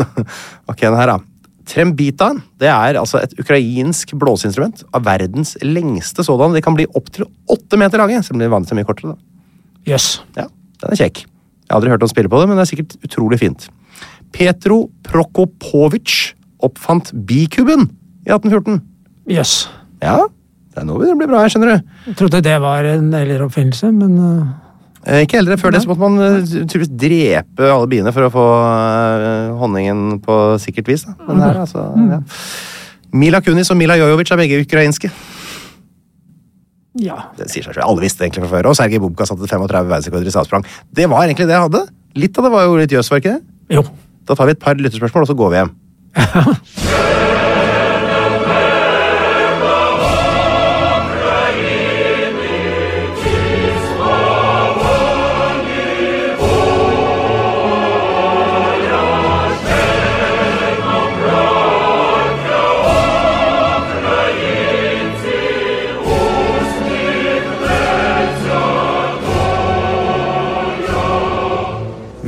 Ok, 0.70 0.80
den 0.84 0.96
her 0.96 1.10
da. 1.10 1.16
Trembitaen 1.68 2.38
det 2.60 2.68
er 2.68 2.98
altså 3.00 3.18
et 3.24 3.32
ukrainsk 3.40 4.12
blåseinstrument 4.20 4.84
av 4.94 5.04
verdens 5.06 5.54
lengste 5.64 6.24
sådan. 6.24 6.54
De 6.54 6.62
kan 6.64 6.76
bli 6.76 6.86
opptil 6.96 7.26
åtte 7.50 7.78
meter 7.80 8.00
lange, 8.00 8.20
selv 8.22 8.36
om 8.38 8.44
de 8.44 8.50
vanligvis 8.52 8.74
er 8.76 8.78
mye 8.80 8.88
kortere. 8.88 9.14
da. 9.14 9.90
Yes. 9.90 10.20
Ja, 10.36 10.46
den 10.82 10.94
er 10.94 11.00
kjekk. 11.02 11.24
Jeg 11.24 11.72
har 11.72 11.80
aldri 11.80 11.92
hørt 11.94 12.04
noen 12.04 12.12
spille 12.12 12.30
på 12.30 12.40
det, 12.40 12.48
men 12.50 12.60
det 12.60 12.64
er 12.66 12.70
sikkert 12.70 12.96
utrolig 13.08 13.40
fint. 13.40 13.66
Petro 14.34 14.78
Prokopovic 15.06 16.34
oppfant 16.64 17.10
bikuben 17.26 17.88
i 18.24 18.30
1814. 18.32 18.80
Jøss. 19.34 19.54
Ja, 20.04 20.18
det 20.74 20.82
er 20.82 20.86
nå 20.88 20.98
det 21.00 21.14
blir 21.18 21.30
bra 21.30 21.42
her, 21.42 21.52
skjønner 21.52 21.74
du. 21.74 21.96
Jeg 22.10 22.18
trodde 22.20 22.44
det 22.44 22.58
var 22.62 22.86
en 22.88 23.08
eldre 23.16 23.48
oppfinnelse, 23.48 23.90
men 23.94 24.20
Eh, 24.20 24.52
Ikke 25.04 25.36
eldre. 25.36 25.58
Før 25.60 25.74
det 25.74 25.82
så 25.84 25.90
måtte 25.90 26.00
man 26.00 26.22
eh, 26.24 26.38
tydeligvis 26.48 26.92
drepe 26.96 27.66
alle 27.68 27.88
biene 27.90 28.12
for 28.14 28.24
å 28.24 28.32
få 28.32 28.44
eh, 29.20 29.50
honningen 29.60 30.20
på 30.24 30.38
sikkert 30.62 30.88
vis. 30.88 31.04
Da. 31.04 31.12
Men 31.28 31.42
her, 31.44 31.58
er 31.58 31.64
altså, 31.66 31.84
ja. 32.08 32.20
Mila 33.14 33.42
Kunis 33.44 33.70
og 33.70 33.78
Mila 33.78 33.98
Jojovic 34.00 34.32
er 34.32 34.40
begge 34.40 34.62
ukrainske. 34.64 35.10
ja. 37.04 37.18
Det 37.36 37.50
sier 37.52 37.66
seg 37.66 37.74
selv. 37.74 37.84
Alle 37.84 38.06
visste 38.06 38.22
det 38.22 38.30
egentlig 38.30 38.46
fra 38.46 38.56
før. 38.56 38.70
Og 38.72 38.78
Sergej 38.80 39.02
Bubka 39.04 39.28
satte 39.28 39.44
35 39.50 39.92
verdensrekorder 39.92 40.32
i 40.32 40.34
stavsprang. 40.34 40.66
Det 40.94 41.10
var 41.12 41.26
egentlig 41.26 41.50
det 41.50 41.58
jeg 41.58 41.68
hadde. 41.68 41.84
Litt 42.24 42.38
av 42.38 42.48
det 42.48 42.54
var 42.54 42.64
jo 42.64 42.76
litt 42.80 42.94
jøss, 42.94 43.10
var 43.12 43.20
ikke 43.20 43.36
det? 43.36 43.76
Jo. 43.76 43.84
Da 44.24 44.38
tar 44.38 44.48
vi 44.48 44.56
et 44.56 44.62
par 44.62 44.78
lytterspørsmål, 44.80 45.26
og 45.26 45.28
så 45.28 45.36
går 45.36 45.52
vi 45.52 45.60
hjem. 45.60 45.74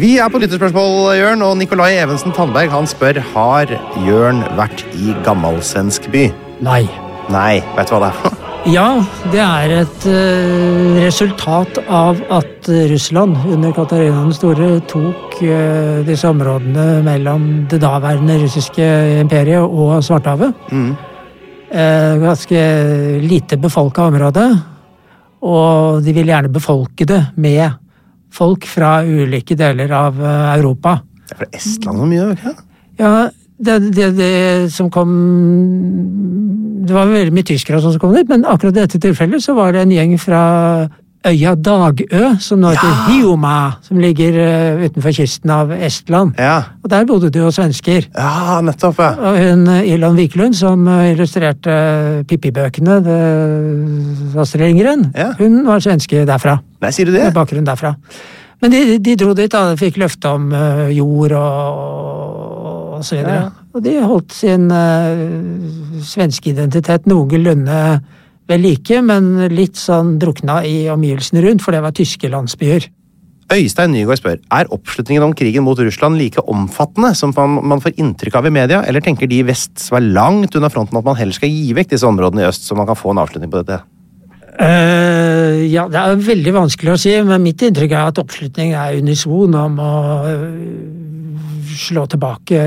Vi 0.06 0.12
er 0.22 0.28
på 0.30 0.38
lytterspørsmål, 0.38 1.16
Jørn, 1.18 1.40
og 1.42 1.56
Nikolai 1.58 1.96
Evensen 1.98 2.30
Tandberg 2.30 2.70
han 2.70 2.84
spør 2.86 3.16
har 3.32 3.70
Jørn 4.06 4.44
vært 4.54 4.84
i 4.94 5.10
gammalsvensk 5.26 6.04
by. 6.12 6.28
Nei. 6.62 6.84
Nei, 7.34 7.56
vet 7.74 7.88
du 7.90 7.96
hva 7.96 8.04
det 8.04 8.10
er? 8.12 8.36
Ja, 8.70 8.84
det 9.32 9.40
er 9.42 9.72
et 9.80 10.06
uh, 10.06 11.00
resultat 11.02 11.80
av 11.90 12.20
at 12.36 12.68
Russland 12.92 13.34
under 13.50 13.74
Katarina 13.74 14.20
den 14.20 14.36
store 14.36 14.68
tok 14.86 15.40
uh, 15.40 16.04
disse 16.06 16.30
områdene 16.30 17.00
mellom 17.06 17.48
det 17.72 17.80
daværende 17.82 18.36
russiske 18.44 18.86
imperiet 19.24 19.66
og 19.66 19.96
Svartehavet. 20.06 20.54
Eh, 21.66 22.12
ganske 22.22 22.62
lite 23.26 23.58
befolka 23.58 24.06
område. 24.06 24.46
Og 25.42 25.98
de 26.06 26.14
vil 26.14 26.30
gjerne 26.30 26.52
befolke 26.54 27.08
det 27.10 27.24
med 27.42 27.85
folk 28.34 28.66
fra 28.68 29.00
ulike 29.04 29.56
deler 29.58 29.92
av 29.94 30.20
eh, 30.20 30.52
Europa. 30.56 30.98
Det 31.26 31.34
er 31.34 31.40
fra 31.42 31.50
Estland 31.58 32.02
så 32.02 32.08
mye, 32.10 32.28
ikke? 32.36 32.54
Ja, 33.00 33.12
det, 33.56 33.76
det, 33.96 34.10
det 34.16 34.72
som 34.72 34.90
kom 34.92 35.10
Det 36.86 36.92
var 36.92 37.08
veldig 37.08 37.32
mye 37.32 37.46
tyskere 37.48 37.80
som 37.80 37.96
kom 38.00 38.14
dit, 38.16 38.28
men 38.28 38.44
akkurat 38.44 38.76
i 38.76 38.84
dette 38.84 39.00
tilfellet 39.02 39.42
så 39.42 39.56
var 39.56 39.72
det 39.74 39.84
en 39.84 39.94
gjeng 39.96 40.14
fra 40.20 40.42
øya 41.26 41.54
Dagø, 41.58 42.20
som 42.40 42.60
nå 42.62 42.70
heter 42.74 42.92
Hioma, 43.08 43.56
som 43.82 43.98
ligger 44.02 44.36
uh, 44.38 44.84
utenfor 44.86 45.14
kysten 45.16 45.50
av 45.50 45.72
Estland. 45.74 46.34
Ja. 46.38 46.56
Og 46.84 46.90
der 46.92 47.04
bodde 47.08 47.30
det 47.34 47.40
jo 47.42 47.50
svensker. 47.54 48.06
ja, 48.14 48.60
nettopp. 48.62 48.98
ja. 49.02 49.10
Og 49.18 49.38
hun 49.42 49.66
eh, 49.72 49.92
Ilon 49.94 50.16
Wiklund, 50.16 50.54
som 50.58 50.86
eh, 50.88 51.12
illustrerte 51.14 51.76
Pippi-bøkene, 52.30 53.00
Astrid 54.38 54.62
Lindgren, 54.66 55.10
Ja. 55.16 55.32
hun 55.38 55.64
var 55.66 55.80
svenske 55.84 56.24
derfra. 56.28 56.58
Nei, 56.80 56.90
sier 56.92 57.06
du 57.10 57.12
det? 57.16 57.24
Med 57.28 57.34
bakgrunn 57.34 57.66
derfra. 57.66 57.94
Men 58.62 58.72
de, 58.72 58.98
de 58.98 59.16
dro 59.20 59.34
dit, 59.36 59.52
da. 59.52 59.74
Fikk 59.76 59.98
løfte 60.00 60.30
om 60.32 60.46
uh, 60.54 60.86
jord 60.94 61.32
og, 61.36 62.94
og 62.96 63.04
så 63.04 63.18
videre. 63.18 63.34
Ja. 63.42 63.48
Og 63.76 63.82
de 63.84 63.96
holdt 64.00 64.32
sin 64.32 64.70
uh, 64.72 66.00
svenske 66.06 66.54
identitet 66.54 67.04
noenlunde 67.10 67.80
ved 68.46 68.62
like, 68.62 69.00
men 69.02 69.32
litt 69.52 69.78
sånn 69.80 70.16
drukna 70.22 70.60
i 70.66 70.86
omgivelsene 70.92 71.42
rundt, 71.44 71.64
for 71.64 71.74
det 71.74 71.82
var 71.84 71.96
tyske 71.96 72.30
landsbyer. 72.30 72.86
Øystein 73.46 73.92
Nygaard 73.94 74.18
spør 74.18 74.38
er 74.56 74.70
oppslutningen 74.74 75.22
om 75.22 75.34
krigen 75.38 75.62
mot 75.62 75.78
Russland 75.78 76.18
like 76.18 76.42
omfattende 76.50 77.12
som 77.14 77.30
man, 77.36 77.82
får 77.82 77.94
inntrykk 77.94 78.40
av 78.40 78.48
i 78.48 78.54
media, 78.54 78.80
eller 78.82 79.04
tenker 79.04 79.30
de 79.30 79.38
i 79.38 79.46
vest 79.46 79.78
som 79.78 80.00
er 80.00 80.08
langt 80.16 80.56
unna 80.58 80.70
fronten 80.72 80.98
at 80.98 81.06
man 81.06 81.18
heller 81.18 81.36
skal 81.36 81.52
gi 81.52 81.70
vekk 81.76 81.92
disse 81.94 82.08
områdene 82.08 82.42
i 82.42 82.48
øst, 82.48 82.66
så 82.66 82.78
man 82.78 82.88
kan 82.88 82.98
få 82.98 83.14
en 83.14 83.22
avslutning 83.22 83.52
på 83.52 83.62
dette? 83.62 83.84
Uh, 84.56 85.62
ja, 85.68 85.84
det 85.92 86.00
er 86.00 86.26
veldig 86.26 86.54
vanskelig 86.56 86.94
å 86.94 86.98
si, 86.98 87.12
men 87.28 87.44
mitt 87.44 87.62
inntrykk 87.62 87.92
er 87.94 88.10
at 88.10 88.18
oppslutningen 88.22 88.78
er 88.80 88.98
unison 88.98 89.54
om 89.60 89.78
å 89.84 89.94
eh, 90.30 91.74
slå 91.76 92.06
tilbake 92.10 92.62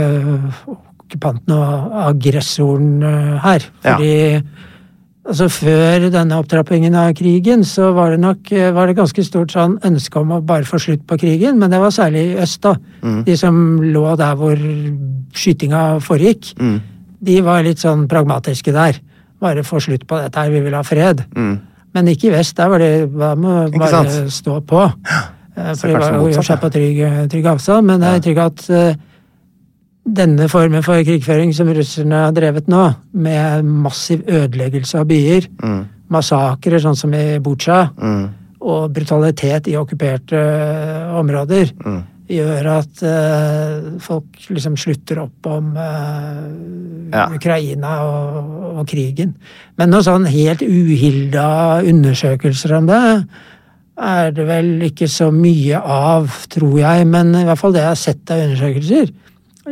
okkupanten 1.09 1.55
og 1.55 1.95
aggressoren 2.05 3.03
eh, 3.03 3.37
her. 3.43 3.65
Ja. 3.83 3.97
Altså 5.29 5.45
før 5.53 6.07
denne 6.09 6.37
opptrappingen 6.41 6.95
av 6.97 7.11
krigen, 7.13 7.61
så 7.67 7.91
var 7.93 8.15
det 8.15 8.21
nok 8.23 8.49
eh, 8.55 8.71
var 8.73 8.89
det 8.89 8.95
ganske 8.97 9.23
stort 9.27 9.53
sånn 9.53 9.75
ønske 9.85 10.17
om 10.17 10.31
å 10.33 10.39
bare 10.41 10.65
få 10.65 10.79
slutt 10.81 11.03
på 11.05 11.19
krigen, 11.21 11.59
men 11.61 11.69
det 11.69 11.77
var 11.81 11.93
særlig 11.93 12.23
i 12.31 12.37
øst, 12.41 12.63
da. 12.65 12.73
De 13.27 13.35
som 13.37 13.59
lå 13.83 14.15
der 14.17 14.39
hvor 14.39 14.57
skytinga 15.37 15.83
foregikk. 16.01 16.55
De 17.19 17.41
var 17.45 17.61
litt 17.67 17.81
sånn 17.83 18.07
pragmatiske 18.09 18.73
der. 18.73 18.97
Bare 19.39 19.63
få 19.67 19.79
slutt 19.83 20.07
på 20.09 20.17
dette 20.17 20.39
her, 20.39 20.49
vi 20.49 20.63
vil 20.65 20.73
ha 20.73 20.81
fred. 20.87 21.21
Men 21.93 22.07
ikke 22.09 22.29
i 22.29 22.33
vest. 22.33 22.55
Der 22.57 22.69
var 22.69 22.81
det 22.81 22.93
da 23.13 23.35
må 23.37 23.67
Ikke 23.67 23.85
bare 23.85 24.29
stå 24.33 24.59
på. 24.65 24.81
Ja. 25.09 25.21
For 25.75 25.89
det 25.89 25.95
er 25.95 25.99
kanskje 25.99 26.19
var 26.21 26.33
jo 26.33 26.43
seg 26.47 26.59
på 26.61 26.69
trygg, 26.73 26.99
trygg 27.31 27.47
avstand. 27.51 27.87
Men 27.89 28.01
det 28.01 28.09
er 28.09 28.21
trygg 28.23 28.41
at 28.43 28.65
eh, 28.71 28.99
denne 30.15 30.47
formen 30.51 30.83
for 30.85 31.01
krigføring 31.05 31.53
som 31.55 31.69
russerne 31.73 32.25
har 32.25 32.35
drevet 32.35 32.67
nå, 32.71 32.83
med 33.13 33.65
massiv 33.65 34.23
ødeleggelse 34.27 34.99
av 34.99 35.07
byer, 35.09 35.47
Mm. 35.61 35.81
massakrer 36.09 36.79
sånn 36.81 36.95
som 36.97 37.13
i 37.13 37.39
Butsja, 37.39 37.89
og 38.61 38.91
brutalitet 38.93 39.67
i 39.67 39.75
okkuperte 39.79 40.33
eh, 40.35 41.19
områder, 41.19 41.71
Mm. 41.85 42.03
gjør 42.29 42.65
at 42.77 43.01
uh, 43.01 43.99
folk 43.99 44.25
liksom 44.49 44.75
slutter 44.77 45.17
opp 45.23 45.47
om 45.49 45.71
uh, 45.75 46.43
Ja. 47.11 47.25
Ukraina 47.33 48.03
og, 48.05 48.77
og 48.79 48.87
krigen. 48.87 49.33
Men 49.77 49.89
noen 49.89 50.03
sånn 50.05 50.27
helt 50.29 50.61
uhilda 50.61 51.81
undersøkelser 51.89 52.75
om 52.77 52.85
det 52.85 52.99
er 53.99 54.29
det 54.31 54.45
vel 54.45 54.69
ikke 54.91 55.07
så 55.09 55.31
mye 55.33 55.81
av, 55.81 56.29
tror 56.53 56.77
jeg. 56.79 57.07
Men 57.09 57.33
i 57.35 57.43
hvert 57.47 57.57
fall 57.57 57.73
det 57.73 57.81
jeg 57.81 57.89
har 57.89 57.97
sett 57.99 58.31
av 58.31 58.43
undersøkelser, 58.45 59.09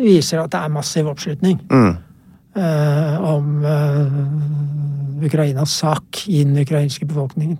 viser 0.01 0.39
at 0.43 0.51
det 0.53 0.59
er 0.63 0.69
massiv 0.73 1.05
oppslutning 1.11 1.57
Mm. 1.69 1.93
eh, 2.57 3.15
om 3.23 3.65
eh, 3.65 5.25
Ukrainas 5.27 5.71
sak 5.81 6.05
i 6.27 6.43
den 6.43 6.57
ukrainske 6.61 7.05
befolkningen. 7.05 7.57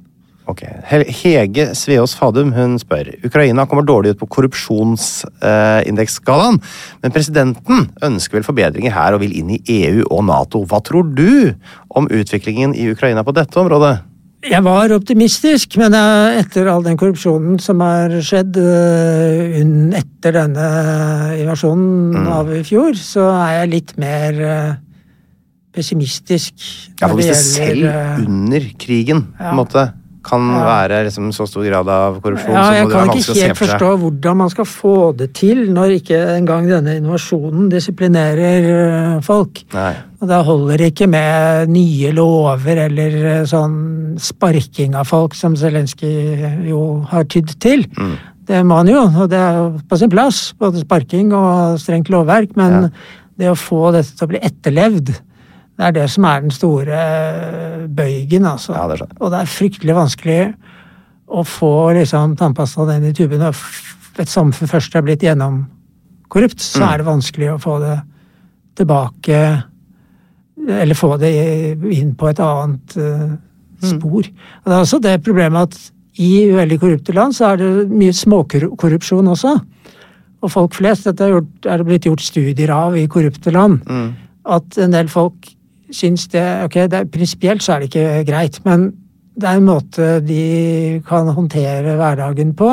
Ok. 0.48 0.62
Hege 0.88 1.76
Sveås 1.76 2.16
Fadum 2.16 2.54
hun 2.56 2.80
spør 2.80 3.10
Ukraina 3.26 3.66
kommer 3.68 3.84
dårlig 3.84 4.10
ut 4.14 4.20
på 4.22 4.28
korrupsjonsindeksskalaen, 4.32 6.62
men 7.04 7.12
presidenten 7.12 7.90
ønsker 8.04 8.34
vel 8.38 8.44
forbedringer 8.48 8.92
her 8.96 9.14
og 9.14 9.20
vil 9.26 9.36
inn 9.36 9.50
i 9.58 9.64
EU 9.82 10.04
og 10.08 10.24
Nato. 10.30 10.64
Hva 10.64 10.80
tror 10.86 11.04
du 11.18 11.54
om 11.90 12.08
utviklingen 12.08 12.76
i 12.76 12.92
Ukraina 12.94 13.24
på 13.28 13.32
dette 13.36 13.60
området? 13.60 13.98
Jeg 14.48 14.64
var 14.64 14.92
optimistisk, 14.96 15.76
men 15.82 15.96
eh, 15.98 16.40
etter 16.40 16.70
all 16.72 16.84
den 16.86 16.98
korrupsjonen 17.00 17.58
som 17.60 17.82
har 17.84 18.14
skjedd 18.24 18.56
eh, 18.62 19.58
etter 20.00 20.36
denne 20.38 20.68
invasjonen 21.42 22.30
av 22.32 22.52
i 22.56 22.64
fjor, 22.68 22.96
så 23.00 23.28
er 23.34 23.54
jeg 23.58 23.72
litt 23.74 23.94
mer 24.00 24.42
eh, 24.48 24.76
pessimistisk. 25.76 26.56
Ja, 27.02 27.10
for 27.10 27.20
det 27.20 27.28
gjelder, 27.28 27.44
selv 27.44 28.28
under 28.28 28.70
krigen 28.80 29.26
på 29.34 29.44
ja. 29.44 29.52
en 29.52 29.60
måte, 29.60 29.86
kan 30.28 30.44
Ja. 30.54 30.64
være 30.68 31.00
liksom, 31.08 31.32
så 31.36 31.48
stor 31.48 31.64
grad 31.66 31.90
av 31.90 32.20
korrupsjon, 32.22 32.54
Ja, 32.54 32.66
jeg 32.76 32.88
det 32.88 32.94
kan 32.94 33.10
ikke 33.14 33.36
helt 33.42 33.58
for 33.58 33.66
forstå 33.66 33.90
hvordan 34.02 34.38
man 34.38 34.50
skal 34.54 34.66
få 34.70 34.96
det 35.18 35.30
til 35.40 35.64
når 35.74 35.96
ikke 36.02 36.20
engang 36.36 36.68
denne 36.70 36.98
innovasjonen 37.00 37.70
disiplinerer 37.72 38.70
eh, 39.18 39.22
folk. 39.26 39.64
Nei. 39.74 39.94
Og 40.22 40.28
da 40.28 40.42
holder 40.44 40.78
det 40.78 40.92
ikke 40.94 41.08
med 41.10 41.70
nye 41.70 42.12
lover 42.12 42.84
eller 42.88 43.20
eh, 43.34 43.44
sånn 43.50 44.18
sparking 44.20 44.96
av 44.98 45.06
folk, 45.10 45.36
som 45.38 45.56
Zelenskyj 45.56 46.68
jo 46.70 46.82
har 47.12 47.24
tydd 47.30 47.56
til. 47.64 47.86
Mm. 47.98 48.18
Det 48.48 48.62
må 48.66 48.78
han 48.80 48.88
jo, 48.88 49.02
og 49.24 49.30
det 49.30 49.38
er 49.40 49.58
jo 49.60 49.66
på 49.90 49.98
sin 50.00 50.10
plass. 50.10 50.54
Både 50.60 50.80
sparking 50.80 51.34
og 51.36 51.80
strengt 51.84 52.10
lovverk. 52.10 52.56
Men 52.56 52.92
det 53.38 53.50
å 53.52 53.58
få 53.60 53.92
dette 53.94 54.16
til 54.16 54.26
å 54.26 54.32
bli 54.32 54.40
etterlevd, 54.42 55.12
det 55.78 55.86
er 55.86 55.94
det 55.94 56.08
som 56.10 56.26
er 56.26 56.42
den 56.42 56.54
store 56.54 56.98
eh, 56.98 57.88
bøygen, 57.88 58.46
altså. 58.50 58.74
Ja, 58.74 58.88
det 58.90 59.04
og 59.20 59.32
det 59.32 59.40
er 59.44 59.52
fryktelig 59.52 59.94
vanskelig 59.96 60.40
å 61.28 61.44
få 61.46 61.74
liksom 61.98 62.36
tannpasta 62.40 62.88
inn 62.96 63.06
i 63.10 63.14
tuben. 63.14 63.44
Og 63.46 63.56
et 64.18 64.32
samfunn 64.32 64.70
først 64.72 64.96
er 64.96 65.04
blitt 65.06 65.26
gjennomkorrupt, 65.26 66.60
så 66.64 66.82
Mm. 66.82 66.88
er 66.90 66.98
det 66.98 67.06
vanskelig 67.06 67.50
å 67.54 67.60
få 67.62 67.80
det 67.84 67.98
tilbake 68.78 69.64
Eller 70.68 70.96
få 70.96 71.18
det 71.20 71.30
inn 71.94 72.16
på 72.16 72.28
et 72.30 72.40
annet 72.40 72.96
uh, 72.98 73.38
spor. 73.80 74.26
Og 74.26 74.66
det 74.66 74.74
er 74.74 74.82
også 74.82 75.00
det 75.00 75.24
problemet 75.24 75.62
at 75.70 75.78
i 76.20 76.50
veldig 76.52 76.80
korrupte 76.82 77.14
land 77.14 77.36
så 77.38 77.52
er 77.54 77.58
det 77.62 77.90
mye 77.94 78.12
småkorrupsjon 78.12 79.28
også. 79.28 79.54
og 80.42 80.52
folk 80.52 80.74
flest, 80.74 81.06
dette 81.06 81.24
er, 81.24 81.30
gjort, 81.36 81.66
er 81.66 81.78
det 81.78 81.86
blitt 81.86 82.06
gjort 82.06 82.22
studier 82.22 82.70
av 82.74 82.98
i 82.98 83.08
korrupte 83.08 83.52
land, 83.52 83.82
at 84.46 84.78
en 84.78 84.92
del 84.92 85.08
folk 85.08 85.48
syns 85.92 86.28
det 86.34 86.46
Ok, 86.66 86.74
det 86.90 86.94
er, 86.94 87.06
prinsipielt 87.06 87.62
så 87.64 87.74
er 87.76 87.80
det 87.86 87.90
ikke 87.94 88.26
greit, 88.32 88.60
men 88.66 88.90
det 89.38 89.46
er 89.50 89.60
en 89.60 89.68
måte 89.70 90.08
de 90.26 91.02
kan 91.08 91.28
håndtere 91.30 91.96
hverdagen 92.00 92.56
på. 92.58 92.72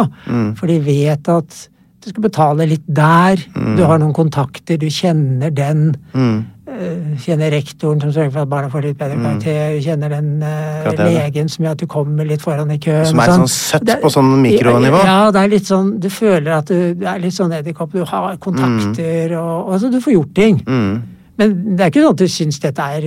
For 0.56 0.66
de 0.66 0.78
vet 0.80 1.28
at 1.28 1.68
du 2.04 2.08
skal 2.10 2.22
betale 2.24 2.66
litt 2.68 2.84
der, 2.88 3.36
du 3.76 3.84
har 3.84 3.98
noen 4.00 4.12
kontakter, 4.16 4.76
du 4.80 4.86
kjenner 4.92 5.50
den. 5.54 5.92
eh, 6.14 7.14
Kjenner 7.20 7.52
rektoren 7.54 8.00
som 8.00 8.10
sørger 8.12 8.32
for 8.32 8.40
at 8.42 8.48
barna 8.50 8.68
får 8.72 8.82
litt 8.82 8.98
bedre 8.98 9.14
karakter. 9.22 9.76
Kjenner 9.84 10.08
den 10.10 10.40
det. 10.40 10.96
legen 10.98 11.48
som 11.48 11.64
gjør 11.64 11.70
at 11.76 11.78
du 11.78 11.86
kommer 11.86 12.24
litt 12.26 12.42
foran 12.42 12.70
i 12.74 12.78
køen. 12.82 13.06
Som 13.06 13.20
er 13.20 13.28
og 13.30 13.36
sånn 13.44 13.48
søtt 13.52 13.84
Det- 13.84 14.00
på 14.02 14.10
sånn 14.10 14.32
mikronivå. 14.42 15.04
Ja, 15.04 15.30
det 15.30 15.40
er 15.44 15.48
litt 15.48 15.66
sånn 15.66 16.00
Du 16.00 16.08
føler 16.10 16.50
at 16.58 16.66
du, 16.66 16.94
du 16.94 17.06
er 17.06 17.18
litt 17.20 17.32
sånn 17.32 17.52
edderkopp. 17.52 17.92
Du 17.92 18.04
har 18.04 18.36
kontakter 18.38 19.36
og 19.38 19.72
altså, 19.74 19.90
Du 19.90 20.00
får 20.00 20.12
gjort 20.14 20.34
ting. 20.34 20.62
Mm. 20.66 21.02
Men 21.40 21.54
det 21.74 21.82
er 21.82 21.90
ikke 21.90 22.04
sånn 22.04 22.14
at 22.14 22.22
du 22.22 22.30
syns 22.30 22.60
dette 22.62 22.86
er 22.96 23.06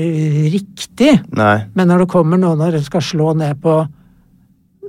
riktig. 0.51 1.13
Nei. 1.37 1.55
Men 1.77 1.91
når 1.91 2.03
det 2.03 2.11
kommer 2.11 2.41
noen 2.41 2.63
og 2.63 2.77
skal 2.83 3.03
slå 3.05 3.31
ned 3.39 3.61
på 3.63 3.79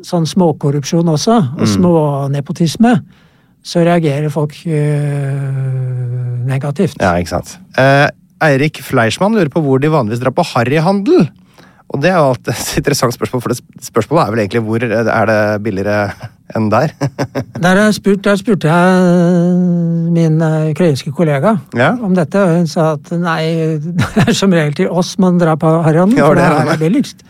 sånn 0.07 0.27
småkorrupsjon 0.31 1.11
også, 1.11 1.37
og 1.59 1.67
smånepotisme, 1.71 2.95
så 3.67 3.83
reagerer 3.87 4.31
folk 4.33 4.55
øh, 4.67 5.59
negativt. 6.49 6.99
Ja, 7.03 7.17
ikke 7.19 7.35
sant. 7.37 7.57
Eh, 7.79 8.07
Eirik 8.49 8.79
Fleischmann 8.87 9.35
lurer 9.35 9.51
på 9.53 9.63
hvor 9.65 9.83
de 9.83 9.91
vanligvis 9.93 10.23
drar 10.23 10.35
på 10.35 10.47
harryhandel. 10.55 11.27
Og 11.89 12.03
det 12.03 12.13
er 12.13 12.19
jo 12.19 12.31
alltid 12.33 12.53
et 12.55 12.73
interessant 12.83 13.17
spørsmål, 13.17 13.43
for 13.45 13.55
det 13.55 13.87
spørsmålet 13.87 14.23
er 14.23 14.35
vel 14.35 14.43
egentlig 14.45 14.65
hvor 14.67 14.85
er 14.85 15.31
det 15.31 15.41
billigere 15.65 15.99
enn 16.57 16.69
der? 16.73 16.93
Der, 17.65 17.77
jeg 17.85 17.95
spurt, 17.99 18.23
der 18.25 18.37
spurte 18.41 18.69
jeg 18.71 19.55
min 20.15 20.41
ukrainske 20.71 21.13
kollega 21.13 21.57
Ja. 21.77 21.91
om 22.03 22.15
dette, 22.17 22.41
og 22.43 22.57
hun 22.61 22.67
sa 22.71 22.93
at 22.97 23.11
nei, 23.19 23.79
det 24.17 24.27
er 24.29 24.37
som 24.37 24.53
regel 24.55 24.75
til 24.79 24.89
oss 24.91 25.17
man 25.19 25.39
drar 25.41 25.59
på 25.61 25.73
harryhandel, 25.85 26.19
Ja, 26.21 26.29
for 26.29 26.39
det 26.39 26.45
er 26.45 26.71
det. 26.73 26.79
billigst. 26.85 27.25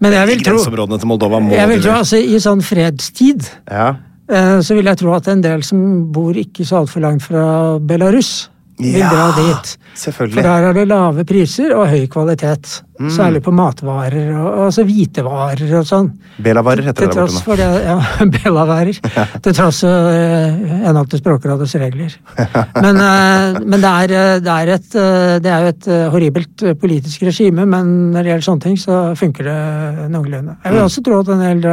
Men 0.00 0.12
jeg 0.16 0.28
vil 0.30 0.44
tro, 0.46 0.56
til 0.96 1.08
Moldova 1.10 1.38
må 1.44 1.50
jeg 1.52 1.68
vil 1.68 1.82
tro 1.84 1.98
altså, 1.98 2.16
i 2.16 2.38
sånn 2.40 2.62
fredstid 2.64 3.44
Ja. 3.68 3.90
Eh, 4.30 4.60
så 4.62 4.76
vil 4.78 4.86
jeg 4.86 4.96
tro 5.00 5.12
at 5.16 5.26
en 5.28 5.42
del 5.42 5.62
som 5.66 5.80
bor 6.14 6.32
ikke 6.38 6.64
så 6.64 6.84
altfor 6.84 7.02
langt 7.02 7.22
fra 7.26 7.78
Belarus, 7.82 8.48
vil 8.80 8.98
Ja, 9.00 9.08
dra 9.12 9.26
dit. 9.36 9.76
selvfølgelig. 9.94 10.34
For 10.34 10.42
der 10.48 10.68
er 10.70 10.72
det 10.76 10.86
lave 10.88 11.24
priser 11.28 11.74
og 11.76 11.88
høy 11.92 12.06
kvalitet. 12.10 12.82
Mm. 13.00 13.08
Særlig 13.14 13.40
på 13.42 13.52
matvarer 13.56 14.34
og 14.36 14.66
altså 14.66 14.82
hvitevarer 14.84 15.70
og 15.78 15.86
sånn. 15.88 16.10
Belavarer 16.44 16.82
heter 16.84 17.06
Til 17.06 17.08
det 17.08 17.14
der 17.16 17.22
borte 17.22 17.38
nå. 17.38 17.44
for 17.46 17.56
det, 17.56 17.68
ja, 17.86 17.94
belavarer. 18.36 18.98
Til 19.46 19.54
tross 19.56 19.80
for 19.86 20.10
uh, 20.10 20.66
henhold 20.84 21.08
til 21.14 21.22
Språkrådets 21.22 21.74
regler. 21.80 22.16
Men, 22.84 23.00
uh, 23.00 23.60
men 23.64 23.80
det, 23.80 23.92
er, 24.04 24.12
eh, 24.18 24.40
det, 24.44 24.52
er 24.52 24.72
et, 24.74 24.94
eh, 25.00 25.38
det 25.40 25.50
er 25.54 25.64
jo 25.64 25.72
et 25.72 25.88
horribelt 26.12 26.64
politisk 26.80 27.22
regime, 27.26 27.64
men 27.66 28.12
når 28.12 28.22
det 28.22 28.30
gjelder 28.34 28.46
sånne 28.46 28.64
ting, 28.66 28.76
så 28.80 29.00
funker 29.16 29.48
det 29.48 30.10
noenlunde. 30.12 30.56
Jeg 30.64 30.70
Mm. 30.70 30.76
vil 30.76 30.84
også 30.84 31.02
tro 31.04 31.20
at 31.20 31.28
en 31.32 31.40
del 31.40 31.64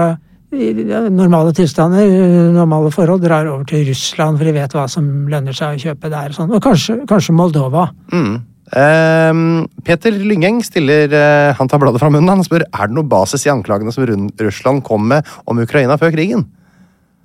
normale 0.52 1.52
tilstander, 1.56 2.08
normale 2.56 2.92
forhold, 2.92 3.24
drar 3.26 3.50
over 3.52 3.66
til 3.68 3.88
Russland, 3.90 4.38
for 4.40 4.48
de 4.48 4.54
vet 4.56 4.76
hva 4.78 4.86
som 4.92 5.28
lønner 5.28 5.56
seg 5.56 5.76
å 5.76 5.82
kjøpe 5.90 6.12
der. 6.14 6.32
Og, 6.32 6.38
sånn. 6.38 6.54
og 6.56 6.64
kanskje, 6.64 7.02
kanskje 7.10 7.36
Moldova. 7.36 7.90
Mm. 8.14 8.38
Ehm, 8.76 9.68
Peter 9.88 10.12
Lyngeng 10.12 10.58
stiller 10.60 11.08
uh, 11.16 11.56
Han 11.56 11.70
tar 11.72 11.80
bladet 11.80 12.02
fra 12.02 12.10
munnen 12.12 12.28
han 12.28 12.44
spør 12.44 12.66
er 12.66 12.90
det 12.90 12.98
noe 12.98 13.08
basis 13.08 13.46
i 13.46 13.52
anklagene 13.54 13.94
som 13.96 14.04
Russland 14.04 14.84
kom 14.84 15.06
med 15.08 15.28
om 15.48 15.62
Ukraina 15.64 15.96
før 16.00 16.12
krigen. 16.12 16.44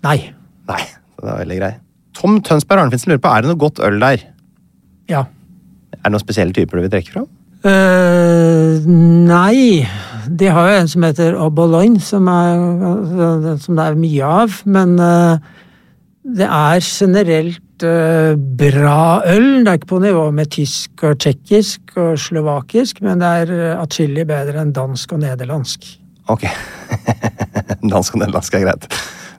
Nei. 0.06 0.18
Nei, 0.70 0.82
det 1.18 1.26
er 1.26 1.42
veldig 1.42 1.58
grei. 1.58 1.72
Tom 2.14 2.38
Tønsberg 2.46 2.84
Arnfinsen 2.84 3.10
lurer 3.10 3.22
på 3.24 3.32
er 3.32 3.42
det 3.42 3.50
noe 3.50 3.58
godt 3.58 3.82
øl 3.82 3.98
der. 4.02 4.22
Ja. 5.10 5.26
Er 5.98 6.04
det 6.04 6.14
noen 6.14 6.22
spesielle 6.22 6.54
typer 6.54 6.78
du 6.78 6.86
vil 6.86 6.94
trekke 6.94 7.16
fra? 7.16 7.26
Uh, 7.62 8.82
nei. 8.86 9.82
De 10.28 10.48
har 10.52 10.70
jo 10.70 10.78
en 10.80 10.88
som 10.90 11.04
heter 11.06 11.36
Obolon, 11.40 11.98
som, 12.02 12.28
er, 12.28 13.56
som 13.62 13.78
det 13.78 13.84
er 13.86 13.98
mye 13.98 14.30
av. 14.42 14.60
Men 14.64 14.96
eh, 15.02 15.52
det 16.22 16.46
er 16.46 16.84
generelt 16.86 17.86
eh, 17.86 18.34
bra 18.36 19.22
øl. 19.26 19.48
Det 19.64 19.72
er 19.72 19.80
ikke 19.80 19.92
på 19.94 20.02
nivå 20.04 20.28
med 20.34 20.52
tysk 20.54 21.02
og 21.08 21.18
tsjekkisk 21.22 21.96
og 21.98 22.14
slovakisk, 22.20 23.02
men 23.02 23.22
det 23.22 23.32
er 23.42 23.54
eh, 23.56 23.80
atskillig 23.80 24.26
bedre 24.28 24.62
enn 24.62 24.74
dansk 24.76 25.16
og 25.16 25.24
nederlandsk. 25.24 25.88
Ok. 26.30 26.46
Dansk 27.92 28.14
og 28.14 28.20
nederlandsk 28.22 28.54
er 28.54 28.62
greit. 28.62 28.84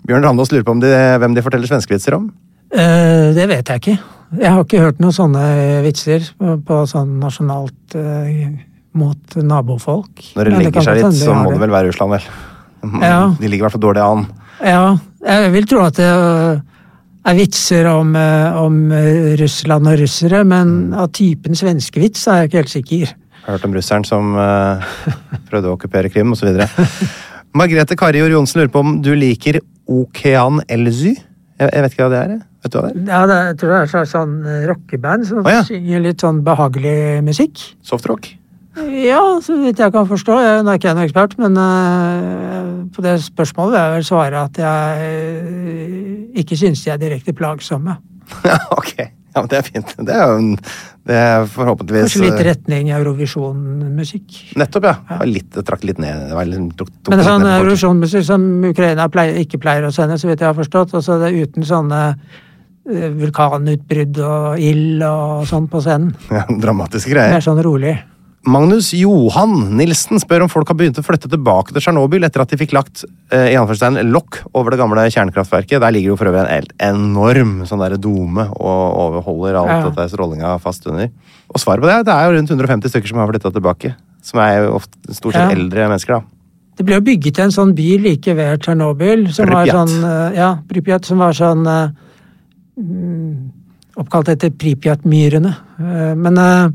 Bjørn 0.04 0.26
Randås 0.26 0.52
lurer 0.52 0.66
på 0.68 0.74
om 0.76 0.82
de, 0.84 0.90
hvem 0.92 1.36
de 1.36 1.44
forteller 1.46 1.70
svenskevitser 1.70 2.18
om. 2.18 2.28
Eh, 2.76 3.32
det 3.38 3.48
vet 3.48 3.70
jeg 3.72 3.80
ikke. 3.80 3.96
Jeg 4.42 4.50
har 4.52 4.66
ikke 4.66 4.82
hørt 4.82 5.00
noen 5.00 5.16
sånne 5.16 5.46
vitser 5.86 6.26
på, 6.36 6.58
på 6.68 6.82
sånn 6.90 7.16
nasjonalt 7.22 7.96
eh, 7.96 8.50
mot 8.98 9.38
nabofolk. 9.40 10.22
Når 10.38 10.50
det 10.50 10.60
legger 10.60 10.86
seg 10.86 11.00
litt, 11.02 11.18
så 11.22 11.36
må 11.38 11.54
det 11.54 11.62
vel 11.64 11.74
være 11.74 11.90
Russland, 11.92 12.18
vel. 12.18 12.28
Ja. 13.02 13.18
De 13.40 13.48
ligger 13.48 13.64
i 13.64 13.66
hvert 13.68 13.76
fall 13.78 13.86
dårlig 13.86 14.04
an. 14.04 14.24
Ja, 14.64 14.86
jeg 15.24 15.52
vil 15.56 15.68
tro 15.72 15.82
at 15.86 15.98
det 16.00 16.08
er 17.24 17.38
vitser 17.38 17.88
om, 17.88 18.16
eh, 18.20 18.58
om 18.60 18.80
eh, 18.92 19.34
Russland 19.40 19.88
og 19.88 20.00
russere, 20.02 20.44
men 20.48 20.94
av 20.94 21.12
typen 21.16 21.56
svenskevits 21.56 22.28
er 22.28 22.44
jeg 22.44 22.52
ikke 22.52 22.62
helt 22.62 22.74
sikker. 22.74 23.14
Jeg 23.44 23.46
har 23.48 23.58
hørt 23.58 23.68
om 23.68 23.76
russeren 23.76 24.06
som 24.08 24.36
uh, 24.40 24.84
prøvde 25.50 25.72
å 25.72 25.76
okkupere 25.76 26.12
Krim, 26.12 26.32
osv. 26.36 26.52
Margrethe 27.60 27.98
Karjord 28.00 28.32
Johnsen 28.32 28.62
lurer 28.62 28.72
på 28.72 28.84
om 28.84 28.98
du 29.04 29.12
liker 29.20 29.60
Okean 29.92 30.62
Elzy? 30.72 31.14
Jeg, 31.60 31.70
jeg 31.70 31.84
vet 31.84 31.96
ikke 31.96 32.08
hva 32.08 32.14
det 32.14 32.22
er. 32.22 32.38
Vet 32.64 32.74
du 32.74 32.78
hva 32.80 32.86
det 32.86 32.94
er? 32.94 33.10
Ja, 33.10 33.20
det, 33.30 33.40
jeg 33.50 33.58
tror 33.62 33.74
det 33.74 33.82
er 33.84 34.08
sånn 34.14 34.38
eh, 34.48 34.64
rockeband 34.72 35.28
som 35.30 35.44
oh, 35.44 35.52
ja. 35.52 35.66
synger 35.68 36.06
litt 36.08 36.24
sånn 36.24 36.40
behagelig 36.48 36.98
musikk. 37.28 37.68
Softrock? 37.86 38.32
Ja, 38.74 39.22
så 39.46 39.58
vidt 39.62 39.80
jeg 39.80 39.94
kan 39.94 40.08
forstå. 40.10 40.38
Jeg, 40.42 40.62
nå 40.66 40.72
er 40.72 40.80
ikke 40.80 40.90
jeg 40.90 40.98
noen 40.98 41.08
ekspert, 41.08 41.36
men 41.42 41.58
eh, 41.62 42.70
på 42.96 43.04
det 43.06 43.18
spørsmålet 43.22 43.76
vil 43.76 43.82
jeg 43.82 43.98
vel 43.98 44.08
svare 44.08 44.46
at 44.48 44.62
jeg 44.64 45.10
eh, 45.10 46.40
ikke 46.42 46.58
synes 46.58 46.82
de 46.86 46.94
er 46.94 47.02
direkte 47.02 47.36
plagsomme. 47.38 48.00
Ja, 48.48 48.58
ok. 48.74 48.96
Ja, 49.34 49.42
men 49.42 49.50
Det 49.50 49.58
er 49.58 49.66
fint. 49.66 49.94
Det 49.98 50.14
er 50.14 50.30
jo 50.30 50.38
en, 50.38 50.50
det 51.10 51.16
er 51.18 51.48
forhåpentligvis 51.50 52.14
Kanskje 52.14 52.28
litt 52.28 52.44
retning 52.48 52.92
Eurovision-musikk. 52.94 54.38
Nettopp, 54.62 54.86
ja. 54.86 54.94
ja. 55.10 55.18
litt, 55.26 55.58
trakk 55.66 55.86
litt 55.90 56.02
ned. 56.02 56.30
Litt, 56.50 56.76
tok, 56.78 56.92
tok 57.02 57.14
Men 57.14 57.22
det 57.22 57.28
sånn 57.28 57.48
Eurovision 57.50 58.02
musikk 58.04 58.28
som 58.30 58.46
Ukraina 58.70 59.10
pleier, 59.14 59.42
ikke 59.42 59.60
pleier 59.64 59.90
å 59.90 59.94
sende, 59.96 60.20
så 60.22 60.30
vidt 60.30 60.46
jeg 60.46 60.52
har 60.52 60.58
forstått. 60.58 60.94
Altså 61.00 61.18
det 61.22 61.32
er 61.32 61.48
uten 61.48 61.66
sånne 61.66 62.02
eh, 62.14 63.10
vulkanutbrudd 63.24 64.22
og 64.22 64.62
ild 64.62 65.06
og 65.10 65.46
sånn 65.50 65.70
på 65.72 65.82
scenen. 65.82 66.14
Ja, 66.38 66.46
dramatiske 66.48 67.16
greier. 67.16 67.34
Mer 67.34 67.46
sånn 67.46 67.62
rolig. 67.66 67.98
Magnus 68.44 68.90
Johan 68.92 69.54
Nilsen 69.78 70.20
spør 70.20 70.44
om 70.44 70.50
folk 70.52 70.68
har 70.68 70.76
begynt 70.76 70.98
å 71.00 71.04
flytte 71.06 71.30
tilbake 71.32 71.72
til 71.72 71.80
Tsjernobyl 71.80 72.26
etter 72.28 72.42
at 72.44 72.52
de 72.52 72.58
fikk 72.60 72.74
lagt 72.76 73.06
eh, 73.32 73.54
i 73.56 74.04
lokk 74.04 74.42
over 74.52 74.74
det 74.74 74.80
gamle 74.82 75.06
kjernekraftverket. 75.08 75.80
Der 75.80 75.94
ligger 75.96 76.12
jo 76.12 76.18
for 76.20 76.28
øvrig 76.28 76.42
en 76.44 76.52
helt 76.52 76.74
enorm 76.84 77.54
sånn 77.70 77.80
der 77.86 77.96
dome 77.96 78.50
og 78.52 79.00
overholder 79.06 79.62
alt 79.62 79.72
Ja. 79.72 79.80
dette 79.88 80.10
strålinga 80.12 80.58
fast 80.60 80.86
under. 80.92 81.08
Og 81.56 81.62
svaret 81.64 81.86
på 81.86 81.88
det 81.88 82.02
det 82.10 82.14
er 82.18 82.28
jo 82.28 82.36
rundt 82.36 82.52
150 82.52 82.92
stykker 82.92 83.08
som 83.14 83.18
har 83.24 83.32
flytta 83.32 83.54
tilbake. 83.56 83.96
Som 84.22 84.40
er 84.44 84.66
jo 84.66 84.76
ofte 84.76 85.16
stort 85.16 85.34
sett 85.40 85.48
Ja. 85.48 85.56
eldre 85.56 85.88
mennesker, 85.88 86.20
da. 86.20 86.22
Det 86.76 86.86
ble 86.86 86.96
jo 86.96 87.02
bygget 87.02 87.40
en 87.40 87.52
sånn 87.52 87.74
by 87.76 87.98
like 88.02 88.34
ved 88.36 88.60
Tsjernobyl, 88.60 89.32
som 89.32 89.48
var 89.48 89.68
sånn 89.68 90.04
eh, 90.04 90.36
Ja, 90.36 90.58
Pripyat, 90.68 91.06
som 91.06 91.20
var 91.20 91.32
sånn 91.32 91.66
eh, 91.66 91.90
mm, 92.82 93.52
Oppkalt 93.96 94.30
etter 94.34 94.50
Pripyat-myrene. 94.58 95.52
Eh, 95.80 96.16
Men 96.16 96.38
eh, 96.38 96.70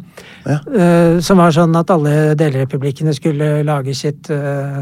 Ja. 0.47 0.59
eh, 0.73 1.21
Som 1.21 1.39
var 1.39 1.51
sånn 1.51 1.75
at 1.77 1.91
alle 1.91 2.35
delrepublikkene 2.39 3.13
skulle 3.15 3.65
lage 3.65 3.95
sitt 3.95 4.31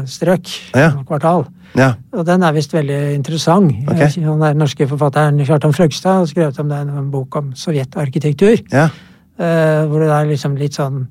strøk. 0.05 0.47
Ja. 0.75 0.91
Kvartal. 1.03 1.47
Ja. 1.75 1.95
Og 2.13 2.25
den 2.25 2.43
er 2.43 2.53
visst 2.53 2.71
veldig 2.73 3.15
interessant. 3.15 3.73
Okay. 3.89 4.07
Den 4.15 4.39
der 4.39 4.53
norske 4.53 4.87
forfatteren 4.87 5.43
Kjartan 5.45 5.73
Frøgstad 5.73 6.19
har 6.21 6.25
skrevet 6.25 6.59
om 6.59 6.69
det 6.69 6.77
i 6.77 6.97
en 6.97 7.11
bok 7.11 7.35
om 7.35 7.53
sovjetarkitektur. 7.53 8.63
ja. 8.71 8.89
hvor 9.37 9.99
det 9.99 10.09
er 10.09 10.25
liksom 10.25 10.55
litt 10.57 10.73
sånn 10.73 11.07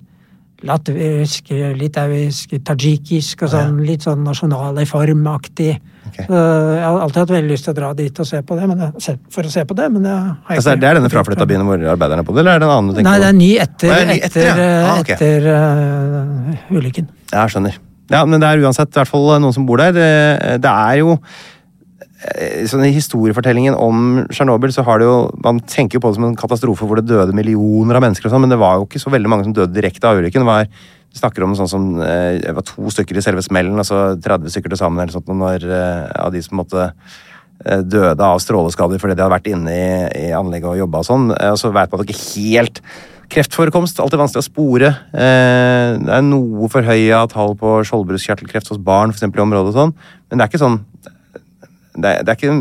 latvisk, 0.67 1.51
litauisk, 1.51 2.57
tadsjikisk 2.65 3.43
og 3.43 3.51
sånn 3.53 3.85
litt 3.87 4.03
sånn 4.03 4.25
nasjonalreformaktig. 4.25 5.77
Ok. 5.77 5.93
Så 6.15 6.39
jeg 6.39 6.85
har 6.85 7.01
alltid 7.03 7.21
hatt 7.23 7.33
veldig 7.35 7.51
lyst 7.51 7.67
til 7.67 7.73
å 7.75 7.77
dra 7.77 7.91
dit 7.97 8.21
og 8.23 8.29
se 8.29 8.41
på 8.47 8.59
det, 8.59 8.69
men 8.71 8.85
jeg, 8.85 9.17
for 9.35 9.49
å 9.49 9.53
se 9.53 9.65
på 9.69 9.77
det, 9.79 9.89
men 9.95 10.07
jeg 10.09 10.15
har 10.17 10.37
ikke 10.37 10.57
Altså, 10.57 10.77
det 10.77 10.89
er 10.89 11.01
denne 11.01 11.11
fraflytta 11.13 11.49
byen 11.49 11.67
hvor 11.69 11.83
arbeiderne 11.95 12.25
bodde, 12.27 12.43
eller 12.43 12.57
er 12.57 12.63
det 12.63 12.69
en 12.69 12.75
annen 12.77 12.93
du 12.93 12.97
tenker 12.97 13.11
Nei, 13.11 13.17
på? 13.17 13.25
det 13.25 13.29
er 13.29 13.37
ny 13.41 13.51
etter, 13.65 13.93
er 13.97 14.09
ny 14.09 14.17
etter, 14.21 14.47
etter, 14.47 14.63
ja. 14.63 14.79
Ah, 14.87 15.03
okay. 15.03 15.19
etter 15.19 15.51
uh, 15.51 16.79
ulykken. 16.79 17.11
Ja, 17.33 17.43
jeg 17.43 17.57
skjønner. 17.57 17.77
Ja, 18.13 18.23
men 18.25 18.43
det 18.43 18.49
er 18.49 18.65
uansett 18.65 18.95
i 18.95 19.01
hvert 19.01 19.11
fall 19.11 19.29
noen 19.43 19.55
som 19.55 19.67
bor 19.69 19.83
der. 19.83 19.95
Det, 19.97 20.11
det 20.63 20.73
er 20.73 21.01
jo 21.01 21.17
eh, 21.19 22.67
sånn 22.71 22.85
I 22.87 22.93
historiefortellingen 22.95 23.75
om 23.75 24.27
Tsjernobyl 24.31 24.75
så 24.75 24.85
har 24.87 25.03
det 25.03 25.09
jo 25.09 25.17
Man 25.43 25.59
tenker 25.67 25.99
jo 25.99 26.05
på 26.05 26.13
det 26.13 26.21
som 26.21 26.29
en 26.29 26.39
katastrofe 26.39 26.87
hvor 26.87 27.01
det 27.01 27.09
døde 27.11 27.35
millioner 27.37 27.99
av 27.99 28.07
mennesker, 28.07 28.29
og 28.29 28.37
sånn, 28.37 28.47
men 28.47 28.55
det 28.55 28.61
var 28.63 28.79
jo 28.79 28.87
ikke 28.87 29.03
så 29.03 29.13
veldig 29.15 29.33
mange 29.33 29.49
som 29.49 29.57
døde 29.57 29.75
direkte 29.75 30.07
av 30.07 30.23
ulykken. 30.23 30.47
Det 30.47 30.53
var 30.53 30.71
vi 31.17 31.23
snakker 31.23 31.47
om 31.47 31.55
sånn 31.57 31.71
som 31.71 31.85
eh, 32.05 32.37
det 32.43 32.53
var 32.53 32.67
to 32.69 32.91
stykker 32.93 33.17
i 33.17 33.25
selve 33.25 33.45
smellen, 33.45 33.79
altså 33.81 34.19
30 34.21 34.53
stykker 34.53 34.73
til 34.73 34.81
sammen 34.83 35.01
eller 35.01 35.15
sånt, 35.17 35.31
når, 35.33 35.65
eh, 35.65 36.03
av 36.21 36.35
de 36.35 36.43
som 36.45 36.61
måtte 36.61 36.91
eh, 36.91 37.81
døde 37.81 38.21
av 38.21 38.41
stråleskader 38.45 39.01
fordi 39.01 39.17
de 39.17 39.25
hadde 39.25 39.33
vært 39.33 39.49
inne 39.49 39.73
i, 39.73 39.87
i 40.29 40.33
anlegget 40.37 40.75
og 40.75 40.81
jobba 40.83 41.01
og 41.01 41.09
sånn. 41.09 41.31
Og 41.33 41.61
så 41.61 41.73
vet 41.73 41.93
man 41.93 42.05
ikke 42.05 42.21
helt 42.37 42.83
Kreftforekomst 43.27 43.99
alltid 43.99 44.21
vanskelig 44.21 44.45
å 44.45 44.47
spore. 44.47 44.89
Eh, 45.11 45.97
det 45.99 46.13
er 46.15 46.23
noe 46.23 46.69
forhøya 46.71 47.25
tall 47.33 47.57
på 47.59 47.73
skjoldbruskkjertelkreft 47.89 48.71
hos 48.71 48.79
barn, 48.79 49.11
f.eks. 49.11 49.25
i 49.27 49.43
området 49.43 49.73
og 49.73 49.79
sånn. 49.81 49.95
Men 50.29 50.39
det 50.39 50.45
er 50.45 50.53
ikke 50.53 50.63
sånn 50.63 50.77
Det 51.97 52.11
er, 52.13 52.23
det 52.23 52.29
er 52.29 52.37
ikke 52.37 52.55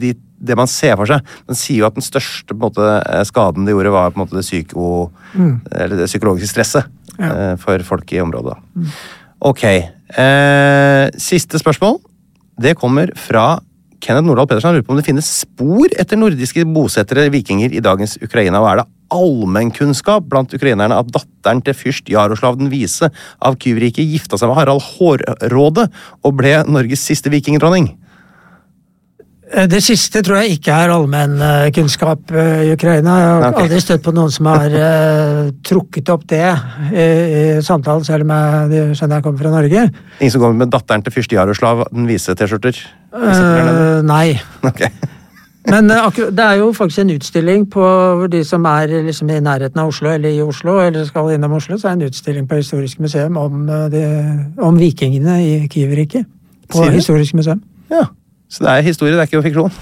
de, 0.00 0.14
det 0.48 0.56
man 0.56 0.70
ser 0.70 0.94
for 0.96 1.10
seg. 1.10 1.34
Man 1.50 1.58
sier 1.58 1.82
jo 1.82 1.88
at 1.90 1.98
den 1.98 2.06
største 2.06 2.56
måte, 2.56 2.86
skaden 3.28 3.66
de 3.66 3.74
gjorde, 3.74 3.92
var 3.92 4.14
på 4.14 4.20
en 4.20 4.24
måte 4.24 4.38
det, 4.38 4.46
psyko, 4.46 5.10
eller 5.34 5.98
det 5.98 6.08
psykologiske 6.08 6.54
stresset 6.54 6.92
Ja. 7.18 7.52
eh, 7.52 7.54
for 7.60 7.78
folk 7.86 8.12
i 8.12 8.20
området. 8.22 8.56
Mm. 8.76 8.90
Ok. 9.40 9.64
Eh, 9.64 11.10
siste 11.20 11.60
spørsmål. 11.60 11.98
Det 12.60 12.76
kommer 12.78 13.12
fra 13.16 13.58
Kenneth 14.00 14.26
Nordahl 14.26 14.46
Pedersen. 14.46 14.70
Han 14.70 14.76
lurer 14.78 14.86
på 14.86 14.94
om 14.94 15.00
det 15.00 15.06
finnes 15.08 15.28
spor 15.42 15.88
etter 15.98 16.18
nordiske 16.20 16.64
bosettere, 16.68 17.28
vikinger, 17.32 17.72
i 17.72 17.82
dagens 17.84 18.16
Ukraina. 18.22 18.60
Og 18.60 18.70
er 18.70 18.80
det 18.80 18.88
allmennkunnskap 19.16 20.26
blant 20.30 20.54
ukrainerne 20.56 20.96
at 20.98 21.10
datteren 21.14 21.62
til 21.64 21.76
fyrst 21.78 22.08
Jaroslav 22.10 22.58
den 22.58 22.70
vise 22.72 23.10
av 23.38 23.58
Kyvriket 23.62 24.08
gifta 24.08 24.38
seg 24.38 24.50
med 24.50 24.58
Harald 24.58 24.82
Hårråde 24.82 25.86
og 26.24 26.36
ble 26.38 26.58
Norges 26.66 27.04
siste 27.06 27.30
vikingdronning? 27.32 27.92
Eh, 29.54 29.66
Det 29.70 29.82
siste 29.84 30.22
tror 30.26 30.40
jeg 30.42 30.58
ikke 30.58 30.74
er 30.74 30.92
allmennkunnskap 30.94 32.32
i 32.34 32.72
Ukraina. 32.74 33.16
Jeg 33.20 33.42
har 33.44 33.58
aldri 33.62 33.80
støtt 33.82 34.02
på 34.02 34.14
noen 34.14 34.32
som 34.34 34.48
har 34.50 34.74
eh, 34.74 35.42
trukket 35.66 36.10
opp 36.10 36.26
det 36.30 36.46
i, 36.90 37.02
i 37.02 37.42
samtalen, 37.62 38.04
selv 38.06 38.26
om 38.26 38.34
jeg 38.34 38.70
de 38.72 38.86
skjønner 38.98 39.20
jeg 39.20 39.26
kommer 39.26 39.44
fra 39.44 39.54
Norge. 39.54 39.84
Ingen 40.20 40.34
som 40.34 40.42
kommer 40.42 40.64
med 40.64 40.72
datteren 40.74 41.04
til 41.06 41.14
fyrst 41.14 41.36
Jaroslav 41.36 41.86
den 41.92 42.08
vise 42.10 42.34
T-skjorter? 42.34 42.80
Uh, 43.14 44.02
nei. 44.06 44.34
Ok. 44.66 44.82
Men 45.70 45.90
eh, 45.90 46.20
det 46.34 46.42
er 46.42 46.58
jo 46.60 46.72
faktisk 46.74 47.04
en 47.04 47.14
utstilling 47.14 47.70
på 47.70 47.86
hvor 48.18 48.30
de 48.30 48.42
som 48.46 48.66
er 48.70 48.90
liksom 49.06 49.30
i 49.30 49.40
nærheten 49.42 49.82
av 49.82 49.94
Oslo, 49.94 50.10
eller 50.10 50.34
i 50.34 50.42
Oslo, 50.42 50.78
eller 50.82 51.06
skal 51.06 51.32
innom 51.34 51.54
Oslo, 51.58 51.78
så 51.78 51.90
er 51.90 51.96
det 51.96 52.06
en 52.06 52.14
utstilling 52.14 52.50
på 52.50 52.58
Historisk 52.58 53.02
museum 53.02 53.38
om, 53.38 53.66
de, 53.94 54.04
om 54.58 54.78
vikingene 54.78 55.40
i 55.42 55.56
Kiev-riket. 55.70 56.26
På 56.70 56.86
Historisk 56.90 57.38
museum. 57.38 57.62
Ja. 57.90 58.08
Så 58.48 58.64
det 58.64 58.72
er 58.72 58.84
historie, 58.86 59.14
det 59.16 59.24
er 59.24 59.30
ikke 59.30 59.42
fiksjon. 59.46 59.72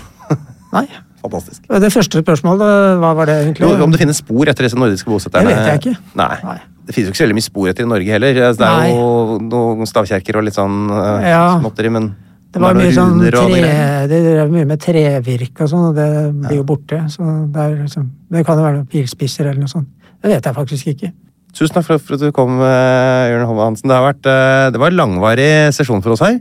Nei. 0.74 0.86
Fantastisk. 1.24 1.64
Det 1.80 1.88
første 1.92 2.20
spørsmålet, 2.20 2.98
hva 3.00 3.14
var 3.16 3.30
det 3.30 3.38
egentlig? 3.46 3.64
Jo, 3.64 3.84
om 3.86 3.92
det 3.94 4.00
finnes 4.02 4.18
spor 4.20 4.50
etter 4.50 4.66
disse 4.66 4.76
nordiske 4.76 5.08
bosetterne? 5.08 5.48
Det 5.48 5.56
vet 5.56 5.70
jeg 5.70 5.80
ikke. 5.80 6.16
Nei. 6.20 6.34
Nei. 6.44 6.58
Det 6.84 6.92
finnes 6.92 7.08
jo 7.08 7.14
ikke 7.14 7.20
så 7.22 7.24
veldig 7.24 7.38
mye 7.38 7.46
spor 7.46 7.70
etter 7.70 7.86
i 7.86 7.88
Norge 7.88 8.12
heller. 8.12 8.40
Altså, 8.50 8.60
Det 8.60 8.68
er 8.68 8.82
Nei. 8.82 8.90
jo 8.92 9.38
noen 9.48 9.88
stavkjerker 9.88 10.36
og 10.36 10.44
litt 10.44 10.58
sånn 10.58 10.76
uh, 10.92 11.24
Ja. 11.24 11.44
småtteri, 11.62 11.92
men 11.94 12.10
Det 12.52 12.60
var 12.60 12.76
mye 12.76 12.92
sånn 12.92 13.16
tre, 13.24 13.46
de 13.48 14.08
det 14.12 14.20
drev 14.26 14.52
mye 14.52 14.68
med 14.68 14.82
trevirke 14.84 15.64
og 15.64 15.70
sånn, 15.72 15.86
og 15.88 15.96
det 15.96 16.08
blir 16.44 16.60
jo 16.60 16.66
borte. 16.68 17.00
Så 17.10 17.24
det, 17.54 17.68
liksom, 17.80 18.10
det 18.30 18.44
kan 18.44 18.60
jo 18.60 18.66
være 18.68 18.76
noen 18.82 18.90
pilspisser 18.92 19.48
eller 19.48 19.64
noe 19.64 19.72
sånt. 19.72 19.88
Det 20.20 20.28
vet 20.28 20.44
jeg 20.44 20.58
faktisk 20.60 20.92
ikke. 20.92 21.12
Tusen 21.54 21.72
takk 21.72 21.86
for, 21.86 21.96
at 22.18 22.20
du 22.20 22.32
kom, 22.36 22.58
uh, 22.60 23.30
Jørn 23.32 23.46
Holme 23.48 23.64
Hansen. 23.70 23.88
Det, 23.88 23.96
har 23.96 24.12
vært, 24.12 24.28
eh, 24.28 24.70
det 24.74 24.80
var 24.82 24.92
en 24.92 25.00
langvarig 25.00 25.50
sesjon 25.72 26.02
for 26.04 26.12
oss 26.18 26.22
her. 26.26 26.36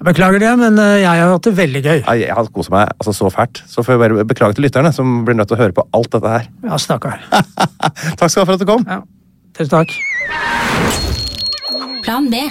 Jeg 0.00 0.14
beklager 0.14 0.40
det, 0.40 0.50
men 0.56 0.78
eh, 0.80 1.02
jeg 1.02 1.08
har 1.12 1.28
hatt 1.28 1.44
det 1.44 1.50
veldig 1.58 1.80
gøy. 1.84 1.98
Jeg, 1.98 2.20
jeg 2.22 2.32
har 2.32 2.46
kosa 2.56 2.72
meg 2.72 2.92
altså, 2.94 3.12
så 3.12 3.28
fælt. 3.34 3.60
Så 3.68 3.82
får 3.84 3.92
jeg 3.92 4.00
bare 4.00 4.24
beklage 4.24 4.56
til 4.56 4.64
lytterne, 4.64 4.94
som 4.96 5.26
blir 5.26 5.36
nødt 5.36 5.50
til 5.52 5.58
å 5.58 5.60
høre 5.60 5.76
på 5.76 5.84
alt 5.92 6.08
dette 6.14 6.30
her. 6.32 6.46
Ja, 6.64 6.78
stakkar. 6.80 7.20
Takk 8.18 8.32
skal 8.32 8.40
du 8.40 8.40
ha 8.40 8.46
for 8.48 8.56
at 8.56 8.64
du 8.64 8.68
kom. 8.70 8.86
Ja. 8.88 9.02
Tusen 9.58 9.74
takk. 9.74 9.92
Plan 12.00 12.30
B. 12.32 12.48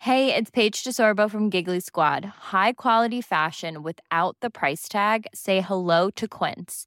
Hey, 0.00 0.34
it's 0.34 0.50
Paige 0.50 0.82
DeSorbo 0.82 1.28
from 1.28 1.50
Giggly 1.50 1.80
Squad. 1.80 2.24
High 2.54 2.72
quality 2.72 3.20
fashion 3.20 3.82
without 3.82 4.38
the 4.40 4.48
price 4.48 4.88
tag. 4.88 5.26
Say 5.34 5.60
hello 5.60 6.08
to 6.16 6.26
Quince. 6.26 6.86